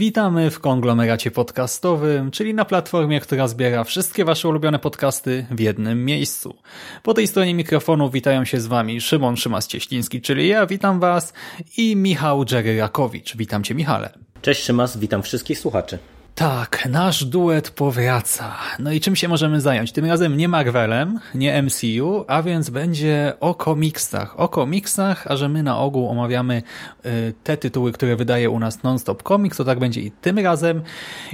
Witamy 0.00 0.50
w 0.50 0.60
konglomeracie 0.60 1.30
podcastowym, 1.30 2.30
czyli 2.30 2.54
na 2.54 2.64
platformie, 2.64 3.20
która 3.20 3.48
zbiera 3.48 3.84
wszystkie 3.84 4.24
Wasze 4.24 4.48
ulubione 4.48 4.78
podcasty 4.78 5.46
w 5.50 5.60
jednym 5.60 6.04
miejscu. 6.04 6.54
Po 7.02 7.14
tej 7.14 7.26
stronie 7.26 7.54
mikrofonu 7.54 8.10
witają 8.10 8.44
się 8.44 8.60
z 8.60 8.66
Wami 8.66 9.00
Szymon 9.00 9.34
Szymas-Cieśliński, 9.34 10.20
czyli 10.20 10.48
ja, 10.48 10.66
witam 10.66 11.00
Was, 11.00 11.32
i 11.76 11.96
Michał 11.96 12.44
Dżery-Rakowicz. 12.44 13.36
Witam 13.36 13.64
Cię, 13.64 13.74
Michale. 13.74 14.12
Cześć 14.42 14.62
Szymas, 14.64 14.98
witam 14.98 15.22
wszystkich 15.22 15.58
słuchaczy. 15.58 15.98
Tak, 16.40 16.88
nasz 16.90 17.24
duet 17.24 17.70
powraca. 17.70 18.56
No 18.78 18.92
i 18.92 19.00
czym 19.00 19.16
się 19.16 19.28
możemy 19.28 19.60
zająć? 19.60 19.92
Tym 19.92 20.04
razem 20.04 20.36
nie 20.36 20.48
Marvelem, 20.48 21.20
nie 21.34 21.62
MCU, 21.62 22.24
a 22.28 22.42
więc 22.42 22.70
będzie 22.70 23.32
o 23.40 23.54
komiksach. 23.54 24.40
O 24.40 24.48
komiksach, 24.48 25.26
a 25.26 25.36
że 25.36 25.48
my 25.48 25.62
na 25.62 25.78
ogół 25.78 26.08
omawiamy 26.08 26.62
y, 27.06 27.34
te 27.44 27.56
tytuły, 27.56 27.92
które 27.92 28.16
wydaje 28.16 28.50
u 28.50 28.58
nas 28.58 28.82
Non-Stop 28.82 29.22
Comics, 29.22 29.56
to 29.56 29.64
tak 29.64 29.78
będzie 29.78 30.00
i 30.00 30.10
tym 30.10 30.38
razem. 30.38 30.82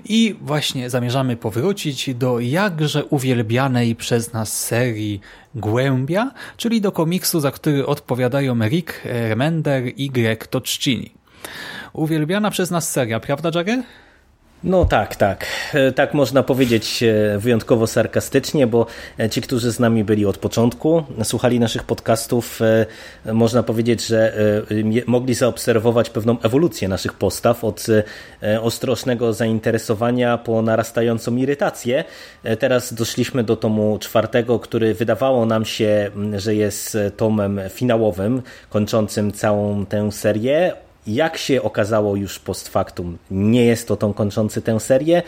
I 0.05 0.36
właśnie 0.41 0.91
zamierzamy 0.91 1.36
powrócić 1.36 2.14
do 2.14 2.41
jakże 2.41 3.05
uwielbianej 3.05 3.97
przez 3.97 4.33
nas 4.33 4.61
serii 4.61 5.20
Głębia, 5.55 6.30
czyli 6.56 6.80
do 6.80 6.92
komiksu, 6.92 7.41
za 7.41 7.50
który 7.50 7.86
odpowiadają 7.86 8.55
Rick 8.69 9.00
Remender 9.05 9.92
i 9.97 10.11
Greg 10.11 10.47
Toczcini. 10.47 11.11
Uwielbiana 11.92 12.50
przez 12.50 12.70
nas 12.70 12.92
seria, 12.92 13.20
prawda 13.20 13.50
Jagger? 13.55 13.83
No 14.67 14.84
tak, 14.84 15.17
tak. 15.17 15.47
E, 15.75 15.92
tak 15.92 16.14
można 16.14 16.42
powiedzieć 16.42 17.03
e, 17.03 17.39
wyjątkowo 17.39 17.86
sarkastycznie, 17.86 18.67
bo 18.67 18.86
e, 19.20 19.31
ci, 19.31 19.41
którzy 19.41 19.73
z 19.73 19.81
nami 19.81 20.05
byli 20.05 20.27
od 20.27 20.39
początku, 20.39 21.05
słuchali 21.23 21.61
naszych 21.61 21.84
podcastów, 21.84 22.61
można 23.33 23.62
powiedzieć, 23.62 24.06
że 24.06 24.33
mogli 25.06 25.34
zaobserwować 25.34 26.11
pewną 26.11 26.41
ewolucję 26.41 26.89
naszych 26.89 27.12
postaw 27.12 27.64
od 27.64 27.86
ostrożnego 28.62 29.33
zainteresowania 29.33 30.39
po 30.39 30.62
narastającą 30.62 31.36
irytację. 31.36 32.05
Teraz 32.58 32.95
doszliśmy 32.95 33.45
do 33.45 33.56
tomu 33.56 33.98
czwartego, 33.98 34.58
który 34.58 34.95
wydawało 34.95 35.47
nam 35.47 35.64
się, 35.64 36.11
że 36.36 36.55
jest 36.55 36.98
tomem 37.17 37.61
finałowym, 37.70 38.42
kończącym 38.70 39.33
całą 39.33 39.86
tę 39.86 40.12
serię 40.12 40.86
jak 41.06 41.36
się 41.36 41.62
okazało 41.62 42.16
już 42.16 42.38
post 42.38 42.68
factum, 42.68 43.18
nie 43.30 43.64
jest 43.64 43.88
to 43.88 43.96
tą 43.96 44.12
kończący 44.12 44.62
tę 44.62 44.80
serię. 44.80 45.22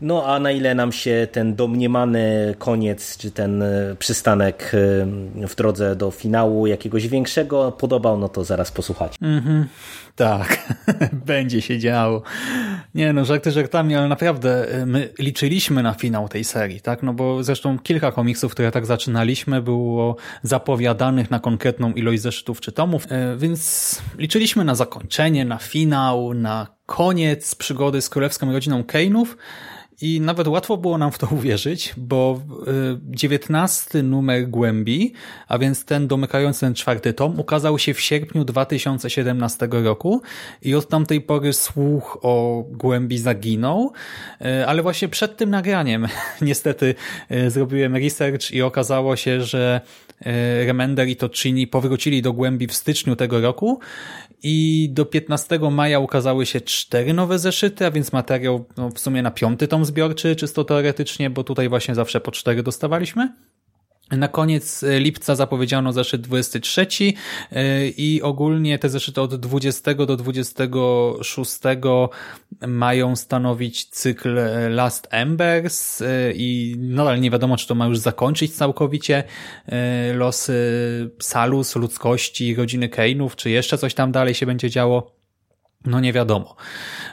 No 0.00 0.26
a 0.26 0.40
na 0.40 0.50
ile 0.52 0.74
nam 0.74 0.92
się 0.92 1.28
ten 1.32 1.54
domniemany 1.54 2.54
koniec, 2.58 3.16
czy 3.16 3.30
ten 3.30 3.62
e, 3.62 3.96
przystanek 3.98 4.72
e, 4.74 5.46
w 5.46 5.54
drodze 5.56 5.96
do 5.96 6.10
finału 6.10 6.66
jakiegoś 6.66 7.08
większego 7.08 7.72
podobał, 7.72 8.18
no 8.18 8.28
to 8.28 8.44
zaraz 8.44 8.72
posłuchać. 8.72 9.16
Mhm, 9.22 9.66
tak, 10.20 10.74
będzie 11.26 11.62
się 11.62 11.78
działo. 11.78 12.22
Nie 12.94 13.12
no, 13.12 13.24
żarty 13.24 13.50
żartami, 13.50 13.94
ale 13.94 14.08
naprawdę 14.08 14.74
e, 14.74 14.86
my 14.86 15.12
liczyliśmy 15.18 15.82
na 15.82 15.94
finał 15.94 16.28
tej 16.28 16.44
serii, 16.44 16.80
tak? 16.80 17.02
No 17.02 17.12
bo 17.12 17.44
zresztą 17.44 17.78
kilka 17.78 18.12
komiksów, 18.12 18.52
które 18.52 18.70
tak 18.70 18.86
zaczynaliśmy, 18.86 19.62
było 19.62 20.16
zapowiadanych 20.42 21.30
na 21.30 21.38
konkretną 21.38 21.92
ilość 21.92 22.22
zeszytów 22.22 22.60
czy 22.60 22.72
tomów, 22.72 23.06
więc 23.36 24.02
liczyliśmy 24.18 24.64
na 24.64 24.74
zakończenie, 24.74 25.44
na 25.44 25.58
finał, 25.58 26.34
na 26.34 26.66
koniec 26.86 27.54
przygody 27.54 28.02
z 28.02 28.08
królewską 28.08 28.52
rodziną 28.52 28.82
Kane'ów, 28.82 29.26
i 30.00 30.20
nawet 30.20 30.48
łatwo 30.48 30.76
było 30.76 30.98
nam 30.98 31.12
w 31.12 31.18
to 31.18 31.28
uwierzyć, 31.38 31.94
bo 31.96 32.40
y, 32.68 33.16
dziewiętnasty 33.16 34.02
numer 34.02 34.48
Głębi, 34.48 35.12
a 35.48 35.58
więc 35.58 35.84
ten 35.84 36.08
domykający 36.08 36.60
ten 36.60 36.74
czwarty 36.74 37.12
tom, 37.12 37.40
ukazał 37.40 37.78
się 37.78 37.94
w 37.94 38.00
sierpniu 38.00 38.44
2017 38.44 39.68
roku 39.70 40.22
i 40.62 40.74
od 40.74 40.88
tamtej 40.88 41.20
pory 41.20 41.52
słuch 41.52 42.18
o 42.22 42.64
Głębi 42.70 43.18
zaginął, 43.18 43.92
y, 44.40 44.66
ale 44.66 44.82
właśnie 44.82 45.08
przed 45.08 45.36
tym 45.36 45.50
nagraniem 45.50 46.06
niestety 46.42 46.94
y, 47.30 47.50
zrobiłem 47.50 47.96
research 47.96 48.50
i 48.50 48.62
okazało 48.62 49.16
się, 49.16 49.42
że 49.42 49.80
Remender 50.66 51.08
i 51.08 51.16
Tocini 51.16 51.66
powrócili 51.66 52.22
do 52.22 52.32
Głębi 52.32 52.66
w 52.66 52.74
styczniu 52.74 53.16
tego 53.16 53.40
roku 53.40 53.80
i 54.42 54.88
do 54.92 55.04
15 55.04 55.58
maja 55.70 55.98
ukazały 55.98 56.46
się 56.46 56.60
cztery 56.60 57.12
nowe 57.14 57.38
zeszyty, 57.38 57.86
a 57.86 57.90
więc 57.90 58.12
materiał 58.12 58.64
no, 58.76 58.90
w 58.90 58.98
sumie 58.98 59.22
na 59.22 59.30
piąty 59.30 59.68
tom 59.68 59.84
zbiorczy, 59.90 60.36
czysto 60.36 60.64
teoretycznie, 60.64 61.30
bo 61.30 61.44
tutaj 61.44 61.68
właśnie 61.68 61.94
zawsze 61.94 62.20
po 62.20 62.30
cztery 62.30 62.62
dostawaliśmy. 62.62 63.32
Na 64.10 64.28
koniec 64.28 64.82
e, 64.82 65.00
lipca 65.00 65.34
zapowiedziano 65.34 65.92
zeszyt 65.92 66.20
23 66.20 66.86
e, 67.52 67.88
i 67.88 68.22
ogólnie 68.22 68.78
te 68.78 68.88
zeszyty 68.88 69.20
od 69.20 69.34
20 69.34 69.94
do 69.94 70.16
26 70.16 71.58
mają 72.66 73.16
stanowić 73.16 73.84
cykl 73.84 74.38
e, 74.38 74.68
Last 74.68 75.08
Embers 75.10 76.02
i 76.34 76.76
nadal 76.78 77.20
nie 77.20 77.30
wiadomo, 77.30 77.56
czy 77.56 77.66
to 77.66 77.74
ma 77.74 77.86
już 77.86 77.98
zakończyć 77.98 78.54
całkowicie 78.54 79.24
losy 80.14 81.10
Salus, 81.20 81.76
ludzkości, 81.76 82.54
rodziny 82.54 82.88
Kane'ów, 82.88 83.34
czy 83.36 83.50
jeszcze 83.50 83.78
coś 83.78 83.94
tam 83.94 84.12
dalej 84.12 84.34
się 84.34 84.46
będzie 84.46 84.70
działo. 84.70 85.19
No 85.84 86.00
nie 86.00 86.12
wiadomo. 86.12 86.56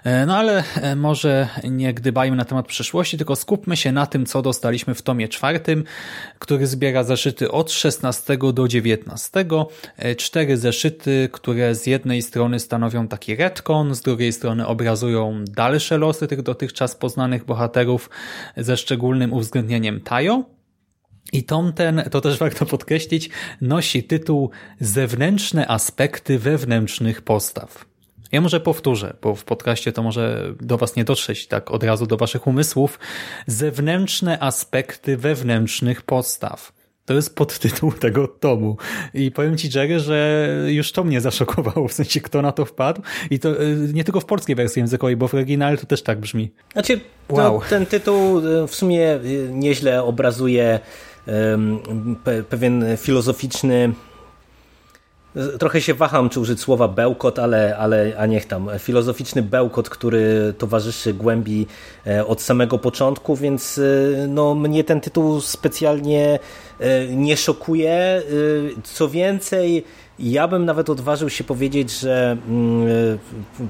E, 0.04 0.26
no 0.26 0.38
ale 0.38 0.64
e, 0.76 0.96
może 0.96 1.48
nie 1.64 1.94
gdybajmy 1.94 2.38
na 2.38 2.46
temat 2.46 2.68
przyszłości, 2.68 3.18
tylko 3.18 3.36
skupmy 3.36 3.78
się 3.78 3.92
na 3.92 4.06
tym, 4.06 4.26
co 4.26 4.42
dostaliśmy 4.42 4.96
w 4.96 5.02
tomie 5.02 5.28
czwartym, 5.28 5.84
który 6.40 6.68
zbiera 6.68 7.04
zeszyty 7.04 7.52
od 7.52 7.72
16 7.72 8.38
do 8.54 8.68
19. 8.68 9.46
E, 9.98 10.16
cztery 10.16 10.58
zeszyty, 10.58 11.30
które 11.32 11.76
z 11.76 11.86
jednej 11.86 12.22
strony 12.22 12.60
stanowią 12.60 13.08
taki 13.08 13.36
retcon, 13.36 13.96
z 13.96 14.02
drugiej 14.02 14.34
strony 14.34 14.68
obrazują 14.68 15.46
dalsze 15.46 15.98
losy 15.98 16.28
tych 16.28 16.42
dotychczas 16.42 16.96
poznanych 16.96 17.46
bohaterów 17.46 18.10
ze 18.58 18.78
szczególnym 18.78 19.34
uwzględnieniem 19.34 20.02
Tajo, 20.02 20.44
i 21.34 21.44
tom 21.44 21.74
ten, 21.74 22.04
to 22.12 22.22
też 22.22 22.38
warto 22.38 22.66
podkreślić, 22.66 23.30
nosi 23.62 24.04
tytuł 24.04 24.50
Zewnętrzne 24.80 25.68
aspekty 25.68 26.40
wewnętrznych 26.40 27.22
postaw. 27.22 27.97
Ja 28.32 28.42
może 28.42 28.60
powtórzę, 28.60 29.18
bo 29.22 29.36
w 29.36 29.44
podcaście 29.44 29.92
to 29.92 30.04
może 30.04 30.54
do 30.62 30.78
Was 30.78 30.96
nie 30.96 31.04
dotrzeć 31.04 31.48
tak 31.48 31.72
od 31.72 31.84
razu 31.84 32.06
do 32.06 32.18
Waszych 32.18 32.48
umysłów. 32.48 33.00
Zewnętrzne 33.48 34.40
aspekty 34.40 35.18
wewnętrznych 35.18 36.02
postaw. 36.02 36.72
To 37.06 37.14
jest 37.14 37.36
podtytuł 37.36 37.92
tego 38.06 38.28
tomu. 38.28 38.78
I 39.14 39.32
powiem 39.32 39.58
Ci, 39.58 39.70
Jerry, 39.76 40.00
że 40.00 40.48
już 40.68 40.92
to 40.92 41.04
mnie 41.04 41.22
zaszokowało, 41.22 41.88
w 41.88 41.94
sensie 41.94 42.22
kto 42.22 42.42
na 42.42 42.52
to 42.52 42.66
wpadł. 42.66 43.02
I 43.30 43.40
to 43.40 43.62
y, 43.62 43.90
nie 43.94 44.04
tylko 44.04 44.20
w 44.20 44.26
polskiej 44.26 44.56
wersji 44.56 44.80
językowej, 44.80 45.16
bo 45.16 45.28
w 45.28 45.34
oryginale 45.34 45.78
to 45.78 45.86
też 45.86 46.04
tak 46.04 46.20
brzmi. 46.20 46.52
Znaczy, 46.74 47.00
wow. 47.30 47.62
ten 47.70 47.86
tytuł 47.86 48.40
y, 48.40 48.68
w 48.68 48.76
sumie 48.76 49.16
y, 49.16 49.50
nieźle 49.52 50.04
obrazuje 50.04 50.80
pewien 52.50 52.86
filozoficzny 52.98 53.94
Trochę 55.60 55.82
się 55.82 55.94
waham, 55.94 56.30
czy 56.30 56.40
użyć 56.40 56.60
słowa 56.60 56.88
bełkot, 56.88 57.40
ale, 57.40 57.78
ale 57.78 58.14
a 58.18 58.26
niech 58.26 58.46
tam. 58.46 58.70
Filozoficzny 58.80 59.42
bełkot, 59.42 59.90
który 59.90 60.54
towarzyszy 60.58 61.14
głębi 61.14 61.68
e, 62.08 62.26
od 62.26 62.42
samego 62.42 62.80
początku, 62.80 63.36
więc 63.36 63.78
e, 63.78 64.28
no, 64.28 64.56
mnie 64.56 64.84
ten 64.84 65.02
tytuł 65.02 65.42
specjalnie 65.42 66.40
e, 66.80 67.08
nie 67.08 67.38
szokuje. 67.38 68.22
Co 68.84 69.10
więcej, 69.10 69.84
ja 70.20 70.48
bym 70.48 70.66
nawet 70.66 70.90
odważył 70.90 71.30
się 71.30 71.44
powiedzieć, 71.44 72.00
że 72.00 72.38
mm, 72.48 72.88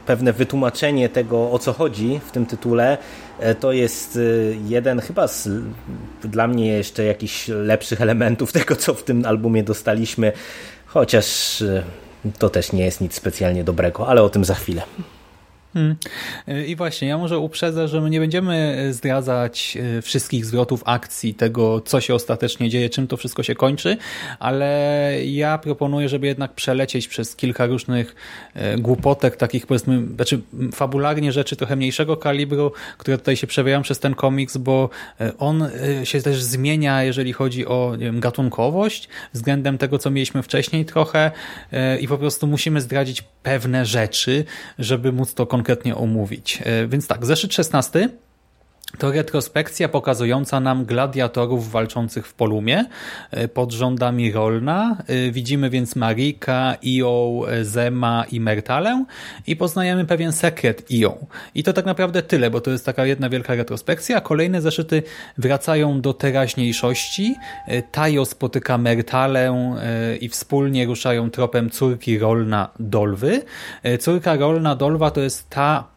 pewne 0.06 0.34
wytłumaczenie 0.34 1.10
tego, 1.10 1.52
o 1.52 1.60
co 1.60 1.74
chodzi 1.74 2.20
w 2.28 2.32
tym 2.32 2.46
tytule, 2.46 2.98
to 3.60 3.72
jest 3.72 4.20
jeden 4.66 5.00
chyba 5.00 5.28
z 5.28 5.50
dla 6.24 6.48
mnie 6.48 6.68
jeszcze 6.68 7.04
jakichś 7.04 7.48
lepszych 7.48 8.02
elementów 8.02 8.52
tego, 8.52 8.76
co 8.76 8.94
w 8.94 9.04
tym 9.04 9.26
albumie 9.26 9.64
dostaliśmy. 9.64 10.32
Chociaż 10.88 11.62
y, 11.62 11.84
to 12.40 12.50
też 12.50 12.72
nie 12.72 12.86
jest 12.86 13.02
nic 13.02 13.14
specjalnie 13.14 13.64
dobrego, 13.64 14.08
ale 14.08 14.24
o 14.24 14.30
tym 14.30 14.46
za 14.46 14.56
chwilę. 14.56 14.82
Hmm. 15.78 15.96
I 16.68 16.76
właśnie, 16.76 17.08
ja 17.08 17.18
może 17.18 17.40
uprzedzę, 17.40 17.88
że 17.88 18.02
my 18.02 18.10
nie 18.10 18.20
będziemy 18.20 18.88
zdradzać 18.92 19.78
e, 19.98 20.02
wszystkich 20.02 20.46
zwrotów 20.46 20.82
akcji, 20.86 21.34
tego 21.34 21.82
co 21.82 22.02
się 22.02 22.16
ostatecznie 22.16 22.70
dzieje, 22.70 22.90
czym 22.90 23.08
to 23.08 23.18
wszystko 23.18 23.44
się 23.44 23.56
kończy, 23.56 23.98
ale 24.40 25.12
ja 25.26 25.58
proponuję, 25.58 26.10
żeby 26.10 26.28
jednak 26.28 26.54
przelecieć 26.54 27.08
przez 27.08 27.36
kilka 27.36 27.66
różnych 27.66 28.16
e, 28.54 28.78
głupotek, 28.78 29.36
takich 29.36 29.68
powiedzmy, 29.68 30.08
znaczy 30.16 30.42
fabularnie 30.74 31.32
rzeczy 31.32 31.56
trochę 31.56 31.76
mniejszego 31.76 32.18
kalibru, 32.18 32.72
które 32.98 33.18
tutaj 33.18 33.38
się 33.38 33.48
przewijają 33.48 33.82
przez 33.82 34.00
ten 34.00 34.16
komiks, 34.16 34.58
bo 34.58 34.90
e, 35.22 35.38
on 35.38 35.70
się 36.04 36.22
też 36.22 36.44
zmienia, 36.44 37.04
jeżeli 37.04 37.34
chodzi 37.34 37.66
o 37.66 37.96
wiem, 37.98 38.20
gatunkowość 38.20 39.10
względem 39.34 39.78
tego, 39.78 39.98
co 39.98 40.10
mieliśmy 40.10 40.44
wcześniej 40.44 40.86
trochę 40.86 41.32
i 42.02 42.08
po 42.08 42.18
prostu 42.18 42.48
musimy 42.48 42.82
zdradzić 42.82 43.24
pewne 43.44 43.86
rzeczy, 43.86 44.46
żeby 44.80 45.12
móc 45.12 45.34
to 45.34 45.46
konkretnie 45.46 45.67
omówić. 45.96 46.60
E, 46.64 46.88
więc 46.88 47.08
tak, 47.08 47.26
zeszyt 47.26 47.54
16 47.54 48.10
to 48.98 49.12
retrospekcja 49.12 49.90
pokazująca 49.90 50.60
nam 50.60 50.86
gladiatorów 50.86 51.72
walczących 51.72 52.28
w 52.28 52.34
Polumie 52.34 52.86
e, 53.32 53.48
pod 53.48 53.72
rządami 53.72 54.32
Rolna. 54.32 54.98
E, 55.08 55.32
widzimy 55.32 55.70
więc 55.70 55.96
Marika, 55.96 56.76
Io, 56.84 57.42
Zema 57.62 58.26
i 58.32 58.40
Mertalę 58.40 59.06
i 59.48 59.56
poznajemy 59.56 60.06
pewien 60.06 60.32
sekret 60.32 60.92
Io. 60.92 61.18
I 61.56 61.64
to 61.64 61.74
tak 61.74 61.86
naprawdę 61.86 62.22
tyle, 62.24 62.50
bo 62.50 62.62
to 62.62 62.72
jest 62.72 62.86
taka 62.86 63.06
jedna 63.06 63.30
wielka 63.30 63.56
retrospekcja. 63.56 64.22
Kolejne 64.22 64.62
zeszyty 64.62 65.04
wracają 65.38 66.02
do 66.02 66.14
teraźniejszości. 66.14 67.36
Tajo 67.92 68.26
spotyka 68.26 68.78
Mertalę 68.78 69.78
i 70.22 70.30
wspólnie 70.30 70.86
ruszają 70.86 71.32
tropem 71.32 71.70
córki 71.70 72.20
Rolna 72.20 72.70
Dolwy. 72.80 73.42
Córka 74.00 74.36
Rolna 74.36 74.76
Dolwa 74.76 75.12
to 75.12 75.22
jest 75.22 75.50
ta 75.50 75.97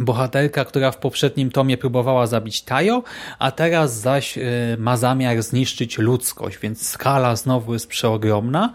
bohaterka, 0.00 0.64
która 0.64 0.90
w 0.90 0.96
poprzednim 0.96 1.50
tomie 1.50 1.78
próbowała 1.78 2.26
zabić 2.26 2.62
Tajo, 2.62 3.02
a 3.38 3.50
teraz 3.50 4.00
zaś 4.00 4.38
e, 4.38 4.42
ma 4.78 4.96
zamiar 4.96 5.42
zniszczyć 5.42 5.98
ludzkość, 5.98 6.58
więc 6.58 6.88
skala 6.88 7.36
znowu 7.36 7.72
jest 7.72 7.86
przeogromna. 7.86 8.72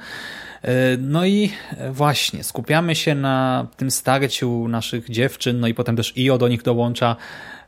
E, 0.62 0.98
no 0.98 1.26
i 1.26 1.52
właśnie, 1.92 2.44
skupiamy 2.44 2.96
się 2.96 3.16
na 3.16 3.68
tym 3.78 3.92
starciu 3.92 4.68
naszych 4.68 5.10
dziewczyn, 5.10 5.60
no 5.60 5.68
i 5.68 5.74
potem 5.74 5.96
też 5.96 6.18
Io 6.18 6.38
do 6.38 6.48
nich 6.48 6.62
dołącza 6.62 7.16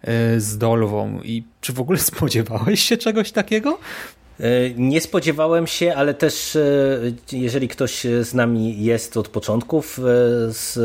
e, 0.01 0.39
z 0.39 0.57
Dolwą. 0.57 1.21
I 1.23 1.43
czy 1.61 1.73
w 1.73 1.79
ogóle 1.79 1.99
spodziewałeś 2.13 2.83
się 2.83 2.97
czegoś 2.97 3.31
takiego? 3.31 3.79
E, 4.39 4.69
nie 4.75 5.01
spodziewałem 5.01 5.67
się, 5.67 5.95
ale 5.95 6.13
też 6.13 6.55
e, 6.55 6.61
jeżeli 7.31 7.67
ktoś 7.67 8.03
z 8.21 8.33
nami 8.33 8.83
jest 8.83 9.17
od 9.17 9.27
początków 9.27 9.99
e, 9.99 10.01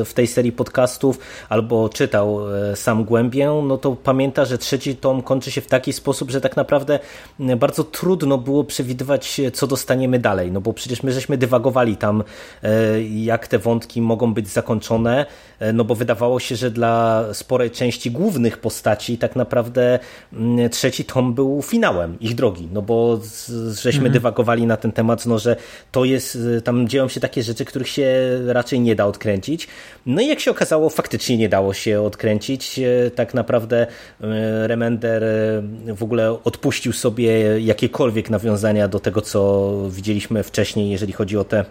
w 0.05 0.12
tej 0.15 0.27
serii 0.27 0.53
podcastów 0.53 1.19
albo 1.49 1.89
czytał 1.89 2.39
sam 2.75 3.05
głębię, 3.05 3.62
no 3.65 3.79
to 3.79 3.93
pamięta, 3.93 4.45
że 4.45 4.59
trzeci 4.59 4.97
tom 4.97 5.23
kończy 5.23 5.51
się 5.51 5.61
w 5.61 5.67
taki 5.67 5.93
sposób, 5.93 6.31
że 6.31 6.41
tak 6.41 6.56
naprawdę 6.56 6.99
bardzo 7.56 7.85
trudno 7.85 8.39
było 8.39 8.65
przewidywać, 8.65 9.41
co 9.53 9.67
dostaniemy 9.67 10.19
dalej, 10.19 10.53
no 10.53 10.61
bo 10.61 10.73
przecież 10.73 11.03
my 11.03 11.12
żeśmy 11.12 11.39
dywagowali 11.39 11.97
tam, 11.97 12.25
jak 13.11 13.49
te 13.49 13.59
wątki 13.59 14.03
mogą 14.03 14.35
być 14.35 14.49
zakończone, 14.49 15.27
no 15.73 15.85
bo 15.85 15.95
wydawało 15.95 16.41
się, 16.41 16.56
że 16.56 16.71
dla 16.71 17.25
sporej 17.33 17.71
części 17.71 18.11
głównych 18.11 18.59
postaci 18.59 19.19
tak 19.19 19.37
naprawdę 19.37 19.99
trzeci 20.71 21.05
tom 21.05 21.35
był 21.35 21.62
finałem 21.62 22.21
ich 22.21 22.35
drogi, 22.35 22.69
no 22.73 22.83
bo 22.83 23.21
żeśmy 23.75 23.99
mhm. 23.99 24.12
dywagowali 24.12 24.67
na 24.67 24.76
ten 24.76 24.93
temat, 24.93 25.26
no, 25.26 25.38
że 25.38 25.56
to 25.93 26.05
jest, 26.05 26.35
y, 26.35 26.62
tam 26.62 26.88
dzieją 26.88 27.08
się 27.08 27.20
takie 27.20 27.43
rzeczy, 27.43 27.64
których 27.64 27.88
się 27.88 28.06
raczej 28.46 28.81
nie 28.81 28.94
da 28.94 29.06
odkręcić. 29.06 29.69
No 30.06 30.23
i 30.23 30.26
jak 30.26 30.41
się 30.41 30.50
okazało, 30.50 30.91
faktycznie 30.91 31.37
nie 31.37 31.49
dało 31.49 31.75
się 31.75 32.02
odkręcić. 32.02 32.79
Y, 32.79 33.11
tak 33.14 33.35
naprawdę 33.35 33.87
y, 33.87 34.26
Remender 34.67 35.25
w 35.96 36.02
ogóle 36.02 36.38
odpuścił 36.44 36.93
sobie 36.93 37.61
jakiekolwiek 37.61 38.31
nawiązania 38.31 38.88
do 38.88 39.00
tego, 39.00 39.20
co 39.20 39.73
widzieliśmy 39.91 40.43
wcześniej, 40.43 40.91
jeżeli 40.91 41.12
chodzi 41.12 41.37
o 41.37 41.44
te 41.44 41.64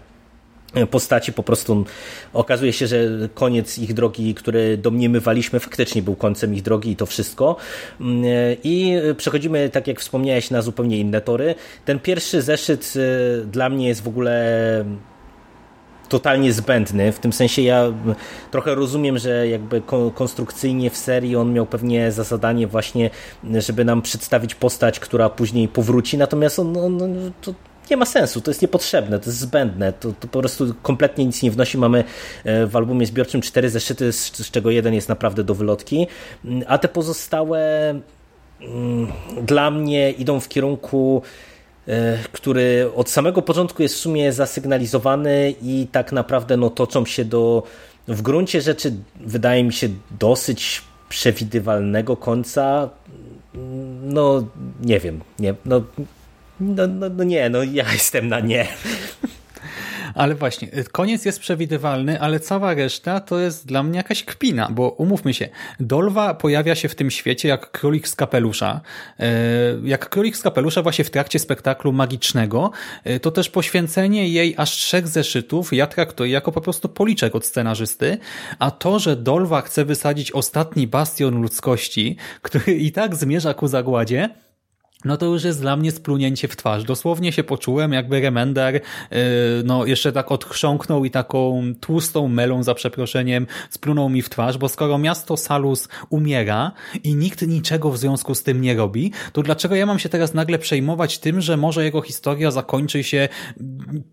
postaci 0.92 1.34
po 1.34 1.44
prostu 1.44 1.86
okazuje 2.34 2.74
się, 2.74 2.88
że 2.88 2.98
koniec 3.34 3.78
ich 3.78 3.94
drogi, 3.94 4.34
który 4.34 4.78
domniemywaliśmy 4.78 5.60
faktycznie 5.60 6.02
był 6.02 6.16
końcem 6.16 6.54
ich 6.54 6.62
drogi 6.62 6.92
i 6.92 6.96
to 6.96 7.06
wszystko. 7.06 7.56
Mm, 8.02 8.24
i 8.64 8.96
przechodzimy, 9.18 9.70
tak 9.70 9.88
jak 9.88 10.00
wspomniałeś, 10.00 10.52
na 10.52 10.62
zupełnie 10.62 10.98
inne 10.98 11.22
tory. 11.22 11.56
Ten 11.86 12.00
pierwszy 12.00 12.42
zeszyt 12.42 12.94
y, 12.96 13.46
dla 13.46 13.70
mnie 13.70 13.88
jest 13.88 14.04
w 14.04 14.08
ogóle 14.08 14.86
totalnie 16.10 16.54
zbędny, 16.54 17.12
w 17.12 17.20
tym 17.20 17.34
sensie 17.34 17.62
ja 17.62 17.94
trochę 18.52 18.76
rozumiem, 18.76 19.18
że 19.18 19.48
jakby 19.48 19.82
konstrukcyjnie 20.16 20.90
w 20.90 20.98
serii 20.98 21.36
on 21.36 21.54
miał 21.54 21.66
pewnie 21.66 22.12
za 22.12 22.24
zadanie 22.24 22.68
właśnie, 22.68 23.10
żeby 23.58 23.86
nam 23.86 24.02
przedstawić 24.02 24.56
postać, 24.56 25.00
która 25.00 25.30
później 25.30 25.68
powróci, 25.68 26.18
natomiast 26.18 26.60
on, 26.60 26.78
on 26.78 27.00
to 27.42 27.54
nie 27.92 27.98
ma 27.98 28.06
sensu, 28.06 28.42
to 28.42 28.52
jest 28.52 28.62
niepotrzebne, 28.62 29.20
to 29.20 29.26
jest 29.26 29.40
zbędne, 29.40 29.94
to, 29.94 30.14
to 30.20 30.28
po 30.28 30.40
prostu 30.40 30.74
kompletnie 30.82 31.26
nic 31.26 31.44
nie 31.44 31.52
wnosi. 31.52 31.78
Mamy 31.78 32.04
e, 32.44 32.66
w 32.66 32.76
albumie 32.76 33.06
zbiorczym 33.06 33.42
cztery 33.42 33.70
zeszyty, 33.70 34.12
z, 34.12 34.32
czego 34.52 34.72
jeden 34.72 34.94
jest 34.94 35.10
naprawdę 35.10 35.44
do 35.44 35.56
wylotki, 35.56 36.08
mm, 36.46 36.64
a 36.68 36.78
te 36.78 36.88
pozostałe 36.88 37.90
mm, 38.62 39.08
dla 39.42 39.72
mnie 39.72 40.12
idą 40.12 40.40
w 40.40 40.48
kierunku 40.48 41.22
e, 41.88 42.18
który 42.32 42.92
od 42.96 43.10
samego 43.10 43.42
początku 43.42 43.82
jest 43.82 43.96
w 43.96 43.98
sumie 43.98 44.34
zasygnalizowany 44.34 45.54
i 45.62 45.88
tak 45.92 46.12
naprawdę 46.12 46.58
no, 46.58 46.70
toczą 46.70 47.06
się 47.06 47.26
do 47.26 47.64
w 48.08 48.22
gruncie 48.22 48.62
rzeczy 48.62 48.94
wydaje 49.20 49.64
mi 49.64 49.74
się 49.74 49.90
dosyć 50.20 50.82
przewidywalnego 51.10 52.18
końca. 52.18 52.90
No 54.04 54.48
nie 54.82 55.00
wiem, 55.00 55.22
nie, 55.40 55.56
no 55.66 55.82
no, 56.64 56.88
no, 56.88 57.10
no 57.10 57.24
nie, 57.24 57.50
no 57.50 57.64
ja 57.64 57.94
jestem 57.94 58.28
na 58.28 58.40
nie. 58.40 58.68
Ale 60.14 60.36
właśnie, 60.36 60.68
koniec 60.92 61.26
jest 61.26 61.40
przewidywalny, 61.40 62.22
ale 62.22 62.40
cała 62.40 62.74
reszta 62.74 63.20
to 63.20 63.40
jest 63.40 63.68
dla 63.68 63.84
mnie 63.84 63.98
jakaś 63.98 64.24
kpina, 64.24 64.70
bo 64.72 64.90
umówmy 64.90 65.34
się, 65.34 65.50
Dolwa 65.80 66.34
pojawia 66.34 66.76
się 66.76 66.90
w 66.90 66.96
tym 66.96 67.12
świecie 67.12 67.48
jak 67.48 67.72
królik 67.72 68.08
z 68.08 68.16
kapelusza. 68.16 68.82
E, 69.20 69.32
jak 69.84 70.10
królik 70.10 70.38
z 70.38 70.42
kapelusza 70.42 70.82
właśnie 70.82 71.06
w 71.06 71.10
trakcie 71.10 71.40
spektaklu 71.40 71.94
magicznego, 71.94 72.72
e, 73.04 73.20
to 73.20 73.32
też 73.32 73.50
poświęcenie 73.50 74.30
jej 74.30 74.54
aż 74.58 74.72
trzech 74.72 75.08
zeszytów 75.08 75.74
ja 75.74 75.88
traktuję 75.88 76.32
jako 76.32 76.52
po 76.52 76.62
prostu 76.62 76.90
policzek 76.90 77.36
od 77.36 77.46
scenarzysty, 77.46 78.18
a 78.60 78.72
to, 78.72 79.00
że 79.00 79.16
Dolwa 79.16 79.62
chce 79.62 79.86
wysadzić 79.86 80.32
ostatni 80.32 80.88
bastion 80.88 81.42
ludzkości, 81.42 82.16
który 82.42 82.74
i 82.74 82.92
tak 82.92 83.16
zmierza 83.16 83.54
ku 83.54 83.68
zagładzie, 83.68 84.30
no 85.06 85.18
to 85.18 85.26
już 85.26 85.44
jest 85.44 85.62
dla 85.62 85.76
mnie 85.76 85.92
splunięcie 85.92 86.48
w 86.48 86.56
twarz. 86.56 86.84
Dosłownie 86.84 87.32
się 87.32 87.44
poczułem, 87.44 87.94
jakby 87.94 88.22
Remender 88.22 88.74
yy, 88.74 88.82
no 89.66 89.86
jeszcze 89.86 90.12
tak 90.12 90.32
odchrząknął 90.32 91.06
i 91.06 91.12
taką 91.12 91.64
tłustą 91.80 92.28
melą, 92.28 92.64
za 92.64 92.76
przeproszeniem, 92.76 93.48
splunął 93.70 94.10
mi 94.10 94.22
w 94.22 94.30
twarz, 94.30 94.58
bo 94.58 94.70
skoro 94.70 94.98
miasto 94.98 95.38
Salus 95.38 95.88
umiera 96.10 96.72
i 97.04 97.16
nikt 97.16 97.48
niczego 97.48 97.92
w 97.92 97.98
związku 97.98 98.36
z 98.36 98.44
tym 98.44 98.62
nie 98.62 98.76
robi, 98.76 99.12
to 99.34 99.44
dlaczego 99.44 99.76
ja 99.76 99.86
mam 99.86 100.00
się 100.00 100.10
teraz 100.10 100.34
nagle 100.34 100.60
przejmować 100.60 101.20
tym, 101.20 101.42
że 101.42 101.58
może 101.58 101.84
jego 101.84 102.02
historia 102.02 102.52
zakończy 102.52 103.04
się 103.04 103.30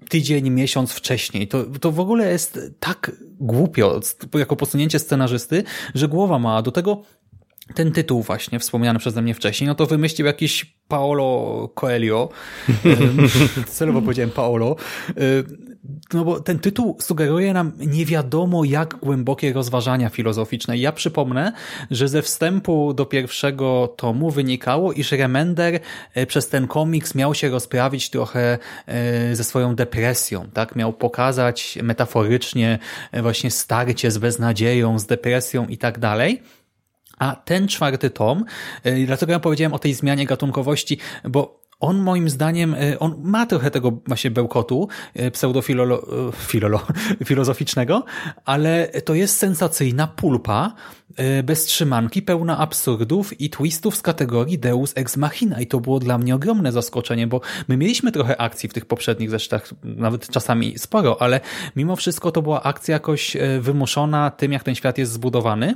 tydzień, 0.08 0.50
miesiąc 0.50 0.92
wcześniej? 0.92 1.48
To, 1.48 1.64
to 1.80 1.92
w 1.92 2.00
ogóle 2.00 2.30
jest 2.30 2.60
tak 2.80 3.12
głupio, 3.40 4.00
jako 4.34 4.56
posunięcie 4.56 4.98
scenarzysty, 4.98 5.64
że 5.94 6.08
głowa 6.08 6.38
ma. 6.38 6.62
Do 6.62 6.72
tego 6.72 7.02
ten 7.74 7.92
tytuł 7.92 8.22
właśnie 8.22 8.58
wspomniany 8.58 8.98
przeze 8.98 9.22
mnie 9.22 9.34
wcześniej, 9.34 9.68
no 9.68 9.74
to 9.74 9.86
wymyślił 9.86 10.26
jakiś 10.26 10.64
Paolo 10.88 11.68
Coelho, 11.74 12.28
celowo 13.66 14.02
powiedziałem 14.02 14.30
Paolo, 14.30 14.76
no 16.12 16.24
bo 16.24 16.40
ten 16.40 16.58
tytuł 16.58 16.96
sugeruje 17.00 17.52
nam 17.52 17.72
nie 17.78 18.06
wiadomo 18.06 18.64
jak 18.64 18.96
głębokie 18.96 19.52
rozważania 19.52 20.08
filozoficzne. 20.08 20.78
Ja 20.78 20.92
przypomnę, 20.92 21.52
że 21.90 22.08
ze 22.08 22.22
wstępu 22.22 22.94
do 22.94 23.06
pierwszego 23.06 23.94
tomu 23.96 24.30
wynikało, 24.30 24.92
iż 24.92 25.12
Remender 25.12 25.80
e, 26.14 26.26
przez 26.26 26.48
ten 26.48 26.66
komiks 26.66 27.14
miał 27.14 27.34
się 27.34 27.48
rozprawić 27.48 28.10
trochę 28.10 28.58
e, 28.86 29.36
ze 29.36 29.44
swoją 29.44 29.74
depresją, 29.74 30.48
tak? 30.52 30.76
Miał 30.76 30.92
pokazać 30.92 31.78
metaforycznie 31.82 32.78
właśnie 33.22 33.50
starcie 33.50 34.10
z 34.10 34.18
beznadzieją, 34.18 34.98
z 34.98 35.06
depresją 35.06 35.66
i 35.66 35.78
tak 35.78 35.98
dalej. 35.98 36.42
A 37.20 37.36
ten 37.36 37.68
czwarty 37.68 38.10
tom, 38.10 38.44
y, 38.86 39.06
dlatego 39.06 39.32
ja 39.32 39.40
powiedziałem 39.40 39.72
o 39.72 39.78
tej 39.78 39.94
zmianie 39.94 40.26
gatunkowości, 40.26 40.98
bo 41.24 41.60
on 41.80 41.98
moim 41.98 42.30
zdaniem, 42.30 42.76
on 42.98 43.14
ma 43.22 43.46
trochę 43.46 43.70
tego 43.70 43.92
właśnie 44.06 44.30
bełkotu 44.30 44.88
pseudofilozoficznego, 45.32 48.04
ale 48.44 48.88
to 49.04 49.14
jest 49.14 49.38
sensacyjna 49.38 50.06
pulpa, 50.06 50.74
bez 51.44 51.64
trzymanki, 51.64 52.22
pełna 52.22 52.58
absurdów 52.58 53.40
i 53.40 53.50
twistów 53.50 53.96
z 53.96 54.02
kategorii 54.02 54.58
Deus 54.58 54.92
Ex 54.96 55.16
Machina. 55.16 55.60
I 55.60 55.66
to 55.66 55.80
było 55.80 55.98
dla 55.98 56.18
mnie 56.18 56.34
ogromne 56.34 56.72
zaskoczenie, 56.72 57.26
bo 57.26 57.40
my 57.68 57.76
mieliśmy 57.76 58.12
trochę 58.12 58.40
akcji 58.40 58.68
w 58.68 58.72
tych 58.72 58.86
poprzednich 58.86 59.30
zesztach, 59.30 59.70
nawet 59.84 60.28
czasami 60.28 60.78
sporo, 60.78 61.22
ale 61.22 61.40
mimo 61.76 61.96
wszystko 61.96 62.32
to 62.32 62.42
była 62.42 62.62
akcja 62.62 62.92
jakoś 62.92 63.36
wymuszona 63.60 64.30
tym, 64.30 64.52
jak 64.52 64.62
ten 64.62 64.74
świat 64.74 64.98
jest 64.98 65.12
zbudowany 65.12 65.74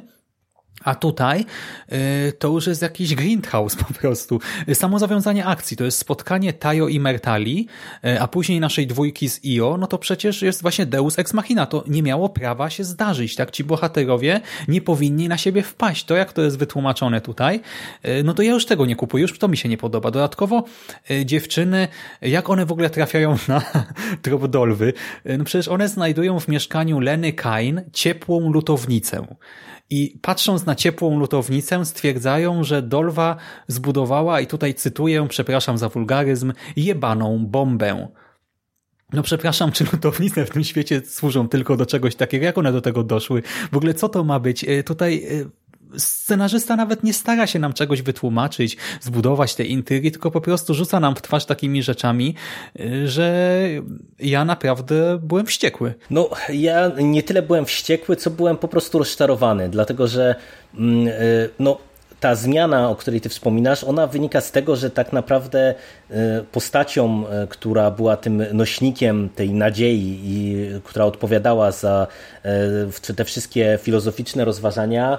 a 0.84 0.94
tutaj 0.94 1.44
y, 1.92 2.32
to 2.32 2.48
już 2.48 2.66
jest 2.66 2.82
jakiś 2.82 3.14
greenhouse 3.14 3.76
po 3.88 3.94
prostu. 3.94 4.40
Samo 4.74 4.98
zawiązanie 4.98 5.46
akcji 5.46 5.76
to 5.76 5.84
jest 5.84 5.98
spotkanie 5.98 6.52
Tayo 6.52 6.88
i 6.88 7.00
Mertali, 7.00 7.68
y, 8.04 8.20
a 8.20 8.28
później 8.28 8.60
naszej 8.60 8.86
dwójki 8.86 9.28
z 9.28 9.44
Io, 9.44 9.76
no 9.76 9.86
to 9.86 9.98
przecież 9.98 10.42
jest 10.42 10.62
właśnie 10.62 10.86
Deus 10.86 11.18
Ex 11.18 11.34
Machina. 11.34 11.66
To 11.66 11.84
nie 11.86 12.02
miało 12.02 12.28
prawa 12.28 12.70
się 12.70 12.84
zdarzyć, 12.84 13.36
tak? 13.36 13.50
Ci 13.50 13.64
bohaterowie 13.64 14.40
nie 14.68 14.80
powinni 14.80 15.28
na 15.28 15.38
siebie 15.38 15.62
wpaść. 15.62 16.04
To 16.04 16.16
jak 16.16 16.32
to 16.32 16.42
jest 16.42 16.58
wytłumaczone 16.58 17.20
tutaj, 17.20 17.60
y, 18.04 18.22
no 18.24 18.34
to 18.34 18.42
ja 18.42 18.52
już 18.52 18.66
tego 18.66 18.86
nie 18.86 18.96
kupuję, 18.96 19.22
już 19.22 19.38
to 19.38 19.48
mi 19.48 19.56
się 19.56 19.68
nie 19.68 19.76
podoba. 19.76 20.10
Dodatkowo 20.10 20.64
dziewczyny, 21.24 21.88
jak 22.22 22.50
one 22.50 22.66
w 22.66 22.72
ogóle 22.72 22.90
trafiają 22.90 23.36
na 23.48 23.62
trop 24.22 24.46
dolwy? 24.46 24.92
No 25.38 25.44
przecież 25.44 25.68
one 25.68 25.88
znajdują 25.88 26.40
w 26.40 26.48
mieszkaniu 26.48 27.00
Leny 27.00 27.32
Kain 27.32 27.82
ciepłą 27.92 28.52
lutownicę. 28.52 29.26
I 29.90 30.18
patrząc 30.22 30.66
na 30.66 30.74
ciepłą 30.74 31.18
lutownicę 31.18 31.84
stwierdzają, 31.84 32.64
że 32.64 32.82
Dolwa 32.82 33.36
zbudowała, 33.68 34.40
i 34.40 34.46
tutaj 34.46 34.74
cytuję, 34.74 35.26
przepraszam 35.28 35.78
za 35.78 35.88
wulgaryzm, 35.88 36.52
jebaną 36.76 37.46
bombę. 37.46 38.08
No 39.12 39.22
przepraszam, 39.22 39.72
czy 39.72 39.84
lutownice 39.92 40.46
w 40.46 40.50
tym 40.50 40.64
świecie 40.64 41.02
służą 41.06 41.48
tylko 41.48 41.76
do 41.76 41.86
czegoś 41.86 42.16
takiego? 42.16 42.44
Jak 42.44 42.58
one 42.58 42.72
do 42.72 42.80
tego 42.80 43.04
doszły? 43.04 43.42
W 43.72 43.76
ogóle 43.76 43.94
co 43.94 44.08
to 44.08 44.24
ma 44.24 44.40
być? 44.40 44.64
E, 44.64 44.82
tutaj 44.82 45.24
e, 45.24 45.63
scenarzysta 45.98 46.76
nawet 46.76 47.02
nie 47.02 47.12
stara 47.12 47.46
się 47.46 47.58
nam 47.58 47.72
czegoś 47.72 48.02
wytłumaczyć, 48.02 48.76
zbudować 49.00 49.54
te 49.54 49.64
intrygi, 49.64 50.12
tylko 50.12 50.30
po 50.30 50.40
prostu 50.40 50.74
rzuca 50.74 51.00
nam 51.00 51.16
w 51.16 51.22
twarz 51.22 51.44
takimi 51.44 51.82
rzeczami, 51.82 52.34
y, 52.80 53.08
że 53.08 53.68
ja 54.18 54.44
naprawdę 54.44 55.18
byłem 55.22 55.46
wściekły. 55.46 55.94
No, 56.10 56.30
ja 56.52 56.90
nie 56.98 57.22
tyle 57.22 57.42
byłem 57.42 57.64
wściekły, 57.64 58.16
co 58.16 58.30
byłem 58.30 58.56
po 58.56 58.68
prostu 58.68 58.98
rozczarowany, 58.98 59.68
dlatego 59.68 60.08
że 60.08 60.34
mm, 60.74 61.08
y, 61.08 61.50
no 61.58 61.78
ta 62.24 62.34
zmiana, 62.34 62.90
o 62.90 62.96
której 62.96 63.20
ty 63.20 63.28
wspominasz, 63.28 63.84
ona 63.84 64.06
wynika 64.06 64.40
z 64.40 64.50
tego, 64.52 64.76
że 64.76 64.90
tak 64.90 65.12
naprawdę 65.12 65.74
y, 66.10 66.14
postacią, 66.52 67.24
która 67.48 67.90
była 67.90 68.16
tym 68.16 68.44
nośnikiem 68.52 69.28
tej 69.28 69.50
nadziei 69.50 70.20
i 70.24 70.66
która 70.84 71.04
odpowiadała 71.04 71.72
za 71.72 72.06
te 73.16 73.24
wszystkie 73.24 73.78
filozoficzne 73.82 74.44
rozważania, 74.44 75.18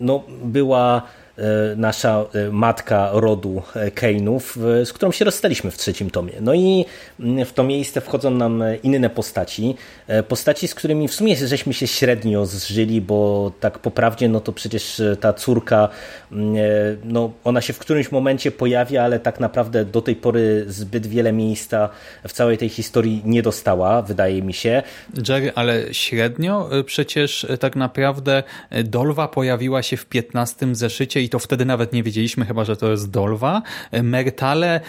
no, 0.00 0.22
była 0.44 1.02
E, 1.02 1.23
nasza 1.76 2.24
e, 2.34 2.50
matka 2.50 3.10
rodu 3.12 3.62
e, 3.74 3.90
Kane'ów, 3.90 4.40
z 4.84 4.92
którą 4.92 5.12
się 5.12 5.24
rozstaliśmy 5.24 5.70
w 5.70 5.76
trzecim 5.76 6.10
tomie. 6.10 6.32
No 6.40 6.54
i 6.54 6.84
mm, 7.20 7.44
w 7.44 7.52
to 7.52 7.64
miejsce 7.64 8.00
wchodzą 8.00 8.30
nam 8.30 8.64
inne 8.82 9.10
postaci, 9.10 9.76
postaci, 10.28 10.68
z 10.68 10.74
którymi 10.74 11.08
w 11.08 11.14
sumie 11.14 11.36
żeśmy 11.36 11.74
się 11.74 11.86
średnio 11.86 12.46
zżyli, 12.46 13.00
bo 13.00 13.52
tak 13.60 13.78
poprawnie, 13.78 14.28
no 14.28 14.40
to 14.40 14.52
przecież 14.52 15.02
ta 15.20 15.32
córka, 15.32 15.88
mm, 16.32 16.56
no 17.04 17.32
ona 17.44 17.60
się 17.60 17.72
w 17.72 17.78
którymś 17.78 18.12
momencie 18.12 18.50
pojawia, 18.50 19.04
ale 19.04 19.20
tak 19.20 19.40
naprawdę 19.40 19.84
do 19.84 20.02
tej 20.02 20.16
pory 20.16 20.64
zbyt 20.68 21.06
wiele 21.06 21.32
miejsca 21.32 21.88
w 22.28 22.32
całej 22.32 22.58
tej 22.58 22.68
historii 22.68 23.22
nie 23.24 23.42
dostała, 23.42 24.02
wydaje 24.02 24.42
mi 24.42 24.54
się. 24.54 24.82
Jerry, 25.28 25.52
ale 25.54 25.94
średnio? 25.94 26.70
Przecież 26.86 27.46
tak 27.60 27.76
naprawdę 27.76 28.42
Dolwa 28.84 29.28
pojawiła 29.28 29.82
się 29.82 29.96
w 29.96 30.06
15 30.06 30.74
zeszycie 30.74 31.23
i 31.24 31.28
to 31.28 31.38
wtedy 31.38 31.64
nawet 31.64 31.92
nie 31.92 32.02
wiedzieliśmy 32.02 32.44
chyba, 32.44 32.64
że 32.64 32.76
to 32.76 32.90
jest 32.90 33.10
Dolwa. 33.10 33.62
Mertale, 34.02 34.80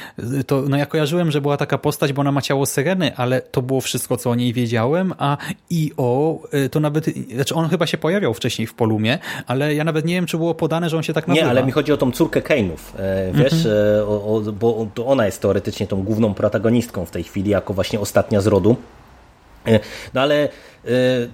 to 0.47 0.61
no 0.69 0.77
ja 0.77 0.85
kojarzyłem, 0.85 1.31
że 1.31 1.41
była 1.41 1.57
taka 1.57 1.77
postać, 1.77 2.13
bo 2.13 2.21
ona 2.21 2.31
ma 2.31 2.41
ciało 2.41 2.65
Syreny, 2.65 3.15
ale 3.15 3.41
to 3.41 3.61
było 3.61 3.81
wszystko, 3.81 4.17
co 4.17 4.29
o 4.29 4.35
niej 4.35 4.53
wiedziałem, 4.53 5.13
a 5.17 5.37
IO 5.71 6.39
y, 6.53 6.69
to 6.69 6.79
nawet, 6.79 7.05
znaczy 7.35 7.55
on 7.55 7.69
chyba 7.69 7.85
się 7.85 7.97
pojawiał 7.97 8.33
wcześniej 8.33 8.67
w 8.67 8.73
Polumie, 8.73 9.19
ale 9.47 9.75
ja 9.75 9.83
nawet 9.83 10.05
nie 10.05 10.13
wiem, 10.13 10.25
czy 10.25 10.37
było 10.37 10.55
podane, 10.55 10.89
że 10.89 10.97
on 10.97 11.03
się 11.03 11.13
tak 11.13 11.27
nazywa. 11.27 11.45
Nie, 11.45 11.49
ale 11.49 11.65
mi 11.65 11.71
chodzi 11.71 11.93
o 11.93 11.97
tą 11.97 12.11
córkę 12.11 12.41
Kane'ów, 12.41 12.77
e, 12.97 13.31
wiesz, 13.33 13.53
mhm. 13.53 13.75
E, 13.99 14.05
o, 14.05 14.35
o, 14.35 14.41
bo 14.51 15.05
ona 15.05 15.25
jest 15.25 15.41
teoretycznie 15.41 15.87
tą 15.87 16.03
główną 16.03 16.33
protagonistką 16.33 17.05
w 17.05 17.11
tej 17.11 17.23
chwili, 17.23 17.51
jako 17.51 17.73
właśnie 17.73 17.99
ostatnia 17.99 18.41
z 18.41 18.47
rodu. 18.47 18.75
E, 19.67 19.79
no 20.13 20.21
ale 20.21 20.43
e, 20.43 20.49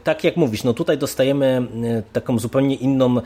tak 0.03 0.23
jak 0.23 0.38
mówisz, 0.38 0.63
no 0.63 0.73
tutaj 0.73 0.97
dostajemy 0.97 1.45
e, 1.45 2.03
taką 2.13 2.39
zupełnie 2.39 2.75
inną, 2.75 3.21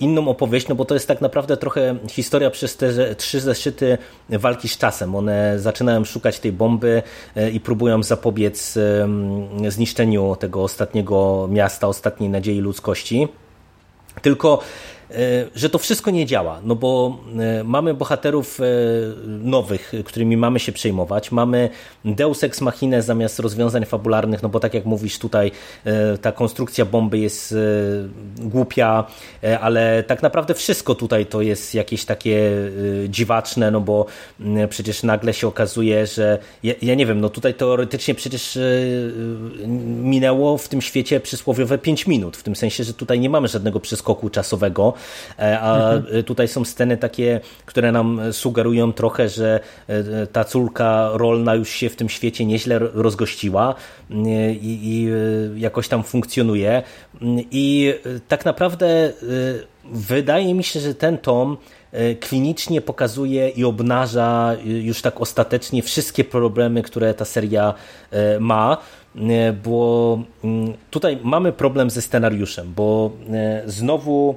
inną 0.00 0.28
opowieść, 0.28 0.68
no 0.68 0.74
bo 0.74 0.84
to 0.84 0.94
jest 0.94 1.08
tak 1.08 1.20
naprawdę 1.20 1.56
trochę 1.56 1.96
historia 2.10 2.50
przez 2.50 2.76
te 2.76 3.14
trzy 3.14 3.40
zeszyty 3.40 3.98
walki 4.28 4.68
z 4.68 4.78
czasem. 4.78 5.14
One 5.14 5.58
zaczynają 5.58 6.04
szukać 6.04 6.38
tej 6.38 6.52
bomby 6.52 7.02
i 7.52 7.60
próbują 7.60 8.02
zapobiec 8.02 8.78
zniszczeniu 9.68 10.36
tego 10.36 10.62
ostatniego 10.62 11.48
miasta, 11.50 11.88
ostatniej 11.88 12.30
nadziei 12.30 12.60
ludzkości. 12.60 13.28
Tylko 14.22 14.58
że 15.54 15.70
to 15.70 15.78
wszystko 15.78 16.10
nie 16.10 16.26
działa, 16.26 16.60
no 16.64 16.74
bo 16.74 17.18
e, 17.38 17.64
mamy 17.64 17.94
bohaterów 17.94 18.60
e, 18.60 18.64
nowych, 19.26 19.92
którymi 20.04 20.36
mamy 20.36 20.60
się 20.60 20.72
przejmować, 20.72 21.32
mamy 21.32 21.68
Deus 22.04 22.44
Ex 22.44 22.60
Machinę 22.60 23.02
zamiast 23.02 23.38
rozwiązań 23.38 23.84
fabularnych, 23.84 24.42
no 24.42 24.48
bo 24.48 24.60
tak 24.60 24.74
jak 24.74 24.84
mówisz 24.84 25.18
tutaj, 25.18 25.50
ta 26.22 26.32
konstrukcja 26.32 26.84
bomby 26.84 27.18
jest 27.18 27.54
głupia, 28.38 29.04
ale 29.60 30.02
tak 30.02 30.22
naprawdę 30.22 30.54
wszystko 30.54 30.94
tutaj 30.94 31.26
to 31.26 31.42
jest 31.42 31.74
jakieś 31.74 32.04
takie 32.04 32.50
dziwaczne, 33.08 33.70
no 33.70 33.80
bo 33.80 34.06
przecież 34.68 35.02
nagle 35.02 35.34
się 35.34 35.46
okazuje, 35.48 36.06
że 36.06 36.38
ja, 36.62 36.74
ja 36.82 36.94
nie 36.94 37.06
wiem, 37.06 37.20
no 37.20 37.28
tutaj 37.28 37.54
teoretycznie 37.54 38.14
przecież 38.14 38.58
minęło 39.86 40.58
w 40.58 40.68
tym 40.68 40.82
świecie 40.82 41.20
przysłowiowe 41.20 41.78
5 41.78 42.06
minut, 42.06 42.36
w 42.36 42.42
tym 42.42 42.56
sensie, 42.56 42.84
że 42.84 42.94
tutaj 42.94 43.20
nie 43.20 43.30
mamy 43.30 43.48
żadnego 43.48 43.80
przeskoku 43.80 44.30
czasowego, 44.30 44.94
E, 44.94 45.03
a 45.38 45.90
mhm. 45.90 46.24
tutaj 46.24 46.48
są 46.48 46.64
sceny 46.64 46.96
takie, 46.96 47.40
które 47.66 47.92
nam 47.92 48.20
sugerują 48.32 48.92
trochę, 48.92 49.28
że 49.28 49.60
e, 49.88 50.26
ta 50.26 50.44
córka 50.44 51.10
rolna 51.12 51.54
już 51.54 51.68
się 51.68 51.88
w 51.88 51.96
tym 51.96 52.08
świecie 52.08 52.46
nieźle 52.46 52.78
rozgościła 52.78 53.74
e, 54.10 54.14
i, 54.52 54.78
i 54.82 55.08
jakoś 55.60 55.88
tam 55.88 56.02
funkcjonuje. 56.04 56.82
I 57.50 57.94
tak 58.28 58.44
naprawdę 58.44 59.12
wydaje 59.92 60.54
mi 60.54 60.64
się, 60.64 60.80
że 60.80 60.94
ten 60.94 61.18
tom 61.18 61.56
klinicznie 62.20 62.80
pokazuje 62.80 63.48
i 63.48 63.64
obnaża 63.64 64.56
już 64.64 65.02
tak 65.02 65.20
ostatecznie 65.20 65.82
wszystkie 65.82 66.24
problemy, 66.24 66.82
które 66.82 67.14
ta 67.14 67.24
seria 67.24 67.74
ma, 68.40 68.76
bo 69.64 70.18
mm, 70.44 70.74
tutaj 70.90 71.18
mamy 71.22 71.52
problem 71.52 71.90
ze 71.90 72.02
scenariuszem, 72.02 72.72
bo 72.76 73.10
znowu 73.66 74.36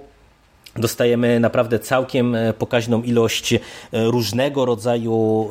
dostajemy 0.80 1.40
naprawdę 1.40 1.80
całkiem 1.80 2.36
e, 2.36 2.54
pokaźną 2.54 3.04
ilość 3.04 3.54
e, 3.54 3.60
różnego 3.92 4.66
rodzaju 4.66 5.50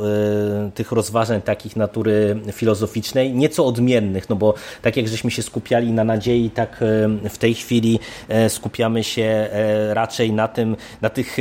e, 0.67 0.71
tych 0.71 0.93
rozważań 0.93 1.43
takich 1.43 1.77
natury 1.77 2.41
filozoficznej, 2.53 3.35
nieco 3.35 3.67
odmiennych, 3.67 4.29
no 4.29 4.37
bo 4.37 4.55
tak 4.83 4.97
jak 4.97 5.09
żeśmy 5.09 5.31
się 5.31 5.43
skupiali 5.43 5.93
na 5.93 6.05
nadziei, 6.05 6.51
tak 6.51 6.85
w 7.31 7.39
tej 7.39 7.55
chwili 7.55 7.99
skupiamy 8.49 9.05
się 9.05 9.49
raczej 9.93 10.33
na 10.33 10.49
tym, 10.49 10.77
na 11.03 11.11
tych 11.11 11.37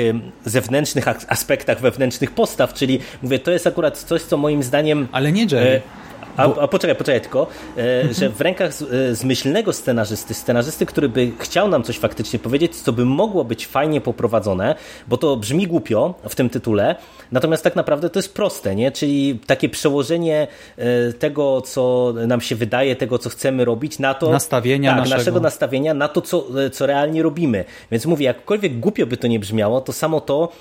zewnętrznych 0.45 1.07
aspektach 1.07 1.81
wewnętrznych 1.81 2.31
postaw, 2.31 2.73
czyli 2.73 2.99
mówię, 3.21 3.39
to 3.39 3.51
jest 3.51 3.67
akurat 3.67 3.97
coś, 3.97 4.21
co 4.21 4.37
moim 4.37 4.63
zdaniem... 4.63 5.07
Ale 5.11 5.31
nie 5.31 5.41
Jerry. 5.41 5.81
A, 6.37 6.43
a 6.43 6.67
poczekaj, 6.67 6.95
poczekaj 6.95 7.21
tylko, 7.21 7.47
e, 7.77 8.13
że 8.13 8.29
w 8.29 8.41
rękach 8.41 8.71
e, 8.71 9.15
zmyślnego 9.15 9.73
scenarzysty, 9.73 10.33
scenarzysty, 10.33 10.85
który 10.85 11.09
by 11.09 11.31
chciał 11.39 11.67
nam 11.67 11.83
coś 11.83 11.99
faktycznie 11.99 12.39
powiedzieć, 12.39 12.75
co 12.75 12.93
by 12.93 13.05
mogło 13.05 13.43
być 13.43 13.67
fajnie 13.67 14.01
poprowadzone, 14.01 14.75
bo 15.07 15.17
to 15.17 15.37
brzmi 15.37 15.67
głupio 15.67 16.13
w 16.29 16.35
tym 16.35 16.49
tytule, 16.49 16.95
natomiast 17.31 17.63
tak 17.63 17.75
naprawdę 17.75 18.09
to 18.09 18.19
jest 18.19 18.33
proste, 18.33 18.75
nie? 18.75 18.91
czyli 18.91 19.39
takie 19.47 19.69
przełożenie 19.69 20.47
e, 20.77 21.13
tego, 21.13 21.61
co 21.61 22.13
nam 22.27 22.41
się 22.41 22.55
wydaje, 22.55 22.95
tego, 22.95 23.17
co 23.17 23.29
chcemy 23.29 23.65
robić, 23.65 23.99
na 23.99 24.13
to... 24.13 24.29
Nastawienia 24.29 24.91
tak, 24.91 24.99
naszego. 24.99 25.17
naszego 25.17 25.39
nastawienia, 25.39 25.93
na 25.93 26.07
to, 26.07 26.21
co, 26.21 26.47
co 26.71 26.85
realnie 26.85 27.23
robimy. 27.23 27.65
Więc 27.91 28.05
mówię, 28.05 28.25
jakkolwiek 28.25 28.79
głupio 28.79 29.05
by 29.05 29.17
to 29.17 29.27
nie 29.27 29.39
brzmiało, 29.39 29.81
to 29.81 29.93
samo 29.93 30.21
to 30.21 30.51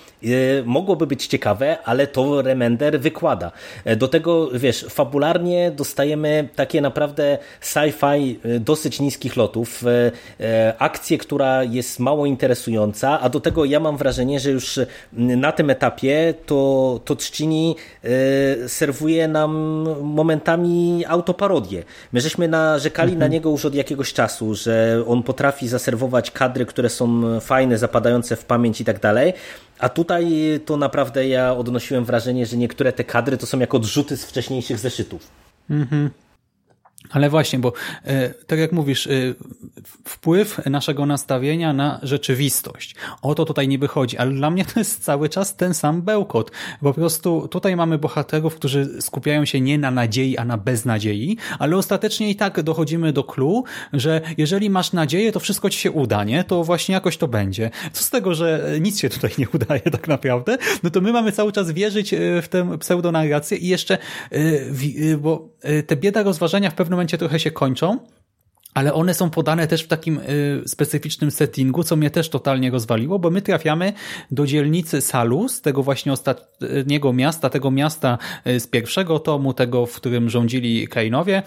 mogłoby 0.64 1.06
być 1.06 1.26
ciekawe, 1.26 1.78
ale 1.84 2.06
to 2.06 2.42
Remender 2.42 3.00
wykłada. 3.00 3.52
Do 3.96 4.08
tego, 4.08 4.50
wiesz, 4.54 4.86
fabularnie 4.88 5.70
dostajemy 5.70 6.48
takie 6.56 6.80
naprawdę 6.80 7.38
sci-fi 7.60 8.36
dosyć 8.60 9.00
niskich 9.00 9.36
lotów, 9.36 9.84
akcję, 10.78 11.18
która 11.18 11.64
jest 11.64 12.00
mało 12.00 12.26
interesująca, 12.26 13.20
a 13.20 13.28
do 13.28 13.40
tego 13.40 13.64
ja 13.64 13.80
mam 13.80 13.96
wrażenie, 13.96 14.40
że 14.40 14.50
już 14.50 14.80
na 15.12 15.52
tym 15.52 15.70
etapie 15.70 16.34
to, 16.46 16.53
to 17.04 17.16
Trzcini 17.16 17.76
serwuje 18.66 19.28
nam 19.28 19.52
momentami 20.02 21.04
autoparodię. 21.08 21.84
My 22.12 22.20
żeśmy 22.20 22.48
narzekali 22.48 23.12
mhm. 23.12 23.20
na 23.20 23.34
niego 23.34 23.50
już 23.50 23.64
od 23.64 23.74
jakiegoś 23.74 24.12
czasu, 24.12 24.54
że 24.54 25.04
on 25.08 25.22
potrafi 25.22 25.68
zaserwować 25.68 26.30
kadry, 26.30 26.66
które 26.66 26.88
są 26.88 27.22
fajne, 27.40 27.78
zapadające 27.78 28.36
w 28.36 28.44
pamięć 28.44 28.80
i 28.80 28.84
tak 28.84 29.00
dalej, 29.00 29.32
a 29.78 29.88
tutaj 29.88 30.26
to 30.64 30.76
naprawdę 30.76 31.28
ja 31.28 31.54
odnosiłem 31.54 32.04
wrażenie, 32.04 32.46
że 32.46 32.56
niektóre 32.56 32.92
te 32.92 33.04
kadry 33.04 33.36
to 33.36 33.46
są 33.46 33.58
jak 33.58 33.74
odrzuty 33.74 34.16
z 34.16 34.24
wcześniejszych 34.24 34.78
zeszytów. 34.78 35.28
Mhm. 35.70 36.10
Ale 37.10 37.30
właśnie, 37.30 37.58
bo 37.58 37.72
e, 38.04 38.30
tak 38.30 38.58
jak 38.58 38.72
mówisz, 38.72 39.06
e, 39.06 39.10
wpływ 40.04 40.66
naszego 40.66 41.06
nastawienia 41.06 41.72
na 41.72 42.00
rzeczywistość. 42.02 42.94
O 43.22 43.34
to 43.34 43.44
tutaj 43.44 43.68
nie 43.68 43.78
wychodzi, 43.78 44.18
ale 44.18 44.32
dla 44.32 44.50
mnie 44.50 44.64
to 44.64 44.80
jest 44.80 45.04
cały 45.04 45.28
czas 45.28 45.56
ten 45.56 45.74
sam 45.74 46.02
bełkot. 46.02 46.50
Po 46.80 46.94
prostu 46.94 47.48
tutaj 47.48 47.76
mamy 47.76 47.98
bohaterów, 47.98 48.54
którzy 48.54 49.02
skupiają 49.02 49.44
się 49.44 49.60
nie 49.60 49.78
na 49.78 49.90
nadziei, 49.90 50.36
a 50.38 50.44
na 50.44 50.58
beznadziei, 50.58 51.36
ale 51.58 51.76
ostatecznie 51.76 52.30
i 52.30 52.36
tak 52.36 52.62
dochodzimy 52.62 53.12
do 53.12 53.24
clue, 53.24 53.64
że 53.92 54.20
jeżeli 54.38 54.70
masz 54.70 54.92
nadzieję, 54.92 55.32
to 55.32 55.40
wszystko 55.40 55.70
ci 55.70 55.78
się 55.78 55.90
uda, 55.90 56.24
nie? 56.24 56.44
To 56.44 56.64
właśnie 56.64 56.92
jakoś 56.92 57.16
to 57.16 57.28
będzie. 57.28 57.70
Co 57.92 58.04
z 58.04 58.10
tego, 58.10 58.34
że 58.34 58.70
nic 58.80 59.00
się 59.00 59.08
tutaj 59.08 59.30
nie 59.38 59.48
udaje 59.54 59.80
tak 59.80 60.08
naprawdę? 60.08 60.58
No 60.82 60.90
to 60.90 61.00
my 61.00 61.12
mamy 61.12 61.32
cały 61.32 61.52
czas 61.52 61.70
wierzyć 61.70 62.14
e, 62.14 62.42
w 62.42 62.48
tę 62.48 62.78
pseudonarrację 62.78 63.58
i 63.58 63.68
jeszcze, 63.68 63.98
bo 65.18 65.48
te 65.86 65.96
bieda 65.96 66.22
rozważania 66.22 66.70
w 66.70 66.74
pewnym 66.74 66.93
momencie 66.94 67.18
trochę 67.18 67.40
się 67.40 67.50
kończą, 67.50 67.98
ale 68.74 68.94
one 68.94 69.14
są 69.14 69.30
podane 69.30 69.66
też 69.66 69.82
w 69.82 69.88
takim 69.88 70.18
y, 70.18 70.62
specyficznym 70.66 71.30
settingu, 71.30 71.82
co 71.82 71.96
mnie 71.96 72.10
też 72.10 72.28
totalnie 72.28 72.70
rozwaliło, 72.70 73.18
bo 73.18 73.30
my 73.30 73.42
trafiamy 73.42 73.92
do 74.30 74.46
dzielnicy 74.46 75.00
Salus, 75.00 75.60
tego 75.60 75.82
właśnie 75.82 76.12
ostatniego 76.12 77.12
miasta, 77.12 77.50
tego 77.50 77.70
miasta 77.70 78.18
y, 78.46 78.60
z 78.60 78.66
pierwszego 78.66 79.18
tomu, 79.18 79.54
tego, 79.54 79.86
w 79.86 79.96
którym 79.96 80.30
rządzili 80.30 80.88
Kainowie 80.88 81.42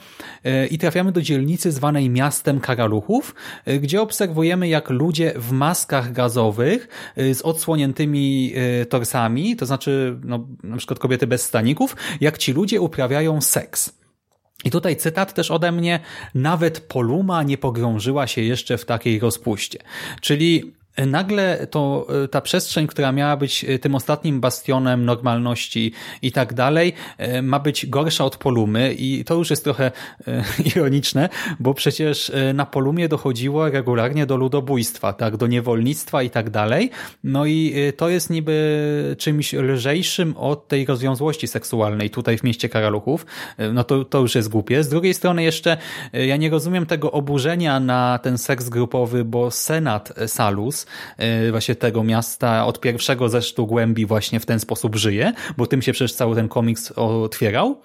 y, 0.45 0.67
i 0.67 0.77
trafiamy 0.77 1.11
do 1.11 1.21
dzielnicy 1.21 1.71
zwanej 1.71 2.09
miastem 2.09 2.59
karaluchów, 2.59 3.35
gdzie 3.81 4.01
obserwujemy 4.01 4.67
jak 4.67 4.89
ludzie 4.89 5.33
w 5.35 5.51
maskach 5.51 6.11
gazowych 6.11 6.87
z 7.33 7.41
odsłoniętymi 7.41 8.53
torsami, 8.89 9.55
to 9.55 9.65
znaczy 9.65 10.19
no, 10.23 10.47
na 10.63 10.77
przykład 10.77 10.99
kobiety 10.99 11.27
bez 11.27 11.43
staników, 11.43 11.95
jak 12.21 12.37
ci 12.37 12.53
ludzie 12.53 12.81
uprawiają 12.81 13.41
seks. 13.41 14.06
I 14.63 14.71
tutaj 14.71 14.95
cytat 14.95 15.33
też 15.33 15.51
ode 15.51 15.71
mnie, 15.71 15.99
nawet 16.35 16.79
Poluma 16.79 17.43
nie 17.43 17.57
pogrążyła 17.57 18.27
się 18.27 18.41
jeszcze 18.41 18.77
w 18.77 18.85
takiej 18.85 19.19
rozpuście. 19.19 19.79
Czyli 20.21 20.71
nagle 21.05 21.67
to 21.71 22.07
e, 22.23 22.27
ta 22.27 22.41
przestrzeń, 22.41 22.87
która 22.87 23.11
miała 23.11 23.37
być 23.37 23.65
e, 23.65 23.79
tym 23.79 23.95
ostatnim 23.95 24.41
bastionem 24.41 25.05
normalności 25.05 25.91
i 26.21 26.31
tak 26.31 26.53
dalej, 26.53 26.93
e, 27.17 27.41
ma 27.41 27.59
być 27.59 27.85
gorsza 27.85 28.25
od 28.25 28.37
Polumy 28.37 28.93
i 28.93 29.23
to 29.25 29.35
już 29.35 29.49
jest 29.49 29.63
trochę 29.63 29.91
ironiczne, 30.75 31.29
bo 31.59 31.73
przecież 31.73 32.31
na 32.53 32.65
Polumie 32.65 33.09
dochodziło 33.09 33.69
regularnie 33.69 34.25
do 34.25 34.37
ludobójstwa, 34.37 35.13
tak, 35.13 35.37
do 35.37 35.47
niewolnictwa 35.47 36.23
i 36.23 36.29
tak 36.29 36.49
dalej. 36.49 36.91
No 37.23 37.45
i 37.45 37.75
to 37.97 38.09
jest 38.09 38.29
niby 38.29 39.15
czymś 39.17 39.53
lżejszym 39.53 40.37
od 40.37 40.67
tej 40.67 40.85
rozwiązłości 40.85 41.47
seksualnej 41.47 42.09
tutaj 42.09 42.37
w 42.37 42.43
mieście 42.43 42.69
Karaluchów. 42.69 43.25
No 43.73 43.83
to, 43.83 44.05
to 44.05 44.19
już 44.19 44.35
jest 44.35 44.49
głupie. 44.49 44.83
Z 44.83 44.89
drugiej 44.89 45.13
strony 45.13 45.43
jeszcze 45.43 45.77
ja 46.13 46.37
nie 46.37 46.49
rozumiem 46.49 46.85
tego 46.85 47.11
oburzenia 47.11 47.79
na 47.79 48.19
ten 48.23 48.37
seks 48.37 48.69
grupowy, 48.69 49.25
bo 49.25 49.51
Senat 49.51 50.13
Salus 50.27 50.86
właśnie 51.51 51.75
tego 51.75 52.03
miasta 52.03 52.65
od 52.65 52.79
pierwszego 52.79 53.29
zesztu 53.29 53.67
głębi 53.67 54.05
właśnie 54.05 54.39
w 54.39 54.45
ten 54.45 54.59
sposób 54.59 54.95
żyje, 54.95 55.33
bo 55.57 55.67
tym 55.67 55.81
się 55.81 55.91
przecież 55.91 56.13
cały 56.13 56.35
ten 56.35 56.47
komiks 56.49 56.91
otwierał. 56.95 57.81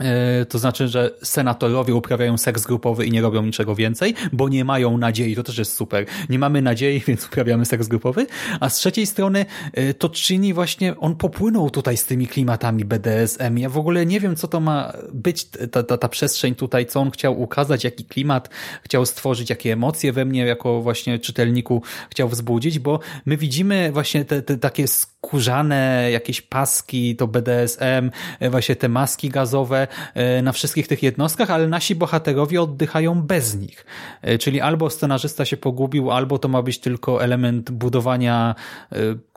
E, 0.00 0.46
to 0.46 0.58
znaczy, 0.58 0.88
że 0.88 1.10
senatorowie 1.22 1.94
uprawiają 1.94 2.38
seks 2.38 2.64
grupowy 2.64 3.06
i 3.06 3.10
nie 3.10 3.22
robią 3.22 3.42
niczego 3.42 3.74
więcej, 3.74 4.14
bo 4.32 4.48
nie 4.48 4.64
mają 4.64 4.98
nadziei. 4.98 5.36
To 5.36 5.42
też 5.42 5.58
jest 5.58 5.74
super. 5.74 6.06
Nie 6.28 6.38
mamy 6.38 6.62
nadziei, 6.62 7.00
więc 7.08 7.26
uprawiamy 7.26 7.64
seks 7.64 7.88
grupowy. 7.88 8.26
A 8.60 8.68
z 8.68 8.76
trzeciej 8.76 9.06
strony 9.06 9.46
e, 9.72 9.94
to 9.94 10.08
czyni 10.08 10.54
właśnie, 10.54 10.96
on 10.96 11.16
popłynął 11.16 11.70
tutaj 11.70 11.96
z 11.96 12.04
tymi 12.04 12.26
klimatami 12.26 12.84
BDSM. 12.84 13.58
Ja 13.58 13.68
w 13.68 13.78
ogóle 13.78 14.06
nie 14.06 14.20
wiem, 14.20 14.36
co 14.36 14.48
to 14.48 14.60
ma 14.60 14.92
być 15.12 15.48
ta, 15.72 15.82
ta, 15.82 15.98
ta 15.98 16.08
przestrzeń 16.08 16.54
tutaj, 16.54 16.86
co 16.86 17.00
on 17.00 17.10
chciał 17.10 17.40
ukazać, 17.40 17.84
jaki 17.84 18.04
klimat 18.04 18.48
chciał 18.82 19.06
stworzyć, 19.06 19.50
jakie 19.50 19.72
emocje 19.72 20.12
we 20.12 20.24
mnie 20.24 20.46
jako 20.46 20.82
właśnie 20.82 21.18
czytelniku 21.18 21.82
chciał 22.10 22.28
wzbudzić, 22.28 22.78
bo 22.78 23.00
my 23.26 23.36
widzimy 23.36 23.92
właśnie 23.92 24.24
te, 24.24 24.42
te 24.42 24.58
takie 24.58 24.84
skórzane 25.24 26.08
jakieś 26.12 26.42
paski, 26.42 27.16
to 27.16 27.26
BDSM, 27.26 28.10
e, 28.40 28.50
właśnie 28.50 28.76
te 28.76 28.88
maski 28.88 29.28
gazowe, 29.28 29.86
E, 30.14 30.42
na 30.42 30.52
wszystkich 30.52 30.88
tych 30.88 31.02
jednostkach, 31.02 31.50
ale 31.50 31.68
nasi 31.68 31.94
bohaterowie 31.94 32.62
oddychają 32.62 33.22
bez 33.22 33.56
nich. 33.56 33.86
E, 34.22 34.38
czyli 34.38 34.60
albo 34.60 34.90
scenarzysta 34.90 35.44
się 35.44 35.56
pogubił, 35.56 36.10
albo 36.10 36.38
to 36.38 36.48
ma 36.48 36.62
być 36.62 36.78
tylko 36.78 37.24
element 37.24 37.70
budowania 37.70 38.54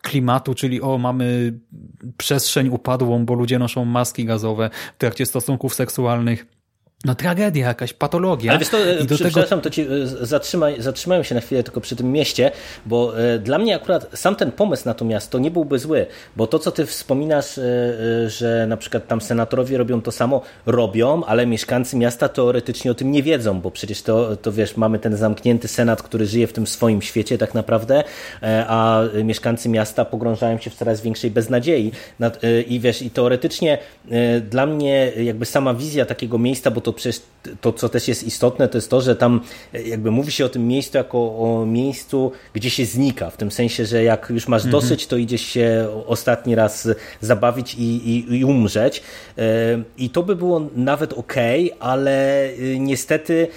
klimatu, 0.01 0.55
czyli 0.55 0.81
o, 0.81 0.97
mamy 0.97 1.53
przestrzeń 2.17 2.69
upadłą, 2.69 3.25
bo 3.25 3.33
ludzie 3.33 3.59
noszą 3.59 3.85
maski 3.85 4.25
gazowe 4.25 4.69
w 4.95 4.97
trakcie 4.97 5.25
stosunków 5.25 5.75
seksualnych 5.75 6.60
no 7.05 7.15
tragedia, 7.15 7.67
jakaś 7.67 7.93
patologia. 7.93 8.51
Ale 8.51 8.59
wiesz 8.59 8.69
to, 8.69 8.77
I 9.03 9.07
do 9.07 9.15
przepraszam, 9.15 9.49
tego... 9.49 9.61
to 9.61 9.69
ci 9.69 9.81
e, 9.81 10.07
zatrzymaj, 10.21 10.81
zatrzymają 10.81 11.23
się 11.23 11.35
na 11.35 11.41
chwilę 11.41 11.63
tylko 11.63 11.81
przy 11.81 11.95
tym 11.95 12.11
mieście, 12.11 12.51
bo 12.85 13.19
e, 13.19 13.39
dla 13.39 13.57
mnie 13.57 13.75
akurat 13.75 14.07
sam 14.13 14.35
ten 14.35 14.51
pomysł 14.51 14.83
na 14.85 14.93
to 14.93 15.05
miasto 15.05 15.39
nie 15.39 15.51
byłby 15.51 15.79
zły, 15.79 16.05
bo 16.35 16.47
to, 16.47 16.59
co 16.59 16.71
ty 16.71 16.85
wspominasz, 16.85 17.57
e, 17.57 17.63
że 18.29 18.65
na 18.67 18.77
przykład 18.77 19.07
tam 19.07 19.21
senatorowie 19.21 19.77
robią 19.77 20.01
to 20.01 20.11
samo, 20.11 20.41
robią, 20.65 21.23
ale 21.23 21.45
mieszkańcy 21.45 21.97
miasta 21.97 22.29
teoretycznie 22.29 22.91
o 22.91 22.93
tym 22.93 23.11
nie 23.11 23.23
wiedzą, 23.23 23.61
bo 23.61 23.71
przecież 23.71 24.01
to, 24.01 24.37
to 24.37 24.51
wiesz, 24.51 24.77
mamy 24.77 24.99
ten 24.99 25.17
zamknięty 25.17 25.67
senat, 25.67 26.01
który 26.03 26.25
żyje 26.25 26.47
w 26.47 26.53
tym 26.53 26.67
swoim 26.67 27.01
świecie 27.01 27.37
tak 27.37 27.53
naprawdę, 27.53 28.03
a 28.67 29.01
mieszkańcy 29.23 29.69
miasta 29.69 30.05
pogrążają 30.05 30.57
się 30.57 30.69
w 30.69 30.75
coraz 30.75 31.01
większej 31.01 31.31
beznadziei. 31.31 31.91
I 32.67 32.79
wiesz, 32.79 33.01
i 33.01 33.09
teoretycznie 33.09 33.77
dla 34.49 34.65
mnie 34.65 35.11
jakby 35.23 35.45
sama 35.45 35.73
wizja 35.73 36.05
takiego 36.05 36.37
miejsca, 36.37 36.71
bo 36.71 36.81
to 36.81 36.90
to 36.91 36.95
przecież 36.95 37.21
to, 37.61 37.73
co 37.73 37.89
też 37.89 38.07
jest 38.07 38.23
istotne, 38.23 38.67
to 38.67 38.77
jest 38.77 38.89
to, 38.89 39.01
że 39.01 39.15
tam 39.15 39.41
e, 39.73 39.81
jakby 39.81 40.11
mówi 40.11 40.31
się 40.31 40.45
o 40.45 40.49
tym 40.49 40.67
miejscu 40.67 40.97
jako 40.97 41.17
o 41.17 41.65
miejscu, 41.65 42.31
gdzie 42.53 42.69
się 42.69 42.85
znika, 42.85 43.29
w 43.29 43.37
tym 43.37 43.51
sensie, 43.51 43.85
że 43.85 44.03
jak 44.03 44.29
już 44.29 44.47
masz 44.47 44.65
mhm. 44.65 44.71
dosyć, 44.71 45.07
to 45.07 45.17
idziesz 45.17 45.41
się 45.41 45.87
ostatni 46.05 46.55
raz 46.55 46.87
zabawić 47.21 47.75
i, 47.75 47.81
i, 47.81 48.39
i 48.39 48.45
umrzeć. 48.45 49.03
E, 49.37 49.43
I 49.97 50.09
to 50.09 50.23
by 50.23 50.35
było 50.35 50.69
nawet 50.75 51.13
ok, 51.13 51.33
ale 51.79 52.45
e, 52.45 52.79
niestety 52.79 53.47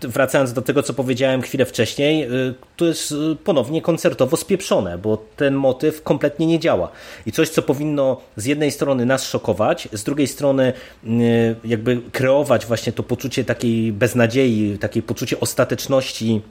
wracając 0.00 0.52
do 0.52 0.62
tego, 0.62 0.82
co 0.82 0.94
powiedziałem 0.94 1.42
chwilę 1.42 1.64
wcześniej, 1.64 2.28
to 2.76 2.84
jest 2.84 3.14
ponownie 3.44 3.82
koncertowo 3.82 4.36
spieprzone, 4.36 4.98
bo 4.98 5.24
ten 5.36 5.54
motyw 5.54 6.02
kompletnie 6.02 6.46
nie 6.46 6.58
działa. 6.58 6.90
I 7.26 7.32
coś, 7.32 7.48
co 7.48 7.62
powinno 7.62 8.20
z 8.36 8.44
jednej 8.44 8.70
strony 8.70 9.06
nas 9.06 9.28
szokować, 9.28 9.88
z 9.92 10.04
drugiej 10.04 10.26
strony 10.26 10.72
jakby 11.64 12.00
kreować 12.12 12.66
właśnie 12.66 12.92
to 12.92 13.02
poczucie 13.02 13.44
takiej 13.44 13.92
beznadziei, 13.92 14.78
takiej 14.78 15.02
poczucie 15.02 15.40
ostateczności 15.40 16.42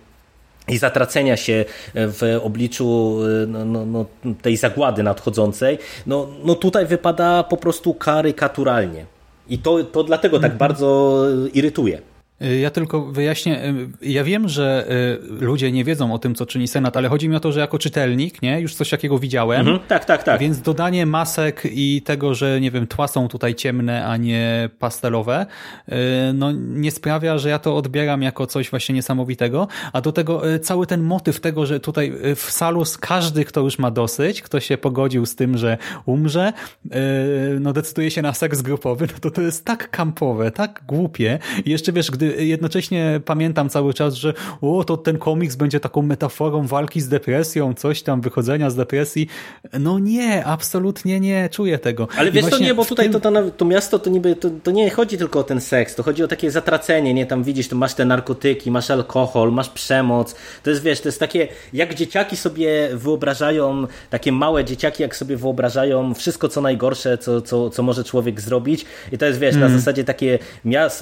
i 0.67 0.77
zatracenia 0.77 1.37
się 1.37 1.65
w 1.93 2.39
obliczu 2.43 3.19
no, 3.47 3.65
no, 3.65 3.85
no, 3.85 4.05
tej 4.41 4.57
zagłady 4.57 5.03
nadchodzącej, 5.03 5.77
no, 6.07 6.27
no 6.43 6.55
tutaj 6.55 6.85
wypada 6.85 7.43
po 7.43 7.57
prostu 7.57 7.93
karykaturalnie. 7.93 9.05
I 9.49 9.59
to, 9.59 9.83
to 9.83 10.03
dlatego 10.03 10.39
tak 10.39 10.51
mhm. 10.51 10.57
bardzo 10.57 11.17
irytuje. 11.53 12.01
Y, 12.41 12.59
ja 12.59 12.69
tylko 12.69 13.01
wyjaśnię, 13.01 13.65
y, 13.65 13.87
ja 14.01 14.23
wiem, 14.23 14.49
że 14.49 14.87
y, 15.41 15.45
ludzie 15.45 15.71
nie 15.71 15.83
wiedzą 15.83 16.13
o 16.13 16.19
tym, 16.19 16.35
co 16.35 16.45
czyni 16.45 16.67
Senat, 16.67 16.97
ale 16.97 17.09
chodzi 17.09 17.29
mi 17.29 17.35
o 17.35 17.39
to, 17.39 17.51
że 17.51 17.59
jako 17.59 17.79
czytelnik, 17.79 18.41
nie, 18.41 18.61
już 18.61 18.75
coś 18.75 18.89
takiego 18.89 19.19
widziałem. 19.19 19.59
Mhm, 19.59 19.79
tak, 19.87 20.05
tak, 20.05 20.23
tak. 20.23 20.39
Więc 20.39 20.61
dodanie 20.61 21.05
masek 21.05 21.63
i 21.71 22.01
tego, 22.01 22.33
że 22.33 22.61
nie 22.61 22.71
wiem, 22.71 22.87
tła 22.87 23.07
są 23.07 23.27
tutaj 23.27 23.55
ciemne, 23.55 24.05
a 24.05 24.17
nie 24.17 24.69
pastelowe, 24.79 25.45
no 26.33 26.51
nie 26.51 26.91
sprawia, 26.91 27.37
że 27.37 27.49
ja 27.49 27.59
to 27.59 27.77
odbieram 27.77 28.21
jako 28.21 28.47
coś 28.47 28.69
właśnie 28.69 28.95
niesamowitego, 28.95 29.67
a 29.93 30.01
do 30.01 30.11
tego 30.11 30.41
cały 30.61 30.87
ten 30.87 31.01
motyw 31.01 31.39
tego, 31.39 31.65
że 31.65 31.79
tutaj 31.79 32.13
w 32.35 32.51
Salus 32.51 32.97
każdy, 32.97 33.45
kto 33.45 33.61
już 33.61 33.79
ma 33.79 33.91
dosyć, 33.91 34.41
kto 34.41 34.59
się 34.59 34.77
pogodził 34.77 35.25
z 35.25 35.35
tym, 35.35 35.57
że 35.57 35.77
umrze, 36.05 36.53
no 37.59 37.73
decyduje 37.73 38.11
się 38.11 38.21
na 38.21 38.33
seks 38.33 38.61
grupowy, 38.61 39.07
no 39.13 39.19
to 39.21 39.31
to 39.31 39.41
jest 39.41 39.65
tak 39.65 39.89
kampowe, 39.89 40.51
tak 40.51 40.81
głupie 40.87 41.39
i 41.65 41.69
jeszcze 41.71 41.91
wiesz, 41.91 42.11
gdy 42.11 42.24
gdy 42.25 42.45
jednocześnie 42.45 43.21
pamiętam 43.25 43.69
cały 43.69 43.93
czas, 43.93 44.13
że 44.13 44.33
o, 44.61 44.83
to 44.83 44.97
ten 44.97 45.17
komiks 45.17 45.55
będzie 45.55 45.79
taką 45.79 46.01
metaforą 46.01 46.67
walki 46.67 47.01
z 47.01 47.07
depresją, 47.07 47.73
coś 47.73 48.03
tam, 48.03 48.21
wychodzenia 48.21 48.69
z 48.69 48.75
depresji. 48.75 49.27
No 49.79 49.99
nie, 49.99 50.45
absolutnie 50.45 51.19
nie 51.19 51.49
czuję 51.49 51.79
tego. 51.79 52.07
Ale 52.17 52.31
wiesz, 52.31 52.45
to 52.45 52.57
nie, 52.57 52.73
bo 52.73 52.85
tutaj 52.85 53.09
tym... 53.09 53.21
to, 53.21 53.31
to, 53.31 53.51
to, 53.51 53.65
miasto 53.65 53.99
to 53.99 54.09
niby, 54.09 54.35
to, 54.35 54.49
to 54.63 54.71
nie 54.71 54.89
chodzi 54.89 55.17
tylko 55.17 55.39
o 55.39 55.43
ten 55.43 55.61
seks, 55.61 55.95
to 55.95 56.03
chodzi 56.03 56.23
o 56.23 56.27
takie 56.27 56.51
zatracenie, 56.51 57.13
nie? 57.13 57.25
Tam 57.25 57.43
widzisz, 57.43 57.67
to 57.67 57.75
masz 57.75 57.93
te 57.93 58.05
narkotyki, 58.05 58.71
masz 58.71 58.91
alkohol, 58.91 59.51
masz 59.51 59.69
przemoc. 59.69 60.35
To 60.63 60.69
jest, 60.69 60.83
wiesz, 60.83 61.01
to 61.01 61.07
jest 61.07 61.19
takie, 61.19 61.47
jak 61.73 61.95
dzieciaki 61.95 62.37
sobie 62.37 62.89
wyobrażają, 62.93 63.87
takie 64.09 64.31
małe 64.31 64.65
dzieciaki, 64.65 65.03
jak 65.03 65.15
sobie 65.15 65.37
wyobrażają 65.37 66.13
wszystko, 66.13 66.49
co 66.49 66.61
najgorsze, 66.61 67.17
co, 67.17 67.41
co, 67.41 67.69
co 67.69 67.83
może 67.83 68.03
człowiek 68.03 68.41
zrobić. 68.41 68.85
I 69.11 69.17
to 69.17 69.25
jest, 69.25 69.39
wiesz, 69.39 69.55
mm. 69.55 69.71
na 69.71 69.77
zasadzie 69.79 70.03
takie 70.03 70.39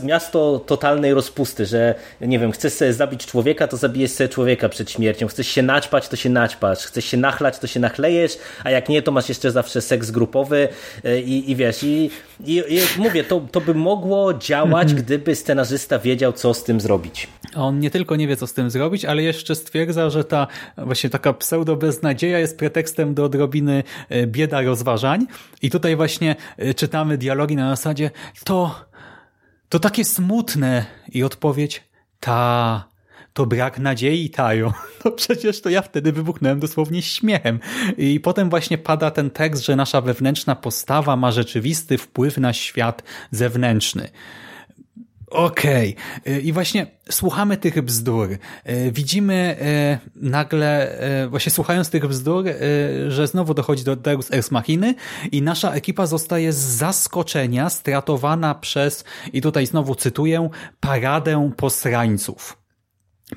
miasto 0.03 0.63
totalnej 0.65 1.12
rozpusty, 1.13 1.65
że 1.65 1.95
nie 2.21 2.39
wiem, 2.39 2.52
chcesz 2.52 2.73
sobie 2.73 2.93
zabić 2.93 3.26
człowieka, 3.26 3.67
to 3.67 3.78
zabijesz 3.78 4.12
sobie 4.12 4.30
człowieka 4.30 4.69
przed 4.69 4.91
śmiercią. 4.91 5.28
Chcesz 5.28 5.47
się 5.47 5.62
naćpać, 5.62 6.08
to 6.08 6.15
się 6.15 6.30
naćpasz. 6.30 6.80
Chcesz 6.80 7.06
się 7.06 7.17
nachlać, 7.17 7.60
to 7.60 7.67
się 7.67 7.80
nachlejesz, 7.80 8.38
a 8.63 8.71
jak 8.71 8.89
nie, 8.89 9.02
to 9.02 9.12
masz 9.12 9.30
jeszcze 9.30 9.52
zawsze 9.52 9.82
seks 9.82 10.12
grupowy 10.12 10.67
e, 11.04 11.21
i, 11.21 11.52
i 11.52 11.56
wiesz, 11.56 11.84
i, 11.84 12.10
i, 12.45 12.63
i 12.69 12.80
mówię, 12.97 13.23
to, 13.23 13.47
to 13.52 13.62
by 13.62 13.73
mogło 13.73 14.34
działać, 14.34 14.88
-hmm. 14.88 14.95
gdyby 14.95 15.36
scenarzysta 15.36 15.99
wiedział, 15.99 16.34
co 16.34 16.54
z 16.54 16.63
tym 16.63 16.82
zrobić. 16.82 17.28
On 17.56 17.80
nie 17.80 17.91
tylko 17.91 18.15
nie 18.15 18.28
wie, 18.28 18.38
co 18.38 18.47
z 18.47 18.54
tym 18.54 18.69
zrobić, 18.69 19.06
ale 19.06 19.23
jeszcze 19.23 19.56
stwierdza, 19.56 20.10
że 20.10 20.23
ta 20.23 20.47
właśnie 20.78 21.10
taka 21.10 21.34
pseudo 21.34 21.76
beznadzieja 21.76 22.39
jest 22.39 22.58
pretekstem 22.58 23.13
do 23.13 23.23
odrobiny 23.23 23.84
e, 24.10 24.28
bieda 24.28 24.62
rozważań. 24.62 25.26
I 25.62 25.69
tutaj 25.69 25.95
właśnie 25.95 26.36
e, 26.58 26.73
czytamy 26.73 27.17
dialogi 27.17 27.56
na 27.56 27.69
zasadzie 27.69 28.12
to, 28.43 28.86
to 29.73 29.79
takie 29.79 30.05
smutne 30.05 30.86
i 31.12 31.23
odpowiedź 31.23 31.83
ta, 32.19 32.83
to 33.33 33.45
brak 33.45 33.79
nadziei, 33.79 34.29
Tajo. 34.29 34.73
No 35.05 35.12
przecież 35.12 35.62
to 35.62 35.69
ja 35.69 35.81
wtedy 35.81 36.12
wybuchnąłem 36.12 36.59
dosłownie 36.59 37.01
śmiechem. 37.01 37.59
I 37.97 38.19
potem 38.19 38.49
właśnie 38.49 38.77
pada 38.77 39.12
ten 39.12 39.29
tekst, 39.29 39.65
że 39.65 39.75
nasza 39.75 40.01
wewnętrzna 40.01 40.55
postawa 40.55 41.15
ma 41.15 41.31
rzeczywisty 41.31 41.97
wpływ 41.97 42.38
na 42.38 42.53
świat 42.53 43.03
zewnętrzny. 43.31 44.09
Okej. 45.34 45.96
Okay. 46.22 46.41
I 46.41 46.54
właśnie 46.54 46.88
słuchamy 47.10 47.58
tych 47.58 47.82
bzdur. 47.82 48.30
Widzimy 48.91 49.58
e, 49.62 50.00
nagle, 50.15 51.00
e, 51.00 51.28
właśnie 51.28 51.52
słuchając 51.52 51.89
tych 51.89 52.08
bzdur, 52.08 52.46
że 53.08 53.28
znowu 53.28 53.54
dochodzi 53.54 53.84
do 53.84 53.96
Deus 53.96 54.32
Ex 54.32 54.52
Machiny 54.52 54.96
i 55.32 55.41
nasza 55.41 55.72
ekipa 55.72 56.06
zostaje 56.06 56.54
z 56.54 56.58
zaskoczenia 56.58 57.69
stratowana 57.69 58.56
przez, 58.56 59.04
i 59.34 59.41
tutaj 59.41 59.65
znowu 59.65 59.96
cytuję, 59.96 60.50
paradę 60.80 61.52
posrańców. 61.58 62.62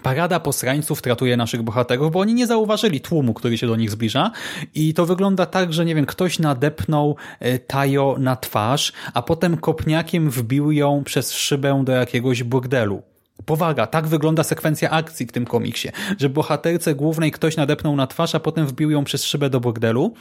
Parada 0.03 0.41
posrańców 0.41 1.03
tratuje 1.03 1.37
naszych 1.37 1.63
bohaterów, 1.63 2.13
bo 2.13 2.21
oni 2.21 2.35
nie 2.35 2.47
zauważyli 2.47 3.01
tłumu, 3.01 3.35
który 3.35 3.59
się 3.59 3.67
do 3.67 3.77
nich 3.77 3.91
zbliża 3.91 4.31
i 4.75 4.95
to 4.95 5.07
wygląda 5.07 5.47
tak, 5.47 5.73
że 5.73 5.85
nie 5.85 5.95
wiem, 5.95 6.07
ktoś 6.07 6.39
nadepnął 6.39 7.17
e, 7.41 7.59
Tajo 7.59 8.17
na 8.19 8.37
twarz, 8.37 8.93
a 9.15 9.23
potem 9.23 9.57
kopniakiem 9.57 10.31
wbił 10.31 10.73
ją 10.73 11.05
przez 11.05 11.33
szybę 11.33 11.83
do 11.85 11.93
jakiegoś 11.93 12.43
burdelu. 12.43 13.03
Powaga, 13.47 13.87
tak 13.87 14.07
wygląda 14.07 14.45
sekwencja 14.45 14.91
akcji 14.91 15.27
w 15.27 15.33
tym 15.33 15.45
komiksie, 15.45 15.89
że 16.19 16.29
bohaterce 16.29 16.95
głównej 16.95 17.33
ktoś 17.33 17.57
nadepnął 17.57 17.97
na 17.97 18.07
twarz, 18.07 18.35
a 18.35 18.41
potem 18.41 18.67
wbił 18.67 18.91
ją 18.91 19.05
przez 19.05 19.25
szybę 19.25 19.51
do 19.51 19.61
bordelu. 19.61 20.15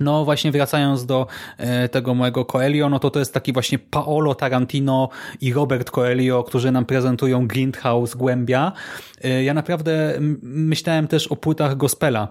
No 0.00 0.24
właśnie 0.24 0.52
wracając 0.52 1.06
do 1.06 1.26
e, 1.58 1.88
tego 1.88 2.14
mojego 2.14 2.44
Coelho, 2.44 2.88
no 2.88 2.98
to 2.98 3.10
to 3.10 3.18
jest 3.18 3.34
taki 3.34 3.52
właśnie 3.52 3.78
Paolo 3.78 4.34
Tarantino 4.34 5.08
i 5.40 5.52
Robert 5.52 5.90
Coelho, 5.90 6.44
którzy 6.44 6.70
nam 6.72 6.84
prezentują 6.84 7.46
Grindhouse, 7.46 8.14
Głębia. 8.14 8.72
E, 9.24 9.44
ja 9.44 9.54
naprawdę 9.54 10.14
myślałem 10.42 11.08
też 11.08 11.26
o 11.26 11.36
płytach 11.36 11.76
Gospela, 11.76 12.28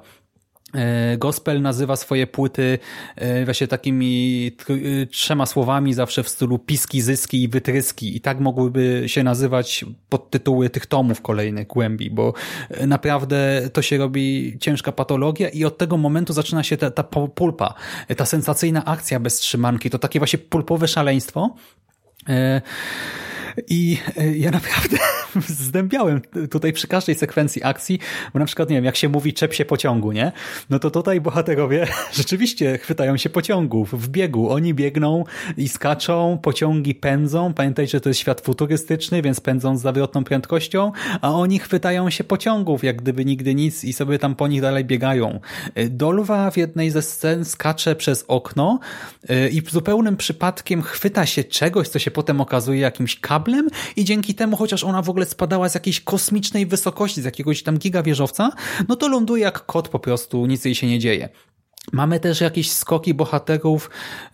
gospel 1.17 1.61
nazywa 1.61 1.95
swoje 1.95 2.27
płyty 2.27 2.79
e, 3.15 3.45
właśnie 3.45 3.67
takimi 3.67 4.51
e, 4.69 5.05
trzema 5.05 5.45
słowami 5.45 5.93
zawsze 5.93 6.23
w 6.23 6.29
stylu 6.29 6.59
piski, 6.59 7.01
zyski 7.01 7.43
i 7.43 7.47
wytryski. 7.47 8.17
I 8.17 8.21
tak 8.21 8.39
mogłyby 8.39 9.03
się 9.07 9.23
nazywać 9.23 9.85
podtytuły 10.09 10.69
tych 10.69 10.85
tomów 10.85 11.21
kolejnych 11.21 11.67
głębi, 11.67 12.11
bo 12.11 12.33
naprawdę 12.87 13.69
to 13.73 13.81
się 13.81 13.97
robi 13.97 14.57
ciężka 14.59 14.91
patologia 14.91 15.49
i 15.49 15.65
od 15.65 15.77
tego 15.77 15.97
momentu 15.97 16.33
zaczyna 16.33 16.63
się 16.63 16.77
ta, 16.77 16.91
ta 16.91 17.03
pulpa, 17.35 17.73
ta 18.17 18.25
sensacyjna 18.25 18.85
akcja 18.85 19.19
bez 19.19 19.35
trzymanki, 19.35 19.89
to 19.89 19.99
takie 19.99 20.19
właśnie 20.19 20.39
pulpowe 20.39 20.87
szaleństwo, 20.87 21.55
i 23.67 23.97
e, 24.17 24.37
ja 24.37 24.51
naprawdę 24.51 24.97
zdębiałem 25.47 26.21
tutaj 26.51 26.73
przy 26.73 26.87
każdej 26.87 27.15
sekwencji 27.15 27.63
akcji, 27.63 27.99
bo 28.33 28.39
na 28.39 28.45
przykład, 28.45 28.69
nie 28.69 28.75
wiem, 28.75 28.85
jak 28.85 28.95
się 28.95 29.09
mówi 29.09 29.33
czep 29.33 29.53
się 29.53 29.65
pociągu, 29.65 30.11
nie? 30.11 30.31
No 30.69 30.79
to 30.79 30.91
tutaj 30.91 31.21
bohaterowie 31.21 31.87
rzeczywiście 32.13 32.77
chwytają 32.77 33.17
się 33.17 33.29
pociągów 33.29 34.01
w 34.03 34.09
biegu. 34.09 34.49
Oni 34.49 34.73
biegną 34.73 35.23
i 35.57 35.67
skaczą, 35.67 36.39
pociągi 36.41 36.95
pędzą. 36.95 37.53
Pamiętajcie, 37.53 37.91
że 37.91 38.01
to 38.01 38.09
jest 38.09 38.19
świat 38.19 38.41
futurystyczny, 38.41 39.21
więc 39.21 39.39
pędzą 39.39 39.77
z 39.77 39.81
zawrotną 39.81 40.23
prędkością, 40.23 40.91
a 41.21 41.31
oni 41.31 41.59
chwytają 41.59 42.09
się 42.09 42.23
pociągów, 42.23 42.83
jak 42.83 43.01
gdyby 43.01 43.25
nigdy 43.25 43.55
nic 43.55 43.83
i 43.83 43.93
sobie 43.93 44.19
tam 44.19 44.35
po 44.35 44.47
nich 44.47 44.61
dalej 44.61 44.85
biegają. 44.85 45.39
E, 45.75 45.89
Dolwa 45.89 46.51
w 46.51 46.57
jednej 46.57 46.91
ze 46.91 47.01
scen 47.01 47.45
skacze 47.45 47.95
przez 47.95 48.25
okno 48.27 48.79
e, 49.29 49.49
i 49.49 49.61
zupełnym 49.69 50.17
przypadkiem 50.17 50.81
chwyta 50.81 51.25
się 51.25 51.43
czegoś, 51.43 51.87
co 51.87 51.99
się 51.99 52.11
potem 52.11 52.41
okazuje 52.41 52.79
jakimś 52.79 53.19
kablem, 53.19 53.44
kablem 53.45 53.69
i 53.95 54.05
dzięki 54.05 54.35
temu, 54.35 54.57
chociaż 54.57 54.83
ona 54.83 55.01
w 55.01 55.09
ogóle 55.09 55.25
spadała 55.25 55.69
z 55.69 55.73
jakiejś 55.73 56.01
kosmicznej 56.01 56.65
wysokości, 56.65 57.21
z 57.21 57.25
jakiegoś 57.25 57.63
tam 57.63 57.77
gigawieżowca, 57.77 58.51
no 58.87 58.95
to 58.95 59.07
ląduje 59.07 59.43
jak 59.43 59.65
kot 59.65 59.89
po 59.89 59.99
prostu, 59.99 60.45
nic 60.45 60.65
jej 60.65 60.75
się 60.75 60.87
nie 60.87 60.99
dzieje. 60.99 61.29
Mamy 61.91 62.19
też 62.19 62.41
jakieś 62.41 62.71
skoki 62.71 63.13
bohaterów 63.13 63.89
y, 64.25 64.29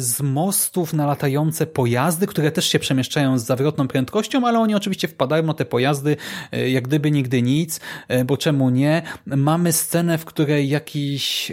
z 0.00 0.20
mostów 0.20 0.92
na 0.92 1.06
latające 1.06 1.66
pojazdy, 1.66 2.26
które 2.26 2.50
też 2.50 2.68
się 2.68 2.78
przemieszczają 2.78 3.38
z 3.38 3.44
zawrotną 3.44 3.88
prędkością, 3.88 4.46
ale 4.46 4.58
oni 4.58 4.74
oczywiście 4.74 5.08
wpadają 5.08 5.42
na 5.42 5.54
te 5.54 5.64
pojazdy 5.64 6.16
y, 6.54 6.70
jak 6.70 6.84
gdyby 6.84 7.10
nigdy 7.10 7.42
nic, 7.42 7.80
y, 8.10 8.24
bo 8.24 8.36
czemu 8.36 8.70
nie? 8.70 9.02
Mamy 9.26 9.72
scenę, 9.72 10.18
w 10.18 10.24
której 10.24 10.68
jakiś 10.68 11.52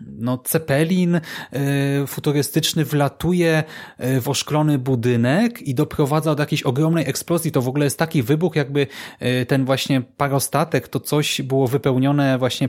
no, 0.00 0.38
cepelin 0.38 1.20
futurystyczny 2.06 2.84
wlatuje 2.84 3.64
w 4.20 4.28
oszklony 4.28 4.78
budynek 4.78 5.62
i 5.62 5.74
doprowadza 5.74 6.34
do 6.34 6.42
jakiejś 6.42 6.62
ogromnej 6.62 7.08
eksplozji. 7.08 7.52
To 7.52 7.62
w 7.62 7.68
ogóle 7.68 7.84
jest 7.84 7.98
taki 7.98 8.22
wybuch, 8.22 8.56
jakby 8.56 8.86
ten 9.48 9.64
właśnie 9.64 10.00
parostatek, 10.00 10.88
to 10.88 11.00
coś 11.00 11.42
było 11.42 11.66
wypełnione 11.66 12.38
właśnie 12.38 12.68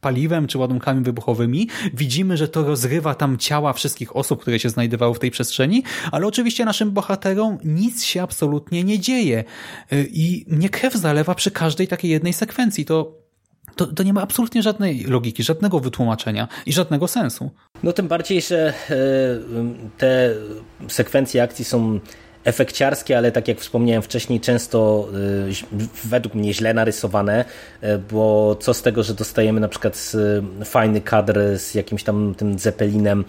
paliwem 0.00 0.46
czy 0.46 0.58
ładunkami 0.58 1.04
wybuchowymi. 1.04 1.68
Widzimy, 1.94 2.36
że 2.36 2.48
to 2.48 2.62
rozrywa 2.64 3.14
tam 3.14 3.38
ciała 3.38 3.72
wszystkich 3.72 4.16
osób, 4.16 4.40
które 4.40 4.58
się 4.58 4.68
znajdowały 4.68 5.14
w 5.14 5.18
tej 5.18 5.30
przestrzeni, 5.30 5.82
ale 6.12 6.26
oczywiście 6.26 6.64
naszym 6.64 6.90
bohaterom 6.90 7.58
nic 7.64 8.04
się 8.04 8.22
absolutnie 8.22 8.84
nie 8.84 8.98
dzieje. 8.98 9.44
Y, 9.92 10.08
I 10.12 10.44
mnie 10.48 10.68
krew 10.68 10.94
zalewa 10.94 11.34
przy 11.34 11.50
każdej 11.50 11.88
takiej 11.88 12.10
jednej 12.10 12.32
sekwencji. 12.32 12.84
To 12.84 13.20
to, 13.80 13.86
to, 13.86 14.02
nie 14.02 14.12
ma 14.12 14.22
absolutnie 14.22 14.62
żadnej 14.62 15.04
logiki, 15.04 15.42
żadnego 15.42 15.80
wytłumaczenia 15.80 16.48
i 16.66 16.72
żadnego 16.72 17.08
sensu. 17.08 17.50
No 17.82 17.92
tym 17.92 18.08
bardziej, 18.08 18.42
że 18.42 18.74
e, 18.90 18.94
te 19.98 20.34
sekwencje 20.88 21.42
akcji 21.42 21.64
są 21.64 22.00
efekciarskie, 22.44 23.18
ale 23.18 23.32
tak 23.32 23.48
jak 23.48 23.60
wspomniałem 23.60 24.02
wcześniej, 24.02 24.40
często 24.40 25.08
y, 25.72 25.88
według 26.04 26.34
mnie 26.34 26.54
źle 26.54 26.74
narysowane, 26.74 27.44
y, 27.82 27.98
bo 27.98 28.56
co 28.60 28.74
z 28.74 28.82
tego, 28.82 29.02
że 29.02 29.14
dostajemy 29.14 29.60
na 29.60 29.68
przykład 29.68 30.12
y, 30.60 30.64
fajny 30.64 31.00
kadr 31.00 31.40
z 31.58 31.74
jakimś 31.74 32.02
tam 32.02 32.34
tym 32.34 32.58
Zeppelinem, 32.58 33.24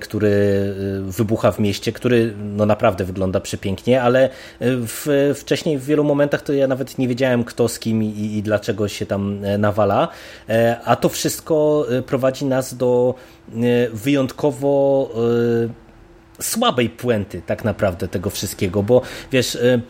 który 0.00 0.74
wybucha 1.00 1.52
w 1.52 1.58
mieście, 1.58 1.92
który 1.92 2.34
no 2.36 2.66
naprawdę 2.66 3.04
wygląda 3.04 3.40
przepięknie, 3.40 4.02
ale 4.02 4.28
w, 4.60 5.34
wcześniej 5.36 5.78
w 5.78 5.84
wielu 5.84 6.04
momentach 6.04 6.42
to 6.42 6.52
ja 6.52 6.66
nawet 6.66 6.98
nie 6.98 7.08
wiedziałem 7.08 7.44
kto 7.44 7.68
z 7.68 7.78
kim 7.78 8.02
i, 8.02 8.36
i 8.36 8.42
dlaczego 8.42 8.88
się 8.88 9.06
tam 9.06 9.40
nawala, 9.58 10.08
a 10.84 10.96
to 10.96 11.08
wszystko 11.08 11.86
prowadzi 12.06 12.44
nas 12.44 12.76
do 12.76 13.14
wyjątkowo 13.92 15.10
słabej 16.40 16.90
puenty 16.90 17.42
tak 17.46 17.64
naprawdę 17.64 18.08
tego 18.08 18.30
wszystkiego, 18.30 18.82
bo 18.82 19.02
wiesz, 19.32 19.54
y, 19.54 19.80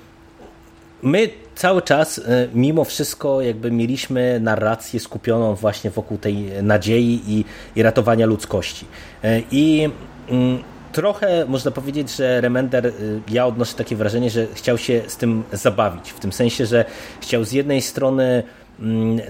my 1.03 1.29
cały 1.55 1.83
czas 1.83 2.19
y, 2.19 2.23
mimo 2.55 2.85
wszystko 2.85 3.43
jakby 3.43 3.71
mieliśmy 3.71 4.41
narrację 4.41 5.01
skupioną 5.01 5.55
właśnie 5.55 5.91
wokół 5.91 6.19
tej 6.19 6.63
nadziei 6.63 7.21
i, 7.27 7.45
i 7.77 7.83
ratowania 7.83 8.27
ludzkości. 8.27 8.87
Y, 9.25 9.43
I 9.51 9.89
mm, 10.29 10.63
trochę 10.93 11.45
można 11.49 11.71
powiedzieć, 11.71 12.17
że 12.17 12.41
Remender, 12.41 12.93
ja 13.29 13.47
odnoszę 13.47 13.75
takie 13.75 13.97
wrażenie, 13.97 14.31
że 14.31 14.47
chciał 14.55 14.79
się 14.79 15.03
z 15.07 15.17
tym 15.17 15.43
zabawić, 15.53 16.11
w 16.11 16.21
tym 16.21 16.33
sensie, 16.33 16.67
że 16.67 16.85
chciał 17.21 17.45
z 17.45 17.53
jednej 17.53 17.83
strony 17.83 18.43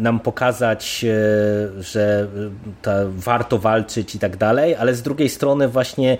nam 0.00 0.20
pokazać, 0.20 1.04
e, 1.04 1.82
że 1.82 2.28
ta, 2.82 2.92
warto 3.16 3.58
walczyć 3.58 4.14
i 4.14 4.18
tak 4.18 4.36
dalej, 4.36 4.74
ale 4.74 4.94
z 4.94 5.02
drugiej 5.02 5.28
strony 5.28 5.68
właśnie 5.68 6.18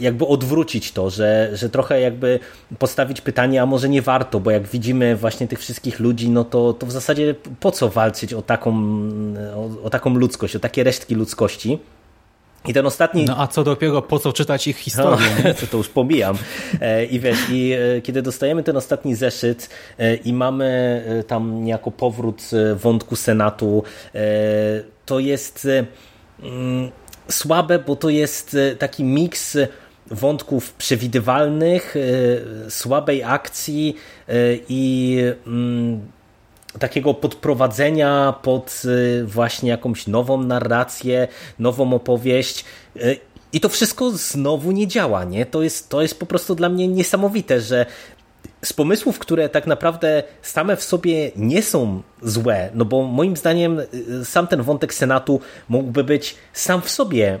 jakby 0.00 0.26
odwrócić 0.26 0.92
to, 0.92 1.10
że, 1.10 1.50
że 1.52 1.70
trochę 1.70 2.00
jakby 2.00 2.40
postawić 2.78 3.20
pytanie, 3.20 3.62
a 3.62 3.66
może 3.66 3.88
nie 3.88 4.02
warto, 4.02 4.40
bo 4.40 4.50
jak 4.50 4.66
widzimy 4.66 5.16
właśnie 5.16 5.48
tych 5.48 5.58
wszystkich 5.58 6.00
ludzi, 6.00 6.30
no 6.30 6.44
to, 6.44 6.72
to 6.72 6.86
w 6.86 6.92
zasadzie 6.92 7.34
po 7.60 7.70
co 7.70 7.88
walczyć 7.88 8.34
o 8.34 8.42
taką, 8.42 8.72
o, 9.54 9.84
o 9.84 9.90
taką 9.90 10.14
ludzkość, 10.14 10.56
o 10.56 10.60
takie 10.60 10.84
resztki 10.84 11.14
ludzkości. 11.14 11.78
I 12.68 12.72
ten 12.72 12.86
ostatni. 12.86 13.24
No 13.24 13.40
a 13.40 13.46
co 13.46 13.64
dopiero, 13.64 14.02
po 14.02 14.18
co 14.18 14.32
czytać 14.32 14.68
ich 14.68 14.76
historię? 14.76 15.26
No, 15.44 15.54
to, 15.60 15.66
to 15.66 15.76
już 15.76 15.88
pomijam. 15.88 16.36
E, 16.80 17.04
I 17.04 17.20
wiesz, 17.20 17.38
i 17.50 17.72
e, 17.72 18.00
kiedy 18.00 18.22
dostajemy 18.22 18.62
ten 18.62 18.76
ostatni 18.76 19.14
zeszyt 19.14 19.68
e, 19.98 20.14
i 20.14 20.32
mamy 20.32 20.62
tam 21.26 21.64
niejako 21.64 21.90
powrót 21.90 22.42
wątku 22.76 23.16
Senatu, 23.16 23.82
to 25.06 25.18
jest 25.18 25.68
mm, 26.42 26.90
słabe, 27.28 27.78
bo 27.78 27.96
to 27.96 28.08
jest 28.08 28.56
taki 28.78 29.04
miks 29.04 29.58
wątków 30.10 30.72
przewidywalnych, 30.72 31.94
słabej 32.68 33.22
akcji 33.24 33.96
i 34.68 35.18
mm, 35.46 36.00
takiego 36.78 37.14
podprowadzenia 37.14 38.34
pod 38.42 38.82
y, 38.84 39.24
właśnie 39.24 39.70
jakąś 39.70 40.06
nową 40.06 40.42
narrację, 40.42 41.28
nową 41.58 41.94
opowieść. 41.94 42.64
Y, 42.96 43.16
I 43.52 43.60
to 43.60 43.68
wszystko 43.68 44.10
znowu 44.10 44.72
nie 44.72 44.86
działa, 44.86 45.24
nie? 45.24 45.46
To 45.46 45.62
jest, 45.62 45.88
to 45.88 46.02
jest 46.02 46.20
po 46.20 46.26
prostu 46.26 46.54
dla 46.54 46.68
mnie 46.68 46.88
niesamowite, 46.88 47.60
że 47.60 47.86
z 48.64 48.72
pomysłów, 48.72 49.18
które 49.18 49.48
tak 49.48 49.66
naprawdę 49.66 50.22
same 50.42 50.76
w 50.76 50.82
sobie 50.82 51.30
nie 51.36 51.62
są 51.62 52.02
złe, 52.22 52.70
no 52.74 52.84
bo 52.84 53.02
moim 53.02 53.36
zdaniem 53.36 53.80
y, 53.80 54.24
sam 54.24 54.46
ten 54.46 54.62
wątek 54.62 54.94
Senatu 54.94 55.40
mógłby 55.68 56.04
być 56.04 56.34
sam 56.52 56.82
w 56.82 56.90
sobie 56.90 57.38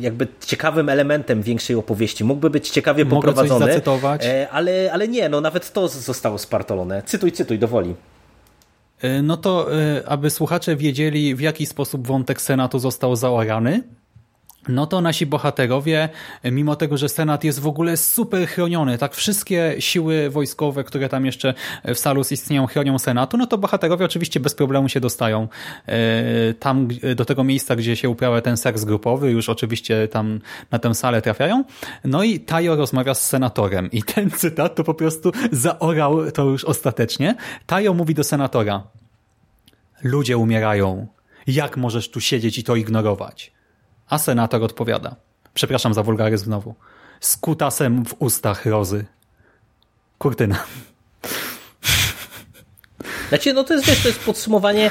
jakby 0.00 0.26
ciekawym 0.46 0.88
elementem 0.88 1.42
większej 1.42 1.76
opowieści, 1.76 2.24
mógłby 2.24 2.50
być 2.50 2.70
ciekawie 2.70 3.04
Mogę 3.04 3.14
poprowadzony? 3.16 3.80
E, 4.24 4.48
ale, 4.50 4.90
ale 4.92 5.08
nie, 5.08 5.28
no 5.28 5.40
nawet 5.40 5.72
to 5.72 5.88
zostało 5.88 6.38
spartolone. 6.38 7.02
Cytuj, 7.06 7.32
cytuj, 7.32 7.58
dowoli. 7.58 7.94
E, 9.04 9.22
no 9.22 9.36
to, 9.36 9.80
e, 9.80 10.08
aby 10.08 10.30
słuchacze 10.30 10.76
wiedzieli, 10.76 11.34
w 11.34 11.40
jaki 11.40 11.66
sposób 11.66 12.06
wątek 12.06 12.40
Senatu 12.40 12.78
został 12.78 13.16
zaorany, 13.16 13.82
no 14.68 14.86
to 14.86 15.00
nasi 15.00 15.26
bohaterowie, 15.26 16.08
mimo 16.44 16.76
tego, 16.76 16.96
że 16.96 17.08
Senat 17.08 17.44
jest 17.44 17.60
w 17.60 17.66
ogóle 17.66 17.96
super 17.96 18.48
chroniony, 18.48 18.98
tak 18.98 19.14
wszystkie 19.14 19.76
siły 19.78 20.30
wojskowe, 20.30 20.84
które 20.84 21.08
tam 21.08 21.26
jeszcze 21.26 21.54
w 21.84 21.98
Salus 21.98 22.32
istnieją, 22.32 22.66
chronią 22.66 22.98
Senatu, 22.98 23.36
no 23.36 23.46
to 23.46 23.58
bohaterowie 23.58 24.04
oczywiście 24.04 24.40
bez 24.40 24.54
problemu 24.54 24.88
się 24.88 25.00
dostają 25.00 25.48
e, 25.86 26.54
tam 26.54 26.88
do 27.16 27.24
tego 27.24 27.44
miejsca, 27.44 27.76
gdzie 27.76 27.96
się 27.96 28.08
uprawia 28.08 28.40
ten 28.40 28.56
seks 28.56 28.84
grupowy, 28.84 29.30
już 29.30 29.48
oczywiście 29.48 30.08
tam 30.08 30.40
na 30.70 30.78
tę 30.78 30.94
salę 30.94 31.22
trafiają. 31.22 31.64
No 32.04 32.22
i 32.22 32.40
Tajo 32.40 32.76
rozmawia 32.76 33.14
z 33.14 33.26
senatorem 33.26 33.90
i 33.90 34.02
ten 34.02 34.30
cytat 34.30 34.74
to 34.74 34.84
po 34.84 34.94
prostu 34.94 35.32
zaorał 35.52 36.30
to 36.30 36.44
już 36.44 36.64
ostatecznie. 36.64 37.34
Tajo 37.66 37.94
mówi 37.94 38.14
do 38.14 38.24
senatora 38.24 38.82
Ludzie 40.02 40.38
umierają. 40.38 41.06
Jak 41.46 41.76
możesz 41.76 42.10
tu 42.10 42.20
siedzieć 42.20 42.58
i 42.58 42.64
to 42.64 42.76
ignorować? 42.76 43.52
A 44.08 44.18
senator 44.18 44.62
odpowiada. 44.62 45.16
Przepraszam 45.54 45.94
za 45.94 46.02
wulgaryzm 46.02 46.44
znowu. 46.44 46.74
Z 47.20 47.36
kutasem 47.36 48.04
w 48.04 48.14
ustach 48.18 48.66
rozy. 48.66 49.04
Kurtyna. 50.18 50.64
Znaczy, 53.28 53.52
no 53.52 53.64
to 53.64 53.74
jest, 53.74 53.86
wiesz, 53.86 54.02
to 54.02 54.08
jest 54.08 54.20
podsumowanie 54.20 54.90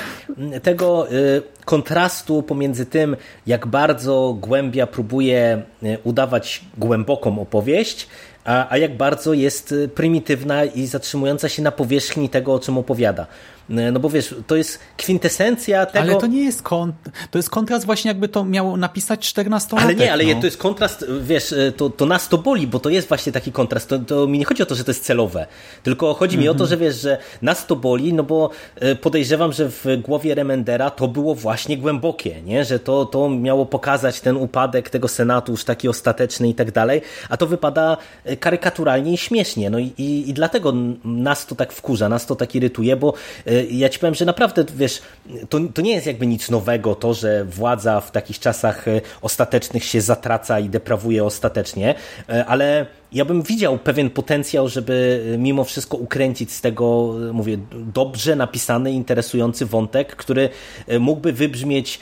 tego 0.63 1.11
y, 1.11 1.41
kontrastu 1.65 2.43
pomiędzy 2.43 2.85
tym, 2.85 3.17
jak 3.47 3.67
bardzo 3.67 4.37
głębia 4.41 4.87
próbuje 4.87 5.63
y, 5.83 5.97
udawać 6.03 6.61
głęboką 6.77 7.41
opowieść, 7.41 8.07
a, 8.45 8.67
a 8.69 8.77
jak 8.77 8.97
bardzo 8.97 9.33
jest 9.33 9.71
y, 9.71 9.87
prymitywna 9.87 10.65
i 10.65 10.87
zatrzymująca 10.87 11.49
się 11.49 11.61
na 11.61 11.71
powierzchni 11.71 12.29
tego, 12.29 12.53
o 12.53 12.59
czym 12.59 12.77
opowiada. 12.77 13.27
No 13.69 13.99
bo 13.99 14.09
wiesz, 14.09 14.35
to 14.47 14.55
jest 14.55 14.79
kwintesencja 14.97 15.85
tego... 15.85 15.99
Ale 15.99 16.15
to 16.15 16.27
nie 16.27 16.43
jest 16.43 16.61
kont... 16.61 16.95
to 17.31 17.39
jest 17.39 17.49
kontrast 17.49 17.85
właśnie 17.85 18.09
jakby 18.09 18.27
to 18.27 18.45
miało 18.45 18.77
napisać 18.77 19.19
14 19.19 19.77
Ale 19.77 19.95
nie, 19.95 20.13
ale 20.13 20.23
no. 20.25 20.39
to 20.39 20.45
jest 20.45 20.57
kontrast, 20.57 21.05
wiesz, 21.21 21.53
e, 21.53 21.71
to, 21.71 21.89
to 21.89 22.05
nas 22.05 22.29
to 22.29 22.37
boli, 22.37 22.67
bo 22.67 22.79
to 22.79 22.89
jest 22.89 23.07
właśnie 23.07 23.31
taki 23.31 23.51
kontrast. 23.51 23.89
To, 23.89 23.99
to 23.99 24.27
mi 24.27 24.39
nie 24.39 24.45
chodzi 24.45 24.63
o 24.63 24.65
to, 24.65 24.75
że 24.75 24.83
to 24.83 24.91
jest 24.91 25.05
celowe, 25.05 25.47
tylko 25.83 26.13
chodzi 26.13 26.37
mi 26.37 26.49
o 26.49 26.53
to, 26.53 26.63
mhm. 26.63 26.69
że 26.69 26.77
wiesz, 26.77 27.01
że 27.01 27.17
nas 27.41 27.67
to 27.67 27.75
boli, 27.75 28.13
no 28.13 28.23
bo 28.23 28.49
podejrzewam, 29.01 29.53
że 29.53 29.69
w 29.69 29.85
głowie 30.01 30.35
Remendera 30.35 30.89
to 30.89 31.07
było 31.07 31.35
właśnie 31.35 31.77
głębokie, 31.77 32.41
nie? 32.41 32.65
że 32.65 32.79
to, 32.79 33.05
to 33.05 33.29
miało 33.29 33.65
pokazać 33.65 34.21
ten 34.21 34.37
upadek 34.37 34.89
tego 34.89 35.07
Senatu 35.07 35.51
już 35.51 35.63
taki 35.63 35.89
ostateczny 35.89 36.49
i 36.49 36.55
tak 36.55 36.71
dalej, 36.71 37.01
a 37.29 37.37
to 37.37 37.47
wypada 37.47 37.97
karykaturalnie 38.39 39.13
i 39.13 39.17
śmiesznie. 39.17 39.69
No 39.69 39.79
i, 39.79 39.93
i, 39.97 40.29
i 40.29 40.33
dlatego 40.33 40.73
nas 41.05 41.45
to 41.45 41.55
tak 41.55 41.73
wkurza, 41.73 42.09
nas 42.09 42.25
to 42.25 42.35
tak 42.35 42.55
irytuje, 42.55 42.95
bo 42.95 43.13
E, 43.47 43.63
ja 43.65 43.89
ci 43.89 43.99
powiem, 43.99 44.15
że 44.15 44.25
naprawdę, 44.25 44.65
wiesz, 44.75 45.01
to, 45.49 45.59
to 45.73 45.81
nie 45.81 45.93
jest 45.93 46.07
jakby 46.07 46.27
nic 46.27 46.49
nowego 46.49 46.95
to, 46.95 47.13
że 47.13 47.45
władza 47.45 48.01
w 48.01 48.11
takich 48.11 48.39
czasach 48.39 48.87
e, 48.87 49.01
ostatecznych 49.21 49.83
się 49.83 50.01
zatraca 50.01 50.59
i 50.59 50.69
deprawuje 50.69 51.23
ostatecznie, 51.23 51.95
e, 52.29 52.45
ale 52.45 52.85
ja 53.13 53.25
bym 53.25 53.41
widział 53.41 53.77
pewien 53.77 54.09
potencjał, 54.09 54.69
żeby 54.69 55.23
mimo 55.37 55.63
wszystko 55.63 55.97
ukręcić 55.97 56.51
z 56.51 56.61
tego, 56.61 57.13
mówię, 57.33 57.57
dobrze 57.93 58.35
napisany, 58.35 58.91
interesujący 58.91 59.65
wątek, 59.65 60.15
który 60.15 60.49
mógłby 60.99 61.33
wybrzmieć 61.33 61.99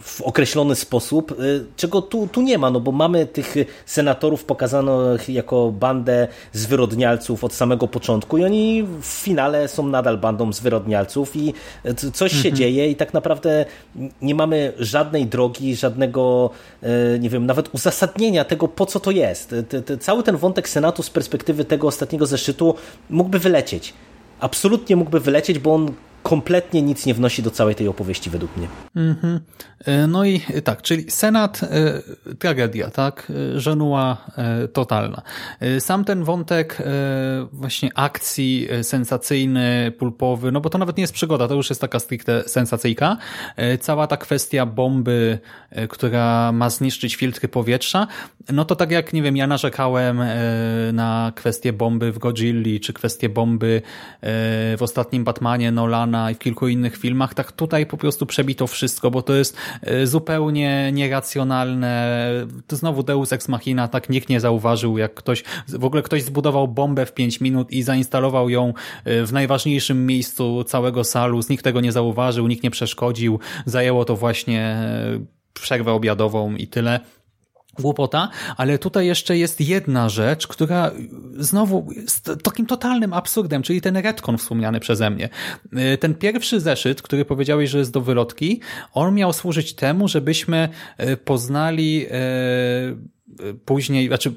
w 0.00 0.20
określony 0.22 0.74
sposób, 0.74 1.36
czego 1.76 2.02
tu, 2.02 2.28
tu 2.32 2.42
nie 2.42 2.58
ma, 2.58 2.70
no 2.70 2.80
bo 2.80 2.92
mamy 2.92 3.26
tych 3.26 3.54
senatorów 3.86 4.44
pokazanych 4.44 5.28
jako 5.28 5.72
bandę 5.72 6.28
zwyrodnialców 6.52 7.44
od 7.44 7.54
samego 7.54 7.88
początku 7.88 8.38
i 8.38 8.44
oni 8.44 8.82
w 9.00 9.04
finale 9.04 9.68
są 9.68 9.86
nadal 9.86 10.18
bandą 10.18 10.52
zwyrodnialców 10.52 11.36
i 11.36 11.54
coś 12.12 12.32
mhm. 12.34 12.42
się 12.42 12.52
dzieje 12.52 12.90
i 12.90 12.96
tak 12.96 13.14
naprawdę 13.14 13.64
nie 14.22 14.34
mamy 14.34 14.72
żadnej 14.78 15.26
drogi, 15.26 15.76
żadnego, 15.76 16.50
nie 17.20 17.30
wiem, 17.30 17.46
nawet 17.46 17.74
uzasadnienia 17.74 18.44
tego, 18.44 18.68
po 18.68 18.86
co 18.86 19.00
to 19.00 19.10
jest 19.10 19.54
cały 20.00 20.22
ten 20.22 20.36
wątek 20.36 20.68
Senatu 20.68 21.02
z 21.02 21.10
perspektywy 21.10 21.64
tego 21.64 21.86
ostatniego 21.86 22.26
zeszytu 22.26 22.74
mógłby 23.10 23.38
wylecieć. 23.38 23.94
Absolutnie 24.40 24.96
mógłby 24.96 25.20
wylecieć, 25.20 25.58
bo 25.58 25.74
on 25.74 25.92
kompletnie 26.22 26.82
nic 26.82 27.06
nie 27.06 27.14
wnosi 27.14 27.42
do 27.42 27.50
całej 27.50 27.74
tej 27.74 27.88
opowieści 27.88 28.30
według 28.30 28.56
mnie. 28.56 28.68
Mm 28.96 29.14
-hmm. 29.14 29.40
No 30.08 30.24
i 30.24 30.40
tak, 30.64 30.82
czyli 30.82 31.10
Senat, 31.10 31.62
e, 31.62 32.02
tragedia, 32.38 32.90
tak? 32.90 33.32
Żenuła 33.56 34.16
e, 34.36 34.68
totalna. 34.68 35.22
Sam 35.78 36.04
ten 36.04 36.24
wątek 36.24 36.82
właśnie 37.52 37.90
akcji 37.94 38.68
sensacyjny, 38.82 39.92
pulpowy, 39.98 40.52
no 40.52 40.60
bo 40.60 40.70
to 40.70 40.78
nawet 40.78 40.96
nie 40.96 41.00
jest 41.00 41.12
przygoda, 41.12 41.48
to 41.48 41.54
już 41.54 41.70
jest 41.70 41.80
taka 41.80 41.98
stricte 41.98 42.48
sensacyjka. 42.48 43.16
Cała 43.80 44.06
ta 44.06 44.16
kwestia 44.16 44.66
bomby, 44.66 45.38
która 45.88 46.52
ma 46.52 46.70
zniszczyć 46.70 47.16
filtry 47.16 47.48
powietrza, 47.48 48.06
no 48.52 48.64
to 48.64 48.76
tak 48.76 48.90
jak, 48.90 49.12
nie 49.12 49.22
wiem, 49.22 49.36
ja 49.36 49.46
narzekałem 49.46 50.22
na 50.92 51.32
kwestię 51.34 51.72
bomby 51.72 52.12
w 52.12 52.18
Godzilli, 52.18 52.80
czy 52.80 52.92
kwestię 52.92 53.28
bomby 53.28 53.82
w 54.76 54.78
ostatnim 54.80 55.24
Batmanie 55.24 55.72
Nolan 55.72 56.11
i 56.30 56.34
w 56.34 56.38
kilku 56.38 56.68
innych 56.68 56.96
filmach, 56.96 57.34
tak 57.34 57.52
tutaj 57.52 57.86
po 57.86 57.96
prostu 57.96 58.26
przebito 58.26 58.66
wszystko, 58.66 59.10
bo 59.10 59.22
to 59.22 59.34
jest 59.34 59.56
e, 59.82 60.06
zupełnie 60.06 60.92
nieracjonalne. 60.92 62.22
To 62.66 62.76
znowu 62.76 63.02
Deus 63.02 63.32
Ex 63.32 63.48
Machina, 63.48 63.88
tak 63.88 64.10
nikt 64.10 64.28
nie 64.28 64.40
zauważył, 64.40 64.98
jak 64.98 65.14
ktoś, 65.14 65.44
w 65.68 65.84
ogóle 65.84 66.02
ktoś 66.02 66.22
zbudował 66.22 66.68
bombę 66.68 67.06
w 67.06 67.14
5 67.14 67.40
minut 67.40 67.70
i 67.70 67.82
zainstalował 67.82 68.50
ją 68.50 68.72
e, 69.04 69.26
w 69.26 69.32
najważniejszym 69.32 70.06
miejscu 70.06 70.64
całego 70.64 71.04
salu, 71.04 71.40
nikt 71.50 71.64
tego 71.64 71.80
nie 71.80 71.92
zauważył, 71.92 72.46
nikt 72.46 72.62
nie 72.62 72.70
przeszkodził, 72.70 73.38
zajęło 73.66 74.04
to 74.04 74.16
właśnie 74.16 74.60
e, 74.60 75.20
przerwę 75.54 75.92
obiadową 75.92 76.56
i 76.56 76.66
tyle 76.66 77.00
głupota, 77.78 78.28
ale 78.56 78.78
tutaj 78.78 79.06
jeszcze 79.06 79.38
jest 79.38 79.60
jedna 79.60 80.08
rzecz, 80.08 80.46
która 80.46 80.90
znowu 81.36 81.88
jest 81.96 82.30
takim 82.42 82.66
totalnym 82.66 83.12
absurdem, 83.12 83.62
czyli 83.62 83.80
ten 83.80 83.96
retcon 83.96 84.38
wspomniany 84.38 84.80
przeze 84.80 85.10
mnie. 85.10 85.28
Y, 85.94 85.98
ten 85.98 86.14
pierwszy 86.14 86.60
zeszyt, 86.60 87.02
który 87.02 87.24
powiedziałeś, 87.24 87.70
że 87.70 87.78
jest 87.78 87.92
do 87.92 88.00
wylotki, 88.00 88.60
on 88.92 89.14
miał 89.14 89.32
służyć 89.32 89.74
temu, 89.74 90.08
żebyśmy 90.08 90.68
y, 91.00 91.16
poznali 91.16 92.06
y, 92.06 93.21
później, 93.64 94.08
znaczy, 94.08 94.34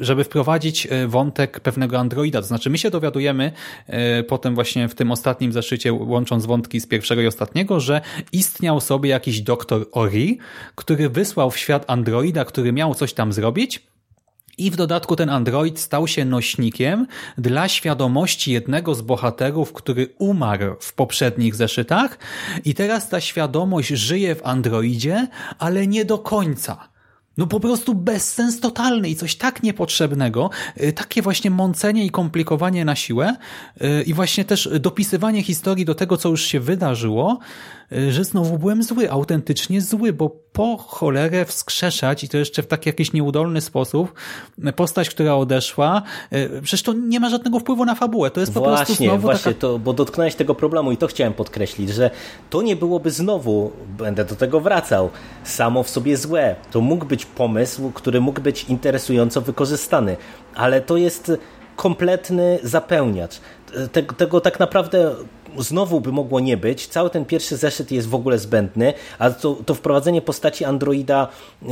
żeby 0.00 0.24
wprowadzić 0.24 0.86
e, 0.90 1.06
wątek 1.08 1.60
pewnego 1.60 1.98
androida. 1.98 2.40
To 2.40 2.46
znaczy, 2.46 2.70
my 2.70 2.78
się 2.78 2.90
dowiadujemy 2.90 3.52
e, 3.86 4.22
potem 4.22 4.54
właśnie 4.54 4.88
w 4.88 4.94
tym 4.94 5.10
ostatnim 5.10 5.52
zaszycie, 5.52 5.92
łącząc 5.92 6.46
wątki 6.46 6.80
z 6.80 6.86
pierwszego 6.86 7.22
i 7.22 7.26
ostatniego, 7.26 7.80
że 7.80 8.00
istniał 8.32 8.80
sobie 8.80 9.10
jakiś 9.10 9.40
doktor 9.40 9.86
Ori, 9.92 10.38
który 10.74 11.08
wysłał 11.08 11.50
w 11.50 11.58
świat 11.58 11.84
androida, 11.86 12.44
który 12.44 12.72
miał 12.72 12.94
coś 12.94 13.12
tam 13.12 13.32
zrobić 13.32 13.82
I 14.58 14.70
w 14.70 14.76
dodatku 14.76 15.16
ten 15.16 15.30
android 15.30 15.78
stał 15.78 16.08
się 16.08 16.24
nośnikiem 16.24 17.06
dla 17.38 17.68
świadomości 17.68 18.52
jednego 18.52 18.94
z 18.94 19.02
bohaterów, 19.02 19.72
który 19.72 20.14
umarł 20.18 20.76
w 20.80 20.94
poprzednich 20.94 21.54
zeszytach 21.54 22.18
i 22.64 22.74
teraz 22.74 23.08
ta 23.08 23.20
świadomość 23.20 23.88
żyje 23.88 24.34
w 24.34 24.46
androidzie, 24.46 25.28
ale 25.58 25.86
nie 25.86 26.04
do 26.04 26.18
końca. 26.18 26.95
No 27.36 27.46
po 27.46 27.60
prostu 27.60 27.94
bezsens 27.94 28.60
totalny 28.60 29.08
i 29.08 29.16
coś 29.16 29.36
tak 29.36 29.62
niepotrzebnego, 29.62 30.50
y, 30.82 30.92
takie 30.92 31.22
właśnie 31.22 31.50
mącenie 31.50 32.06
i 32.06 32.10
komplikowanie 32.10 32.84
na 32.84 32.96
siłę 32.96 33.36
y, 33.82 34.02
i 34.02 34.14
właśnie 34.14 34.44
też 34.44 34.68
dopisywanie 34.80 35.42
historii 35.42 35.84
do 35.84 35.94
tego, 35.94 36.16
co 36.16 36.28
już 36.28 36.42
się 36.42 36.60
wydarzyło, 36.60 37.38
że 38.08 38.24
znowu 38.24 38.58
byłem 38.58 38.82
zły, 38.82 39.10
autentycznie 39.10 39.80
zły, 39.80 40.12
bo 40.12 40.30
po 40.52 40.76
cholerę 40.76 41.44
wskrzeszać 41.44 42.24
i 42.24 42.28
to 42.28 42.38
jeszcze 42.38 42.62
w 42.62 42.66
taki 42.66 42.88
jakiś 42.88 43.12
nieudolny 43.12 43.60
sposób 43.60 44.12
postać, 44.76 45.10
która 45.10 45.34
odeszła, 45.34 46.02
przecież 46.62 46.82
to 46.82 46.92
nie 46.92 47.20
ma 47.20 47.30
żadnego 47.30 47.60
wpływu 47.60 47.84
na 47.84 47.94
fabułę, 47.94 48.30
to 48.30 48.40
jest 48.40 48.54
po 48.54 48.60
właśnie, 48.60 48.84
prostu 48.84 49.04
znowu 49.04 49.22
Właśnie, 49.22 49.52
taka... 49.52 49.60
to, 49.60 49.78
bo 49.78 49.92
dotknąłeś 49.92 50.34
tego 50.34 50.54
problemu 50.54 50.92
i 50.92 50.96
to 50.96 51.06
chciałem 51.06 51.32
podkreślić, 51.32 51.90
że 51.90 52.10
to 52.50 52.62
nie 52.62 52.76
byłoby 52.76 53.10
znowu, 53.10 53.72
będę 53.98 54.24
do 54.24 54.36
tego 54.36 54.60
wracał, 54.60 55.10
samo 55.44 55.82
w 55.82 55.90
sobie 55.90 56.16
złe. 56.16 56.56
To 56.70 56.80
mógł 56.80 57.06
być 57.06 57.26
pomysł, 57.26 57.90
który 57.90 58.20
mógł 58.20 58.40
być 58.40 58.64
interesująco 58.64 59.40
wykorzystany, 59.40 60.16
ale 60.54 60.80
to 60.80 60.96
jest 60.96 61.32
kompletny 61.76 62.58
zapełniacz. 62.62 63.40
Tego, 63.92 64.14
tego 64.14 64.40
tak 64.40 64.60
naprawdę 64.60 65.14
znowu 65.58 66.00
by 66.00 66.12
mogło 66.12 66.40
nie 66.40 66.56
być. 66.56 66.86
Cały 66.86 67.10
ten 67.10 67.24
pierwszy 67.24 67.56
zeszyt 67.56 67.90
jest 67.90 68.08
w 68.08 68.14
ogóle 68.14 68.38
zbędny, 68.38 68.94
a 69.18 69.30
to, 69.30 69.56
to 69.66 69.74
wprowadzenie 69.74 70.22
postaci 70.22 70.64
Androida 70.64 71.28
e, 71.62 71.66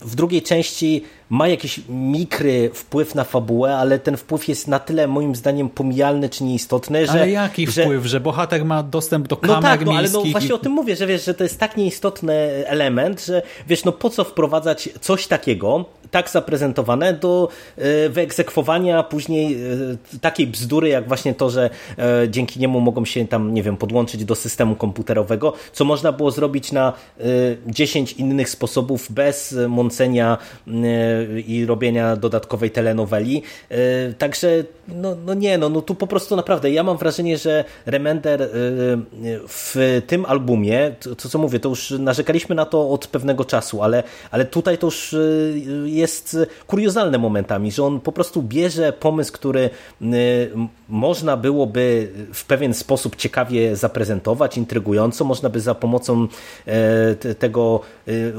w 0.00 0.14
drugiej 0.14 0.42
części 0.42 1.04
ma 1.30 1.48
jakiś 1.48 1.80
mikry 1.88 2.70
wpływ 2.74 3.14
na 3.14 3.24
fabułę, 3.24 3.76
ale 3.76 3.98
ten 3.98 4.16
wpływ 4.16 4.48
jest 4.48 4.68
na 4.68 4.78
tyle 4.78 5.06
moim 5.06 5.36
zdaniem 5.36 5.68
pomijalny 5.68 6.28
czy 6.28 6.44
nieistotny, 6.44 7.06
że... 7.06 7.12
Ale 7.12 7.30
jaki 7.30 7.66
że... 7.66 7.82
wpływ? 7.82 8.06
Że 8.06 8.20
bohater 8.20 8.64
ma 8.64 8.82
dostęp 8.82 9.28
do 9.28 9.36
kamer 9.36 9.56
No 9.56 9.62
tak, 9.62 9.84
no, 9.84 9.92
ale 9.92 10.10
no, 10.10 10.22
właśnie 10.22 10.54
o 10.54 10.58
tym 10.58 10.72
mówię, 10.72 10.96
że 10.96 11.06
wiesz, 11.06 11.24
że 11.24 11.34
to 11.34 11.44
jest 11.44 11.58
tak 11.58 11.76
nieistotny 11.76 12.34
element, 12.66 13.24
że 13.24 13.42
wiesz, 13.66 13.84
no 13.84 13.92
po 13.92 14.10
co 14.10 14.24
wprowadzać 14.24 14.88
coś 15.00 15.26
takiego, 15.26 15.84
tak 16.10 16.30
zaprezentowane 16.30 17.12
do 17.12 17.48
e, 17.76 18.08
wyegzekwowania 18.08 19.02
później 19.02 19.54
e, 19.54 20.18
takiej 20.20 20.46
bzdury, 20.46 20.88
jak 20.88 21.08
właśnie 21.08 21.34
to, 21.34 21.50
że 21.50 21.70
e, 21.98 22.28
dzięki 22.28 22.60
niemu 22.60 22.80
mogą 22.80 23.04
się 23.04 23.28
tam, 23.28 23.54
nie 23.54 23.62
wiem, 23.62 23.76
podłączyć 23.76 24.24
do 24.24 24.34
systemu 24.34 24.76
komputerowego, 24.76 25.52
co 25.72 25.84
można 25.84 26.12
było 26.12 26.30
zrobić 26.30 26.72
na 26.72 26.92
10 27.66 28.12
innych 28.12 28.50
sposobów 28.50 29.12
bez 29.12 29.56
mącenia 29.88 30.38
i 31.46 31.66
robienia 31.66 32.16
dodatkowej 32.16 32.70
telenoweli. 32.70 33.42
Także, 34.18 34.64
no, 34.88 35.16
no 35.26 35.34
nie, 35.34 35.58
no, 35.58 35.68
no 35.68 35.82
tu 35.82 35.94
po 35.94 36.06
prostu 36.06 36.36
naprawdę, 36.36 36.70
ja 36.70 36.82
mam 36.82 36.96
wrażenie, 36.96 37.38
że 37.38 37.64
Remender 37.86 38.50
w 39.48 40.00
tym 40.06 40.24
albumie, 40.26 40.94
to 41.18 41.28
co 41.28 41.38
mówię, 41.38 41.60
to 41.60 41.68
już 41.68 41.90
narzekaliśmy 41.90 42.54
na 42.54 42.64
to 42.64 42.90
od 42.90 43.06
pewnego 43.06 43.44
czasu, 43.44 43.82
ale, 43.82 44.02
ale 44.30 44.44
tutaj 44.44 44.78
to 44.78 44.86
już 44.86 45.16
jest 45.84 46.36
kuriozalne 46.66 47.18
momentami, 47.18 47.72
że 47.72 47.84
on 47.84 48.00
po 48.00 48.12
prostu 48.12 48.42
bierze 48.42 48.92
pomysł, 48.92 49.32
który 49.32 49.70
można 50.88 51.36
byłoby 51.36 52.08
w 52.34 52.44
pewien 52.44 52.74
sposób 52.74 53.16
ciekawie 53.16 53.76
zaprezentować, 53.76 54.56
intrygująco, 54.56 55.24
można 55.24 55.48
by 55.48 55.60
za 55.60 55.74
pomocą 55.74 56.28
tego 57.38 57.80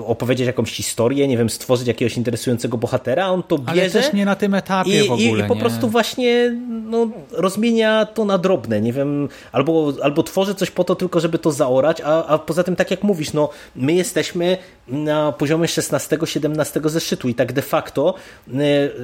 opowiedzieć 0.06 0.48
jakąś 0.48 0.72
historię, 0.72 1.28
nie 1.28 1.38
wiem, 1.40 1.50
stworzyć 1.50 1.88
jakiegoś 1.88 2.18
interesującego 2.18 2.78
bohatera, 2.78 3.28
on 3.28 3.44
to 3.44 3.58
bierze. 3.58 3.82
Ale 3.82 3.90
też 3.90 4.14
nie 4.14 4.26
na 4.26 4.36
tym 4.36 4.54
etapie 4.54 5.06
i, 5.06 5.08
w 5.08 5.12
ogóle. 5.12 5.42
I, 5.42 5.46
i 5.46 5.48
po 5.48 5.56
nie? 5.56 5.62
prostu 5.62 5.90
właśnie 5.90 6.56
no, 6.86 7.08
rozmienia 7.32 8.06
to 8.06 8.26
na 8.26 8.38
drobne, 8.38 8.82
nie 8.82 8.94
wiem, 8.94 9.30
albo, 9.52 9.94
albo 10.02 10.24
tworzy 10.24 10.56
coś 10.56 10.72
po 10.72 10.84
to 10.84 10.96
tylko, 10.96 11.20
żeby 11.20 11.40
to 11.40 11.52
zaorać, 11.52 12.02
a, 12.02 12.26
a 12.26 12.38
poza 12.38 12.64
tym, 12.64 12.76
tak 12.76 12.92
jak 12.92 13.04
mówisz, 13.04 13.34
no, 13.34 13.50
my 13.76 13.94
jesteśmy 13.94 14.58
na 14.88 15.32
poziomie 15.32 15.66
16-17 15.66 16.90
zeszytu 16.90 17.30
i 17.30 17.36
tak 17.36 17.54
de 17.54 17.62
facto 17.62 18.14
y, 18.48 18.52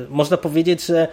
można 0.09 0.37
powiedzieć, 0.37 0.85
że 0.85 1.07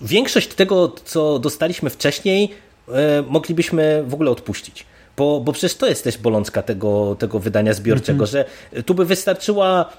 większość 0.00 0.48
tego, 0.48 0.88
co 1.04 1.38
dostaliśmy 1.38 1.90
wcześniej, 1.90 2.50
y, 2.88 2.92
moglibyśmy 3.28 4.04
w 4.06 4.14
ogóle 4.14 4.30
odpuścić. 4.30 4.86
Bo, 5.16 5.40
bo 5.40 5.52
przecież 5.52 5.74
to 5.74 5.86
jest 5.86 6.04
też 6.04 6.18
bolączka 6.18 6.62
tego, 6.62 7.16
tego 7.18 7.38
wydania 7.38 7.74
zbiorczego, 7.74 8.26
że 8.26 8.44
tu 8.86 8.94
by 8.94 9.04
wystarczyła 9.04 9.90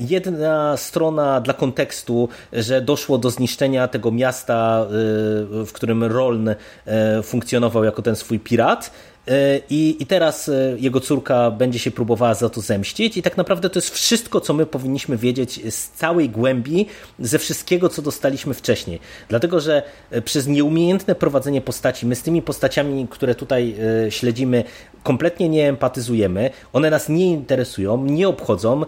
jedna 0.00 0.76
strona 0.76 1.40
dla 1.40 1.54
kontekstu, 1.54 2.28
że 2.52 2.80
doszło 2.80 3.18
do 3.18 3.30
zniszczenia 3.30 3.88
tego 3.88 4.10
miasta, 4.10 4.86
w 5.66 5.70
którym 5.72 6.04
Roln 6.04 6.54
funkcjonował 7.22 7.84
jako 7.84 8.02
ten 8.02 8.16
swój 8.16 8.40
pirat, 8.40 8.90
i, 9.70 9.96
I 10.00 10.06
teraz 10.06 10.50
jego 10.76 11.00
córka 11.00 11.50
będzie 11.50 11.78
się 11.78 11.90
próbowała 11.90 12.34
za 12.34 12.48
to 12.48 12.60
zemścić, 12.60 13.16
i 13.16 13.22
tak 13.22 13.36
naprawdę 13.36 13.70
to 13.70 13.78
jest 13.78 13.90
wszystko, 13.90 14.40
co 14.40 14.54
my 14.54 14.66
powinniśmy 14.66 15.16
wiedzieć 15.16 15.60
z 15.74 15.88
całej 15.90 16.30
głębi, 16.30 16.86
ze 17.18 17.38
wszystkiego, 17.38 17.88
co 17.88 18.02
dostaliśmy 18.02 18.54
wcześniej. 18.54 19.00
Dlatego, 19.28 19.60
że 19.60 19.82
przez 20.24 20.46
nieumiejętne 20.46 21.14
prowadzenie 21.14 21.60
postaci, 21.60 22.06
my 22.06 22.14
z 22.14 22.22
tymi 22.22 22.42
postaciami, 22.42 23.06
które 23.10 23.34
tutaj 23.34 23.76
śledzimy, 24.10 24.64
kompletnie 25.02 25.48
nie 25.48 25.68
empatyzujemy, 25.68 26.50
one 26.72 26.90
nas 26.90 27.08
nie 27.08 27.26
interesują, 27.26 28.04
nie 28.04 28.28
obchodzą. 28.28 28.84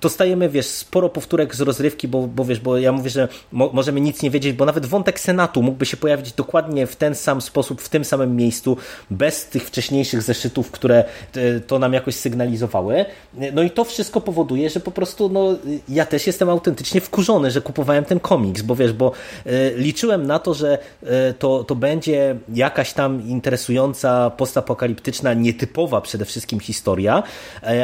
Dostajemy, 0.00 0.48
wiesz, 0.48 0.66
sporo 0.66 1.08
powtórek 1.08 1.54
z 1.54 1.60
rozrywki, 1.60 2.08
bo, 2.08 2.26
bo 2.26 2.44
wiesz, 2.44 2.60
bo 2.60 2.78
ja 2.78 2.92
mówię, 2.92 3.10
że 3.10 3.28
mo 3.52 3.70
możemy 3.72 4.00
nic 4.00 4.22
nie 4.22 4.30
wiedzieć, 4.30 4.52
bo 4.52 4.64
nawet 4.64 4.86
wątek 4.86 5.20
Senatu 5.20 5.62
mógłby 5.62 5.86
się 5.86 5.96
pojawić 5.96 6.32
dokładnie 6.32 6.86
w 6.86 6.96
ten 6.96 7.14
sam 7.14 7.40
sposób, 7.40 7.80
w 7.82 7.88
tym 7.88 8.04
samym 8.04 8.36
miejscu, 8.36 8.76
bez 9.10 9.46
tych 9.46 9.64
wcześniejszych 9.64 10.22
zeszytów, 10.22 10.70
które 10.70 11.04
to 11.66 11.78
nam 11.78 11.92
jakoś 11.92 12.14
sygnalizowały. 12.14 13.04
No 13.52 13.62
i 13.62 13.70
to 13.70 13.84
wszystko 13.84 14.20
powoduje, 14.20 14.70
że 14.70 14.80
po 14.80 14.90
prostu 14.90 15.28
no, 15.28 15.56
ja 15.88 16.06
też 16.06 16.26
jestem 16.26 16.50
autentycznie 16.50 17.00
wkurzony, 17.00 17.50
że 17.50 17.60
kupowałem 17.60 18.04
ten 18.04 18.20
komiks, 18.20 18.62
bo 18.62 18.76
wiesz, 18.76 18.92
bo 18.92 19.12
liczyłem 19.76 20.26
na 20.26 20.38
to, 20.38 20.54
że 20.54 20.78
to, 21.38 21.64
to 21.64 21.74
będzie 21.74 22.36
jakaś 22.54 22.92
tam 22.92 23.28
interesująca 23.28 24.30
postapokaliptyczna, 24.48 25.34
nietypowa 25.34 26.00
przede 26.00 26.24
wszystkim 26.24 26.60
historia, 26.60 27.22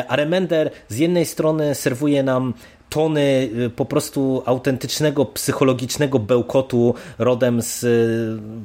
a 0.09 0.17
Remender 0.17 0.71
z 0.89 0.99
jednej 0.99 1.27
strony 1.27 1.75
serwuje 1.75 2.23
nam 2.23 2.55
tony 2.89 3.51
po 3.77 3.85
prostu 3.85 4.43
autentycznego, 4.47 5.25
psychologicznego 5.25 6.19
bełkotu 6.19 6.95
rodem 7.19 7.63
z 7.63 7.87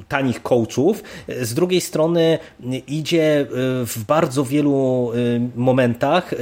tanich 0.08 0.42
coachów. 0.42 1.02
Z 1.42 1.54
drugiej 1.54 1.80
strony 1.80 2.38
idzie 2.86 3.46
w 3.86 4.04
bardzo 4.06 4.44
wielu 4.44 5.10
momentach 5.56 6.34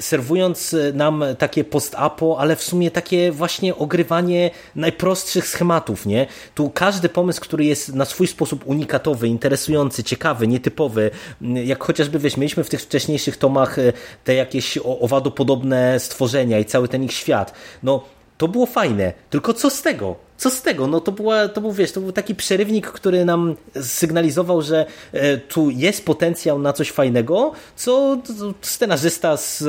serwując 0.00 0.76
nam 0.94 1.24
takie 1.38 1.64
post-apo, 1.64 2.36
ale 2.38 2.56
w 2.56 2.62
sumie 2.62 2.90
takie 2.90 3.32
właśnie 3.32 3.76
ogrywanie 3.76 4.50
najprostszych 4.76 5.48
schematów, 5.48 6.06
nie? 6.06 6.26
Tu 6.54 6.70
każdy 6.70 7.08
pomysł, 7.08 7.40
który 7.40 7.64
jest 7.64 7.94
na 7.94 8.04
swój 8.04 8.26
sposób 8.26 8.66
unikatowy, 8.66 9.28
interesujący, 9.28 10.04
ciekawy, 10.04 10.48
nietypowy, 10.48 11.10
jak 11.40 11.84
chociażby, 11.84 12.18
wiesz, 12.18 12.36
mieliśmy 12.36 12.64
w 12.64 12.70
tych 12.70 12.80
wcześniejszych 12.80 13.36
tomach 13.36 13.76
te 14.24 14.34
jakieś 14.34 14.78
owadopodobne 15.00 16.00
stworzenia 16.00 16.58
i 16.58 16.64
cały 16.64 16.88
ten 16.88 17.04
ich 17.04 17.12
świat, 17.12 17.52
no 17.82 18.04
to 18.38 18.48
było 18.48 18.66
fajne, 18.66 19.12
tylko 19.30 19.54
co 19.54 19.70
z 19.70 19.82
tego? 19.82 20.16
Co 20.42 20.50
z 20.50 20.62
tego? 20.62 20.86
No 20.86 21.00
to, 21.00 21.12
była, 21.12 21.48
to 21.48 21.60
był, 21.60 21.72
wiesz, 21.72 21.92
to 21.92 22.00
był 22.00 22.12
taki 22.12 22.34
przerywnik, 22.34 22.86
który 22.86 23.24
nam 23.24 23.54
sygnalizował, 23.80 24.62
że 24.62 24.86
e, 25.12 25.38
tu 25.38 25.70
jest 25.70 26.04
potencjał 26.04 26.58
na 26.58 26.72
coś 26.72 26.90
fajnego, 26.90 27.52
co 27.76 28.18
scenarzysta 28.60 29.36
z 29.36 29.62
e, 29.62 29.66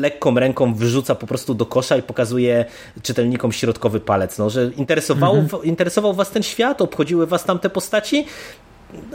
lekką 0.00 0.34
ręką 0.34 0.74
wyrzuca 0.74 1.14
po 1.14 1.26
prostu 1.26 1.54
do 1.54 1.66
kosza 1.66 1.96
i 1.96 2.02
pokazuje 2.02 2.64
czytelnikom 3.02 3.52
środkowy 3.52 4.00
palec, 4.00 4.38
no, 4.38 4.50
że 4.50 4.70
interesował, 4.76 5.36
mhm. 5.36 5.64
interesował 5.64 6.14
was 6.14 6.30
ten 6.30 6.42
świat, 6.42 6.82
obchodziły 6.82 7.26
was 7.26 7.44
tamte 7.44 7.70
postaci, 7.70 8.26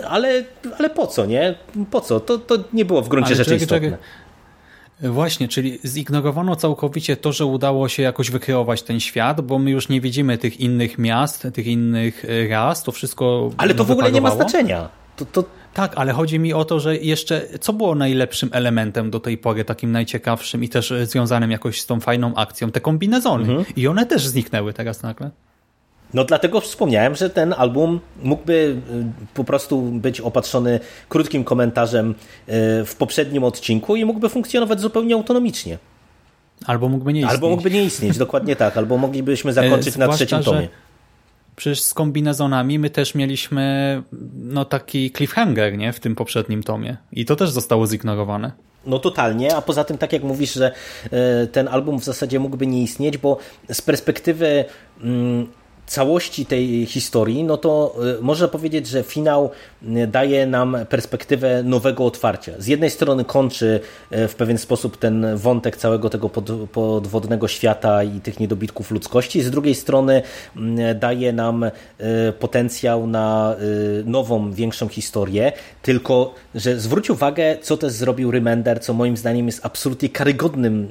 ale, 0.07 0.43
ale 0.77 0.89
po 0.89 1.07
co, 1.07 1.25
nie? 1.25 1.55
Po 1.91 2.01
co? 2.01 2.19
To, 2.19 2.37
to 2.37 2.55
nie 2.73 2.85
było 2.85 3.01
w 3.01 3.07
gruncie 3.07 3.27
ale 3.27 3.35
rzeczy 3.35 3.49
czekaj, 3.49 3.63
istotne. 3.63 3.89
Czekaj. 3.91 4.28
Właśnie, 5.01 5.47
czyli 5.47 5.79
zignorowano 5.85 6.55
całkowicie 6.55 7.17
to, 7.17 7.31
że 7.31 7.45
udało 7.45 7.89
się 7.89 8.03
jakoś 8.03 8.31
wykreować 8.31 8.83
ten 8.83 8.99
świat, 8.99 9.41
bo 9.41 9.59
my 9.59 9.71
już 9.71 9.89
nie 9.89 10.01
widzimy 10.01 10.37
tych 10.37 10.59
innych 10.59 10.97
miast, 10.97 11.47
tych 11.53 11.67
innych 11.67 12.25
e, 12.25 12.47
ras, 12.47 12.83
to 12.83 12.91
wszystko. 12.91 13.51
Ale 13.57 13.73
to 13.73 13.85
w 13.85 13.91
ogóle 13.91 14.11
nie 14.11 14.21
ma 14.21 14.31
znaczenia. 14.31 14.89
To, 15.15 15.25
to... 15.25 15.43
Tak, 15.73 15.93
ale 15.95 16.13
chodzi 16.13 16.39
mi 16.39 16.53
o 16.53 16.65
to, 16.65 16.79
że 16.79 16.97
jeszcze 16.97 17.45
co 17.59 17.73
było 17.73 17.95
najlepszym 17.95 18.49
elementem 18.53 19.11
do 19.11 19.19
tej 19.19 19.37
pory, 19.37 19.65
takim 19.65 19.91
najciekawszym 19.91 20.63
i 20.63 20.69
też 20.69 20.93
związanym 21.03 21.51
jakoś 21.51 21.81
z 21.81 21.85
tą 21.85 21.99
fajną 21.99 22.35
akcją? 22.35 22.71
Te 22.71 22.81
kombinezony. 22.81 23.43
Mhm. 23.43 23.65
I 23.75 23.87
one 23.87 24.05
też 24.05 24.27
zniknęły 24.27 24.73
teraz 24.73 25.03
nagle. 25.03 25.31
No 26.13 26.23
dlatego 26.23 26.61
wspomniałem, 26.61 27.15
że 27.15 27.29
ten 27.29 27.53
album 27.57 27.99
mógłby 28.23 28.53
y, 28.53 29.33
po 29.33 29.43
prostu 29.43 29.81
być 29.81 30.21
opatrzony 30.21 30.79
krótkim 31.09 31.43
komentarzem 31.43 32.09
y, 32.11 32.15
w 32.85 32.95
poprzednim 32.97 33.43
odcinku 33.43 33.95
i 33.95 34.05
mógłby 34.05 34.29
funkcjonować 34.29 34.81
zupełnie 34.81 35.15
autonomicznie. 35.15 35.77
Albo 36.65 36.89
mógłby 36.89 37.13
nie 37.13 37.19
istnieć. 37.19 37.35
Albo 37.35 37.49
mógłby 37.49 37.71
nie 37.71 37.83
istnieć, 37.83 38.17
dokładnie 38.27 38.55
tak. 38.55 38.77
Albo 38.77 38.97
moglibyśmy 38.97 39.53
zakończyć 39.53 39.97
na 39.97 40.07
trzecim 40.07 40.43
tomie. 40.43 40.69
Przecież 41.55 41.81
z 41.81 41.93
kombinezonami 41.93 42.79
my 42.79 42.89
też 42.89 43.15
mieliśmy 43.15 44.03
no 44.35 44.65
taki 44.65 45.11
cliffhanger 45.11 45.77
nie? 45.77 45.93
w 45.93 45.99
tym 45.99 46.15
poprzednim 46.15 46.63
tomie. 46.63 46.97
I 47.11 47.25
to 47.25 47.35
też 47.35 47.49
zostało 47.49 47.87
zignorowane. 47.87 48.51
No 48.85 48.99
totalnie, 48.99 49.55
a 49.55 49.61
poza 49.61 49.83
tym 49.83 49.97
tak 49.97 50.13
jak 50.13 50.23
mówisz, 50.23 50.53
że 50.53 50.71
e, 51.11 51.47
ten 51.47 51.67
album 51.67 51.99
w 51.99 52.03
zasadzie 52.03 52.39
mógłby 52.39 52.67
nie 52.67 52.83
istnieć, 52.83 53.17
bo 53.17 53.37
z 53.71 53.81
perspektywy 53.81 54.65
mm, 55.03 55.47
całości 55.89 56.45
tej 56.45 56.85
historii, 56.85 57.43
no 57.43 57.57
to 57.57 57.95
y, 58.19 58.21
można 58.21 58.47
powiedzieć, 58.47 58.87
że 58.87 59.03
finał 59.03 59.51
y, 59.83 60.07
daje 60.07 60.47
nam 60.47 60.77
perspektywę 60.89 61.63
nowego 61.63 62.05
otwarcia. 62.05 62.51
Z 62.57 62.67
jednej 62.67 62.89
strony 62.89 63.25
kończy 63.25 63.79
y, 64.11 64.27
w 64.27 64.35
pewien 64.35 64.57
sposób 64.57 64.97
ten 64.97 65.37
wątek 65.37 65.77
całego 65.77 66.09
tego 66.09 66.29
podwodnego 66.71 67.47
świata 67.47 68.03
i 68.03 68.21
tych 68.21 68.39
niedobitków 68.39 68.91
ludzkości, 68.91 69.41
z 69.41 69.51
drugiej 69.51 69.75
strony 69.75 70.21
daje 70.95 71.33
nam 71.33 71.65
potencjał 72.39 73.07
na 73.07 73.55
nową, 74.05 74.51
większą 74.51 74.87
historię, 74.87 75.51
tylko, 75.81 76.33
że 76.55 76.79
zwróć 76.79 77.09
uwagę, 77.09 77.57
co 77.61 77.77
też 77.77 77.91
zrobił 77.91 78.31
Remender, 78.31 78.81
co 78.81 78.93
moim 78.93 79.17
zdaniem 79.17 79.45
jest 79.45 79.65
absolutnie 79.65 80.09
karygodnym 80.09 80.87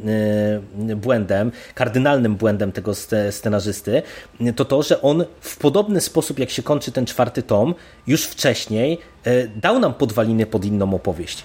błędem, 0.96 1.52
kardynalnym 1.74 2.36
błędem 2.36 2.72
tego 2.72 2.92
scenarzysty, 3.30 4.02
to 4.56 4.64
to, 4.64 4.82
że 4.88 5.02
on 5.02 5.24
w 5.40 5.56
podobny 5.56 6.00
sposób, 6.00 6.38
jak 6.38 6.50
się 6.50 6.62
kończy 6.62 6.92
ten 6.92 7.06
czwarty 7.06 7.42
tom, 7.42 7.74
już 8.06 8.24
wcześniej 8.24 8.98
e, 9.24 9.48
dał 9.48 9.78
nam 9.78 9.94
podwaliny 9.94 10.46
pod 10.46 10.64
inną 10.64 10.94
opowieść. 10.94 11.44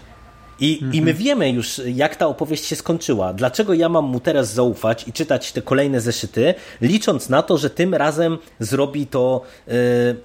I, 0.60 0.74
mhm. 0.74 0.94
I 0.94 1.02
my 1.02 1.14
wiemy 1.14 1.50
już, 1.50 1.82
jak 1.86 2.16
ta 2.16 2.28
opowieść 2.28 2.66
się 2.66 2.76
skończyła. 2.76 3.34
Dlaczego 3.34 3.74
ja 3.74 3.90
mam 3.90 4.06
mu 4.06 4.20
teraz 4.20 4.54
zaufać 4.54 5.08
i 5.08 5.14
czytać 5.14 5.52
te 5.52 5.62
kolejne 5.62 6.02
zeszyty, 6.02 6.54
licząc 6.82 7.30
na 7.30 7.42
to, 7.42 7.58
że 7.58 7.70
tym 7.70 7.96
razem 7.96 8.38
zrobi 8.60 9.08
to 9.08 9.42
yy, 9.68 9.74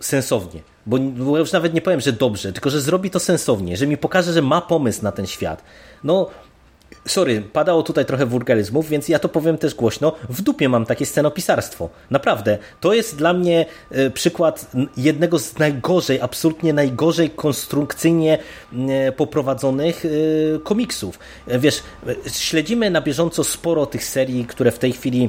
sensownie. 0.01 0.61
Bo, 0.87 0.99
bo 0.99 1.39
już 1.39 1.53
nawet 1.53 1.75
nie 1.75 1.81
powiem, 1.81 2.01
że 2.01 2.13
dobrze, 2.13 2.53
tylko 2.53 2.71
że 2.71 2.81
zrobi 2.81 3.11
to 3.11 3.21
sensownie, 3.21 3.77
że 3.77 3.87
mi 3.87 3.97
pokaże, 3.97 4.33
że 4.33 4.43
ma 4.43 4.61
pomysł 4.61 5.03
na 5.03 5.13
ten 5.13 5.27
świat. 5.27 5.63
No, 6.05 6.31
sorry, 7.11 7.43
padało 7.53 7.83
tutaj 7.83 8.05
trochę 8.05 8.27
wulgaryzmów, 8.27 8.89
więc 8.89 9.09
ja 9.09 9.19
to 9.19 9.29
powiem 9.29 9.59
też 9.59 9.75
głośno. 9.75 10.13
W 10.29 10.43
dupie 10.43 10.69
mam 10.69 10.87
takie 10.87 11.07
scenopisarstwo. 11.07 11.89
Naprawdę. 12.11 12.59
To 12.81 12.95
jest 12.95 13.17
dla 13.17 13.33
mnie 13.33 13.67
e, 13.91 14.11
przykład 14.11 14.71
jednego 14.97 15.39
z 15.39 15.59
najgorzej, 15.59 16.21
absolutnie 16.21 16.73
najgorzej 16.73 17.31
konstrukcyjnie 17.31 18.39
e, 18.89 19.13
poprowadzonych 19.13 20.05
e, 20.05 20.09
komiksów. 20.59 21.19
Wiesz, 21.47 21.83
śledzimy 22.33 22.91
na 22.91 23.01
bieżąco 23.01 23.45
sporo 23.45 23.87
tych 23.87 24.05
serii, 24.05 24.45
które 24.45 24.71
w 24.71 24.79
tej 24.79 24.93
chwili 24.93 25.29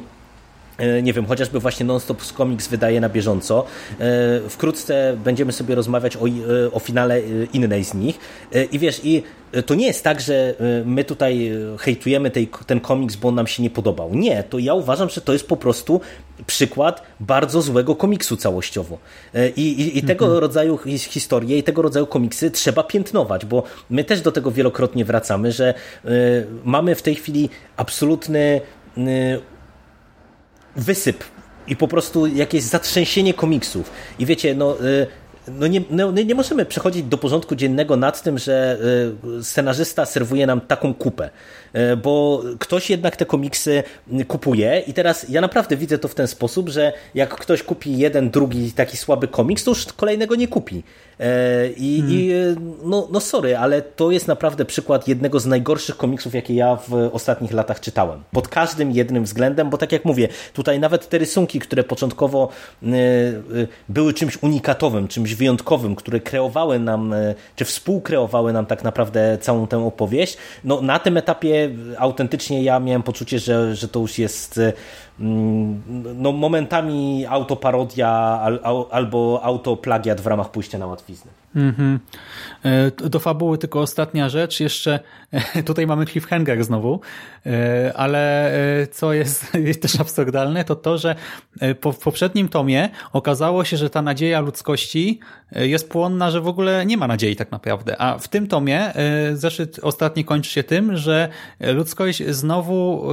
nie 1.03 1.13
wiem, 1.13 1.25
chociażby 1.25 1.59
właśnie 1.59 1.85
Non-Stop 1.85 2.21
Comics 2.21 2.67
wydaje 2.67 3.01
na 3.01 3.09
bieżąco. 3.09 3.65
Wkrótce 4.49 5.17
będziemy 5.23 5.51
sobie 5.51 5.75
rozmawiać 5.75 6.17
o, 6.17 6.19
o 6.71 6.79
finale 6.79 7.21
innej 7.53 7.83
z 7.83 7.93
nich. 7.93 8.19
I 8.71 8.79
wiesz, 8.79 9.01
i 9.03 9.23
to 9.65 9.75
nie 9.75 9.87
jest 9.87 10.03
tak, 10.03 10.21
że 10.21 10.55
e, 10.59 10.83
my 10.85 11.03
tutaj 11.03 11.47
e, 11.47 11.77
hejtujemy 11.77 12.31
tej, 12.31 12.49
ten 12.65 12.79
komiks, 12.79 13.15
bo 13.15 13.27
on 13.27 13.35
nam 13.35 13.47
się 13.47 13.63
nie 13.63 13.69
podobał. 13.69 14.15
Nie, 14.15 14.43
to 14.43 14.59
ja 14.59 14.73
uważam, 14.73 15.09
że 15.09 15.21
to 15.21 15.33
jest 15.33 15.47
po 15.47 15.57
prostu 15.57 16.01
przykład 16.47 17.03
bardzo 17.19 17.61
złego 17.61 17.95
komiksu 17.95 18.37
całościowo. 18.37 18.97
E, 19.33 19.49
I, 19.49 19.81
i, 19.81 19.97
i 19.97 20.03
tego 20.03 20.25
mhm. 20.25 20.41
rodzaju 20.41 20.79
historie 20.97 21.57
i 21.57 21.63
tego 21.63 21.81
rodzaju 21.81 22.07
komiksy 22.07 22.51
trzeba 22.51 22.83
piętnować, 22.83 23.45
bo 23.45 23.63
my 23.89 24.03
też 24.03 24.21
do 24.21 24.31
tego 24.31 24.51
wielokrotnie 24.51 25.05
wracamy, 25.05 25.51
że 25.51 25.73
mamy 26.63 26.95
w 26.95 27.01
tej 27.01 27.15
chwili 27.15 27.49
absolutny 27.77 28.61
wysyp 30.79 31.23
i 31.67 31.75
po 31.75 31.87
prostu 31.87 32.27
jakieś 32.27 32.63
zatrzęsienie 32.63 33.33
komiksów. 33.33 33.91
I 34.19 34.25
wiecie, 34.25 34.55
no... 34.55 34.81
Y, 34.85 35.07
no 35.51 35.67
nie, 35.67 35.81
no 35.89 36.11
nie 36.11 36.35
możemy 36.35 36.65
przechodzić 36.65 37.03
do 37.03 37.17
porządku 37.17 37.55
dziennego 37.55 37.95
nad 37.95 38.21
tym, 38.21 38.37
że 38.37 38.77
y, 39.39 39.43
scenarzysta 39.43 40.05
serwuje 40.05 40.47
nam 40.47 40.61
taką 40.61 40.93
kupę. 40.93 41.29
E, 41.73 41.95
bo 41.95 42.43
ktoś 42.59 42.89
jednak 42.89 43.15
te 43.15 43.25
komiksy 43.25 43.83
kupuje 44.27 44.83
i 44.87 44.93
teraz 44.93 45.29
ja 45.29 45.41
naprawdę 45.41 45.77
widzę 45.77 45.97
to 45.97 46.07
w 46.07 46.15
ten 46.15 46.27
sposób, 46.27 46.69
że 46.69 46.93
jak 47.15 47.35
ktoś 47.35 47.63
kupi 47.63 47.97
jeden, 47.97 48.29
drugi 48.29 48.71
taki 48.71 48.97
słaby 48.97 49.27
komiks, 49.27 49.63
to 49.63 49.71
już 49.71 49.85
kolejnego 49.85 50.35
nie 50.35 50.47
kupi. 50.47 50.83
E, 51.19 51.67
I, 51.77 51.97
hmm. 51.97 52.19
i 52.19 52.31
no, 52.83 53.07
no 53.11 53.19
sorry, 53.19 53.57
ale 53.57 53.81
to 53.81 54.11
jest 54.11 54.27
naprawdę 54.27 54.65
przykład 54.65 55.07
jednego 55.07 55.39
z 55.39 55.45
najgorszych 55.45 55.97
komiksów, 55.97 56.35
jakie 56.35 56.53
ja 56.53 56.75
w 56.75 57.09
ostatnich 57.11 57.53
latach 57.53 57.79
czytałem. 57.79 58.23
Pod 58.31 58.47
każdym 58.47 58.91
jednym 58.91 59.23
względem, 59.23 59.69
bo 59.69 59.77
tak 59.77 59.91
jak 59.91 60.05
mówię, 60.05 60.27
tutaj 60.53 60.79
nawet 60.79 61.09
te 61.09 61.17
rysunki, 61.17 61.59
które 61.59 61.83
początkowo 61.83 62.49
e, 62.83 62.87
były 63.89 64.13
czymś 64.13 64.43
unikatowym, 64.43 65.07
czymś 65.07 65.35
wyjątkowym, 65.35 65.95
które 65.95 66.19
kreowały 66.19 66.79
nam, 66.79 67.15
czy 67.55 67.65
współkreowały 67.65 68.53
nam 68.53 68.65
tak 68.65 68.83
naprawdę 68.83 69.37
całą 69.41 69.67
tę 69.67 69.85
opowieść, 69.85 70.37
no 70.63 70.81
na 70.81 70.99
tym 70.99 71.17
etapie 71.17 71.58
autentycznie 71.97 72.63
ja 72.63 72.79
miałem 72.79 73.03
poczucie, 73.03 73.39
że, 73.39 73.75
że 73.75 73.87
to 73.87 73.99
już 73.99 74.17
jest 74.17 74.59
mm, 75.19 75.81
no, 76.15 76.31
momentami 76.31 77.25
autoparodia 77.29 78.09
al, 78.41 78.59
albo 78.91 79.39
autoplagiat 79.43 80.21
w 80.21 80.27
ramach 80.27 80.51
pójścia 80.51 80.77
na 80.77 80.87
łatwiznę. 80.87 81.31
Mm 81.55 81.71
-hmm. 81.71 81.99
Do 83.09 83.19
fabuły 83.19 83.57
tylko 83.57 83.81
ostatnia 83.81 84.29
rzecz. 84.29 84.59
Jeszcze 84.59 84.99
tutaj 85.65 85.87
mamy 85.87 86.05
cliffhanger 86.05 86.63
znowu, 86.63 87.01
e, 87.45 87.93
ale 87.95 88.51
co 88.91 89.13
jest, 89.13 89.53
jest 89.53 89.81
też 89.91 89.99
absurdalne, 89.99 90.63
to 90.63 90.75
to, 90.75 90.97
że 90.97 91.15
po, 91.81 91.91
w 91.91 91.99
poprzednim 91.99 92.49
tomie 92.49 92.89
okazało 93.13 93.63
się, 93.65 93.77
że 93.77 93.89
ta 93.89 94.01
nadzieja 94.01 94.41
ludzkości 94.41 95.19
jest 95.51 95.89
płonna, 95.89 96.31
że 96.31 96.41
w 96.41 96.47
ogóle 96.47 96.85
nie 96.85 96.97
ma 96.97 97.07
nadziei 97.07 97.35
tak 97.35 97.51
naprawdę. 97.51 98.01
A 98.01 98.17
w 98.17 98.27
tym 98.27 98.47
tomie 98.47 98.93
zeszyt 99.33 99.79
ostatni 99.81 100.25
kończy 100.25 100.51
się 100.51 100.63
tym, 100.63 100.97
że 100.97 101.29
ludzkość 101.59 102.23
znowu 102.27 103.09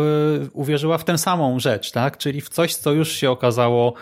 uwierzyła 0.52 0.98
w 0.98 1.04
tę 1.04 1.18
samą 1.18 1.60
rzecz, 1.60 1.90
tak? 1.90 2.18
czyli 2.18 2.40
w 2.40 2.48
coś, 2.48 2.74
co 2.74 2.92
już 2.92 3.12
się 3.12 3.30
okazało 3.30 3.94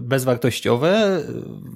bezwartościowe, 0.00 1.22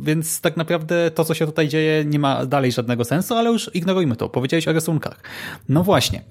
więc 0.01 0.41
tak 0.41 0.57
naprawdę 0.57 1.11
to, 1.11 1.25
co 1.25 1.35
się 1.35 1.47
tutaj 1.47 1.69
dzieje, 1.71 2.05
nie 2.05 2.19
ma 2.19 2.47
dalej 2.47 2.73
żadnego 2.73 3.05
sensu, 3.05 3.35
ale 3.35 3.51
już 3.51 3.71
ignorujmy 3.75 4.17
to. 4.17 4.29
Powiedziałeś 4.29 4.69
o 4.69 4.73
rysunkach. 4.73 5.21
No 5.69 5.85
właśnie. 5.85 6.23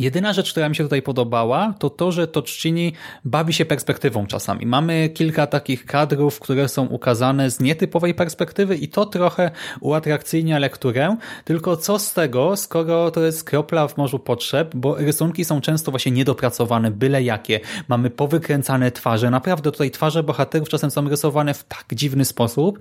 Jedyna 0.00 0.32
rzecz, 0.32 0.50
która 0.50 0.68
mi 0.68 0.76
się 0.76 0.84
tutaj 0.84 1.02
podobała, 1.02 1.74
to 1.78 1.90
to, 1.90 2.12
że 2.12 2.26
Toczcini 2.28 2.92
bawi 3.24 3.52
się 3.52 3.64
perspektywą 3.64 4.26
czasami. 4.26 4.66
Mamy 4.66 5.08
kilka 5.08 5.46
takich 5.46 5.86
kadrów, 5.86 6.40
które 6.40 6.68
są 6.68 6.86
ukazane 6.86 7.50
z 7.50 7.60
nietypowej 7.60 8.14
perspektywy 8.14 8.76
i 8.76 8.88
to 8.88 9.06
trochę 9.06 9.50
uatrakcyjnia 9.80 10.58
lekturę, 10.58 11.16
tylko 11.44 11.76
co 11.76 11.98
z 11.98 12.12
tego, 12.12 12.56
skoro 12.56 13.10
to 13.10 13.20
jest 13.20 13.44
kropla 13.44 13.88
w 13.88 13.96
morzu 13.96 14.18
potrzeb, 14.18 14.74
bo 14.74 14.96
rysunki 14.96 15.44
są 15.44 15.60
często 15.60 15.90
właśnie 15.90 16.12
niedopracowane, 16.12 16.90
byle 16.90 17.22
jakie. 17.22 17.60
Mamy 17.88 18.10
powykręcane 18.10 18.90
twarze, 18.90 19.30
naprawdę 19.30 19.72
tutaj 19.72 19.90
twarze 19.90 20.22
bohaterów 20.22 20.68
czasem 20.68 20.90
są 20.90 21.08
rysowane 21.08 21.54
w 21.54 21.64
tak 21.64 21.84
dziwny 21.92 22.24
sposób, 22.24 22.78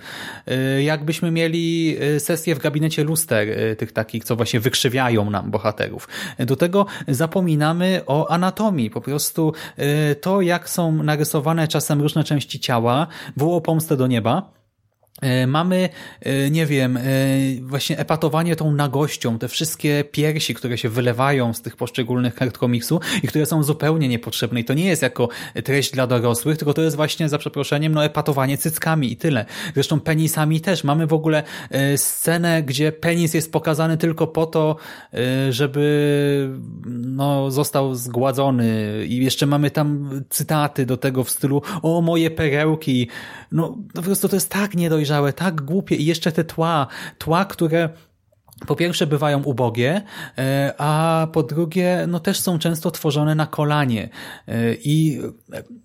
y, 0.78 0.84
jakbyśmy 0.84 1.32
mieli 1.32 1.98
y, 2.16 2.20
sesję 2.20 2.56
w 2.56 2.60
gabinecie 2.60 3.04
luster, 3.04 3.50
y, 3.50 3.76
tych 3.76 3.92
takich, 3.92 4.24
co 4.24 4.36
właśnie 4.36 4.60
wykrzywiają 4.60 5.30
nam 5.30 5.52
bohaterów. 5.52 6.08
Do 6.40 6.56
tego 6.56 6.86
zapominamy 7.08 8.02
o 8.06 8.32
anatomii. 8.32 8.90
Po 8.90 9.02
prostu 9.02 9.54
y, 10.12 10.16
to, 10.16 10.42
jak 10.42 10.70
są 10.70 11.04
narysowane 11.04 11.68
czasem 11.68 12.02
różne 12.02 12.24
części 12.24 12.60
ciała, 12.60 13.08
było 13.38 13.62
pomstę 13.62 13.98
do 13.98 14.08
nieba. 14.08 14.63
E, 15.24 15.48
mamy, 15.48 15.90
e, 16.22 16.50
nie 16.50 16.66
wiem, 16.66 16.98
e, 16.98 17.02
właśnie 17.62 17.98
epatowanie 17.98 18.56
tą 18.56 18.72
nagością, 18.72 19.40
te 19.40 19.48
wszystkie 19.48 20.04
piersi, 20.12 20.54
które 20.54 20.78
się 20.78 20.90
wylewają 20.90 21.54
z 21.54 21.62
tych 21.62 21.76
poszczególnych 21.76 22.36
kart 22.36 22.58
komiksu 22.58 23.00
i 23.24 23.28
które 23.28 23.46
są 23.46 23.64
zupełnie 23.64 24.08
niepotrzebne. 24.08 24.60
I 24.60 24.66
to 24.66 24.74
nie 24.74 24.86
jest 24.86 25.02
jako 25.02 25.30
treść 25.64 25.92
dla 25.92 26.08
dorosłych, 26.08 26.58
tylko 26.58 26.74
to 26.74 26.82
jest 26.82 26.96
właśnie, 26.96 27.30
za 27.30 27.38
przeproszeniem, 27.38 27.94
no 27.94 28.06
epatowanie 28.06 28.58
cyckami 28.58 29.12
i 29.12 29.18
tyle. 29.18 29.46
Zresztą 29.74 30.00
penisami 30.00 30.62
też. 30.62 30.84
Mamy 30.84 31.08
w 31.08 31.14
ogóle 31.14 31.44
scenę, 31.96 32.64
gdzie 32.64 32.92
penis 32.92 33.34
jest 33.34 33.52
pokazany 33.52 33.98
tylko 33.98 34.28
po 34.28 34.46
to, 34.46 34.76
żeby 35.50 36.50
no, 36.86 37.52
został 37.52 37.96
zgładzony 37.96 39.06
i 39.08 39.24
jeszcze 39.24 39.46
mamy 39.46 39.72
tam 39.72 40.10
cytaty 40.30 40.86
do 40.86 40.98
tego 40.98 41.24
w 41.24 41.30
stylu 41.30 41.62
o, 41.82 42.02
moje 42.02 42.32
perełki. 42.32 43.08
No, 43.52 43.78
po 43.94 44.02
prostu 44.02 44.30
to 44.30 44.36
jest 44.36 44.50
tak 44.50 44.76
niedojrzałe 44.76 45.13
tak 45.36 45.62
głupie 45.62 45.96
i 45.96 46.06
jeszcze 46.06 46.32
te 46.32 46.44
tła, 46.44 46.88
tła, 47.18 47.46
które 47.46 47.90
po 48.68 48.76
pierwsze 48.76 49.08
bywają 49.08 49.44
ubogie, 49.44 50.02
e, 50.38 50.74
a 50.78 51.28
po 51.34 51.44
drugie 51.44 52.06
no 52.08 52.20
też 52.20 52.40
są 52.40 52.60
często 52.60 52.92
tworzone 52.92 53.36
na 53.36 53.48
kolanie. 53.48 54.10
E, 54.48 54.74
I 54.74 55.22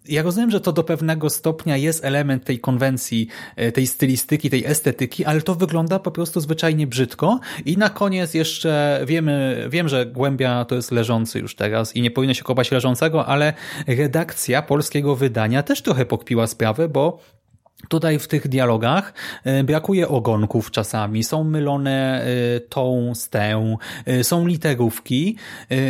ja 0.09 0.22
rozumiem, 0.22 0.51
że 0.51 0.61
to 0.61 0.72
do 0.72 0.85
pewnego 0.85 1.31
stopnia 1.31 1.76
jest 1.76 2.05
element 2.05 2.45
tej 2.45 2.61
konwencji, 2.61 3.29
e, 3.57 3.72
tej 3.72 3.87
stylistyki, 3.87 4.51
tej 4.51 4.64
estetyki, 4.64 5.24
ale 5.24 5.43
to 5.43 5.55
wygląda 5.55 5.99
po 5.99 6.11
prostu 6.11 6.41
zwyczajnie 6.41 6.87
brzydko. 6.87 7.41
I 7.64 7.76
na 7.76 7.91
koniec 7.91 8.35
jeszcze 8.35 9.01
wiemy, 9.07 9.66
wiem, 9.70 9.89
że 9.89 10.07
Głębia 10.07 10.64
to 10.64 10.74
jest 10.74 10.91
leżący 10.91 11.39
już 11.39 11.55
teraz 11.55 11.97
i 11.97 12.03
nie 12.03 12.11
powinno 12.11 12.35
się 12.35 12.45
kopać 12.45 12.70
leżącego, 12.70 13.26
ale 13.26 13.53
redakcja 13.87 14.62
polskiego 14.62 15.16
wydania 15.16 15.62
też 15.62 15.83
trochę 15.83 16.07
pokpiła 16.07 16.47
sprawę, 16.47 16.89
bo 16.89 17.18
Tutaj 17.89 18.18
w 18.18 18.29
tych 18.29 18.49
dialogach 18.49 19.12
e, 19.45 19.64
brakuje 19.64 20.09
ogonków 20.09 20.70
czasami, 20.70 21.24
są 21.24 21.45
mylone 21.45 22.22
e, 22.22 22.61
tą 22.61 23.14
z 23.14 23.29
tę, 23.29 23.76
e, 24.07 24.24
są 24.24 24.47
literówki 24.47 25.37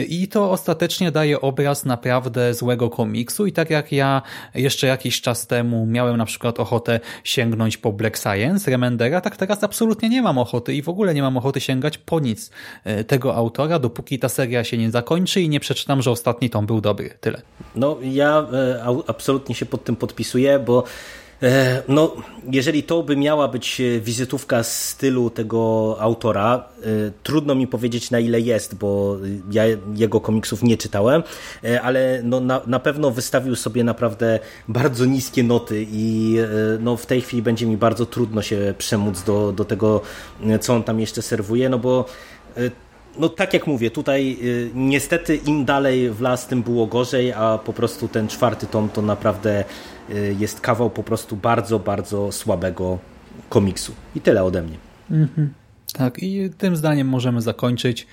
i 0.08 0.28
to 0.28 0.50
ostatecznie 0.50 1.12
daje 1.12 1.40
obraz 1.40 1.84
naprawdę 1.84 2.54
złego 2.54 2.90
komiksu 2.90 3.46
i 3.46 3.52
tak 3.52 3.70
jak 3.70 3.92
ja 3.92 4.22
jeszcze 4.54 4.86
jakiś 4.86 5.20
czas 5.20 5.46
temu 5.46 5.86
miałem 5.86 6.16
na 6.16 6.24
przykład 6.24 6.60
ochotę 6.60 7.00
sięgnąć 7.24 7.76
po 7.76 7.92
Black 7.92 8.18
Science 8.18 8.70
Remendera, 8.70 9.20
tak 9.20 9.36
teraz 9.36 9.64
absolutnie 9.64 10.08
nie 10.08 10.22
mam 10.22 10.38
ochoty 10.38 10.74
i 10.74 10.82
w 10.82 10.88
ogóle 10.88 11.14
nie 11.14 11.22
mam 11.22 11.36
ochoty 11.36 11.60
sięgać 11.60 11.98
po 11.98 12.20
nic 12.20 12.50
tego 13.06 13.34
autora, 13.34 13.78
dopóki 13.78 14.18
ta 14.18 14.28
seria 14.28 14.64
się 14.64 14.78
nie 14.78 14.90
zakończy 14.90 15.40
i 15.40 15.48
nie 15.48 15.60
przeczytam, 15.60 16.02
że 16.02 16.10
ostatni 16.10 16.50
tom 16.50 16.66
był 16.66 16.80
dobry. 16.80 17.10
Tyle. 17.20 17.42
No 17.74 17.96
ja 18.02 18.46
absolutnie 19.06 19.54
się 19.54 19.66
pod 19.66 19.84
tym 19.84 19.96
podpisuję, 19.96 20.58
bo 20.58 20.84
no, 21.88 22.16
jeżeli 22.52 22.82
to 22.82 23.02
by 23.02 23.16
miała 23.16 23.48
być 23.48 23.80
e, 23.80 24.00
wizytówka 24.00 24.62
z 24.62 24.84
stylu 24.84 25.30
tego 25.30 25.96
autora, 26.00 26.64
e, 26.82 26.86
trudno 27.22 27.54
mi 27.54 27.66
powiedzieć 27.66 28.10
na 28.10 28.18
ile 28.18 28.40
jest, 28.40 28.74
bo 28.74 29.16
ja 29.50 29.62
jego 29.94 30.20
komiksów 30.20 30.62
nie 30.62 30.76
czytałem, 30.76 31.22
ale 31.82 32.20
no 32.24 32.40
na, 32.40 32.60
na 32.66 32.78
pewno 32.80 33.10
wystawił 33.10 33.56
sobie 33.56 33.84
naprawdę 33.84 34.38
bardzo 34.68 35.04
niskie 35.04 35.42
noty 35.42 35.86
i 35.92 36.36
no 36.80 36.96
w 36.96 37.06
tej 37.06 37.20
chwili 37.20 37.42
będzie 37.42 37.66
mi 37.66 37.76
bardzo 37.76 38.06
trudno 38.06 38.42
się 38.42 38.74
przemóc 38.78 39.22
do, 39.22 39.52
do 39.52 39.64
tego, 39.64 40.00
co 40.60 40.74
on 40.74 40.82
tam 40.82 41.00
jeszcze 41.00 41.22
serwuje, 41.22 41.68
no 41.68 41.78
bo 41.78 42.04
no 43.18 43.28
tak 43.28 43.54
jak 43.54 43.66
mówię, 43.66 43.90
tutaj 43.90 44.38
y, 44.42 44.70
niestety 44.74 45.36
im 45.36 45.64
dalej 45.64 46.10
w 46.10 46.20
las, 46.20 46.46
tym 46.46 46.62
było 46.62 46.86
gorzej, 46.86 47.32
a 47.32 47.58
po 47.58 47.72
prostu 47.72 48.08
ten 48.08 48.28
czwarty 48.28 48.66
tom 48.66 48.88
to 48.88 49.02
naprawdę 49.02 49.64
jest 50.38 50.60
kawał 50.60 50.90
po 50.90 51.02
prostu 51.02 51.36
bardzo, 51.36 51.78
bardzo 51.78 52.32
słabego 52.32 52.98
komiksu. 53.48 53.92
I 54.14 54.20
tyle 54.20 54.44
ode 54.44 54.62
mnie. 54.62 54.76
Mhm. 55.10 55.52
Tak, 55.92 56.22
i 56.22 56.50
tym 56.58 56.76
zdaniem 56.76 57.08
możemy 57.08 57.40
zakończyć. 57.40 58.06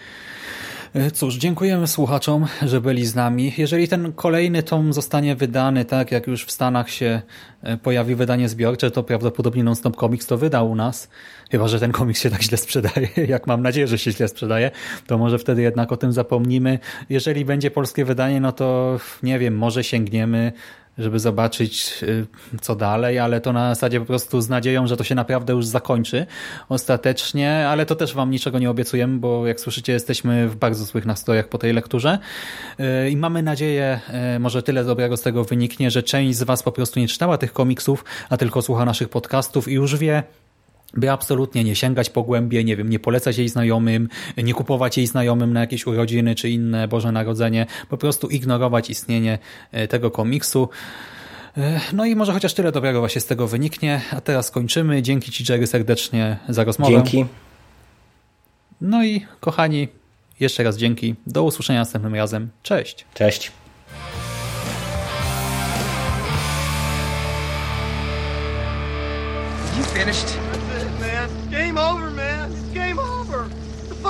E, 0.96 1.12
cóż, 1.12 1.36
dziękujemy 1.36 1.88
słuchaczom, 1.88 2.46
że 2.66 2.82
byli 2.82 3.06
z 3.06 3.16
nami. 3.16 3.54
Jeżeli 3.58 3.88
ten 3.88 4.14
kolejny 4.14 4.64
tom 4.64 4.94
zostanie 4.94 5.36
wydany, 5.36 5.86
tak 5.86 6.12
jak 6.12 6.28
już 6.28 6.46
w 6.46 6.52
Stanach 6.52 6.90
się 6.90 7.22
e, 7.62 7.78
pojawi 7.78 8.16
wydanie 8.16 8.50
zbiorcze, 8.50 8.92
to 8.92 9.04
prawdopodobnie 9.04 9.64
Non-Stop 9.64 9.96
Comics 9.96 10.28
to 10.28 10.38
wyda 10.38 10.64
u 10.64 10.76
nas. 10.76 11.10
Chyba, 11.52 11.68
że 11.68 11.80
ten 11.80 11.92
komiks 11.92 12.22
się 12.22 12.30
tak 12.30 12.42
źle 12.42 12.58
sprzedaje, 12.58 13.08
jak 13.28 13.48
mam 13.48 13.62
nadzieję, 13.62 13.88
że 13.88 13.98
się 13.98 14.12
źle 14.12 14.28
sprzedaje, 14.28 14.72
to 15.08 15.18
może 15.18 15.40
wtedy 15.40 15.62
jednak 15.62 15.92
o 15.92 15.98
tym 15.98 16.14
zapomnimy. 16.14 16.80
Jeżeli 17.10 17.46
będzie 17.46 17.72
polskie 17.72 18.06
wydanie, 18.06 18.42
no 18.42 18.52
to 18.52 19.00
nie 19.24 19.40
wiem, 19.40 19.58
może 19.58 19.84
sięgniemy 19.84 20.52
żeby 20.98 21.20
zobaczyć 21.20 22.04
y, 22.04 22.28
co 22.62 22.76
dalej, 22.76 23.20
ale 23.20 23.42
to 23.42 23.54
na 23.54 23.76
zasadzie 23.76 24.00
po 24.00 24.06
prostu 24.06 24.42
z 24.42 24.50
nadzieją, 24.50 24.88
że 24.88 24.98
to 24.98 25.04
się 25.04 25.16
naprawdę 25.16 25.54
już 25.54 25.66
zakończy 25.66 26.26
ostatecznie, 26.70 27.68
ale 27.68 27.86
to 27.86 27.96
też 27.96 28.14
wam 28.14 28.32
niczego 28.32 28.60
nie 28.60 28.70
obiecujemy, 28.70 29.18
bo 29.18 29.48
jak 29.48 29.60
słyszycie 29.60 29.94
jesteśmy 29.94 30.48
w 30.48 30.56
bardzo 30.56 30.86
złych 30.86 31.06
nastrojach 31.06 31.48
po 31.48 31.58
tej 31.58 31.74
lekturze. 31.74 32.20
Y, 32.80 33.10
i 33.10 33.18
mamy 33.18 33.44
nadzieję, 33.44 34.00
y, 34.36 34.40
może 34.40 34.64
tyle 34.64 34.84
dobrego 34.84 35.18
z 35.18 35.22
tego 35.22 35.44
wyniknie, 35.44 35.92
że 35.92 36.04
część 36.04 36.38
z 36.38 36.44
was 36.44 36.64
po 36.64 36.72
prostu 36.72 37.00
nie 37.00 37.08
czytała 37.08 37.38
tych 37.38 37.54
komiksów, 37.54 38.06
a 38.30 38.38
tylko 38.38 38.62
słucha 38.62 38.86
naszych 38.86 39.10
podcastów 39.10 39.68
i 39.68 39.74
już 39.74 39.96
wie, 39.96 40.24
by 40.94 41.12
absolutnie 41.12 41.64
nie 41.64 41.76
sięgać 41.76 42.10
po 42.10 42.24
głębie, 42.24 42.64
nie 42.64 42.76
wiem, 42.76 42.90
nie 42.90 43.00
polecać 43.00 43.38
jej 43.38 43.50
znajomym, 43.50 44.10
nie 44.38 44.54
kupować 44.54 44.98
jej 44.98 45.08
znajomym 45.08 45.54
na 45.54 45.60
jakieś 45.60 45.88
urodziny 45.88 46.36
czy 46.36 46.50
inne 46.50 46.88
Boże 46.88 47.12
Narodzenie, 47.12 47.66
po 47.90 47.98
prostu 47.98 48.28
ignorować 48.28 48.90
istnienie 48.90 49.40
e, 49.72 49.88
tego 49.88 50.12
komiksu. 50.12 50.70
E, 51.58 51.80
no 51.94 52.06
i 52.06 52.16
może 52.16 52.34
chociaż 52.34 52.54
tyle 52.54 52.72
dobrego 52.72 53.00
właśnie 53.00 53.22
z 53.22 53.26
tego 53.26 53.48
wyniknie, 53.48 54.02
a 54.12 54.22
teraz 54.22 54.52
kończymy. 54.52 55.02
Dzięki 55.02 55.32
Ci 55.32 55.52
Jerry 55.52 55.68
serdecznie 55.68 56.38
za 56.50 56.64
rozmowę. 56.64 56.92
Dzięki. 56.92 57.26
No 58.82 59.04
i 59.04 59.26
kochani, 59.40 59.88
jeszcze 60.40 60.64
raz 60.64 60.78
dzięki. 60.78 61.16
Do 61.28 61.44
usłyszenia 61.44 61.80
następnym 61.80 62.16
razem. 62.16 62.50
Cześć. 62.64 63.06
Cześć. 63.14 63.52
You 69.78 69.84
finished? 69.84 70.45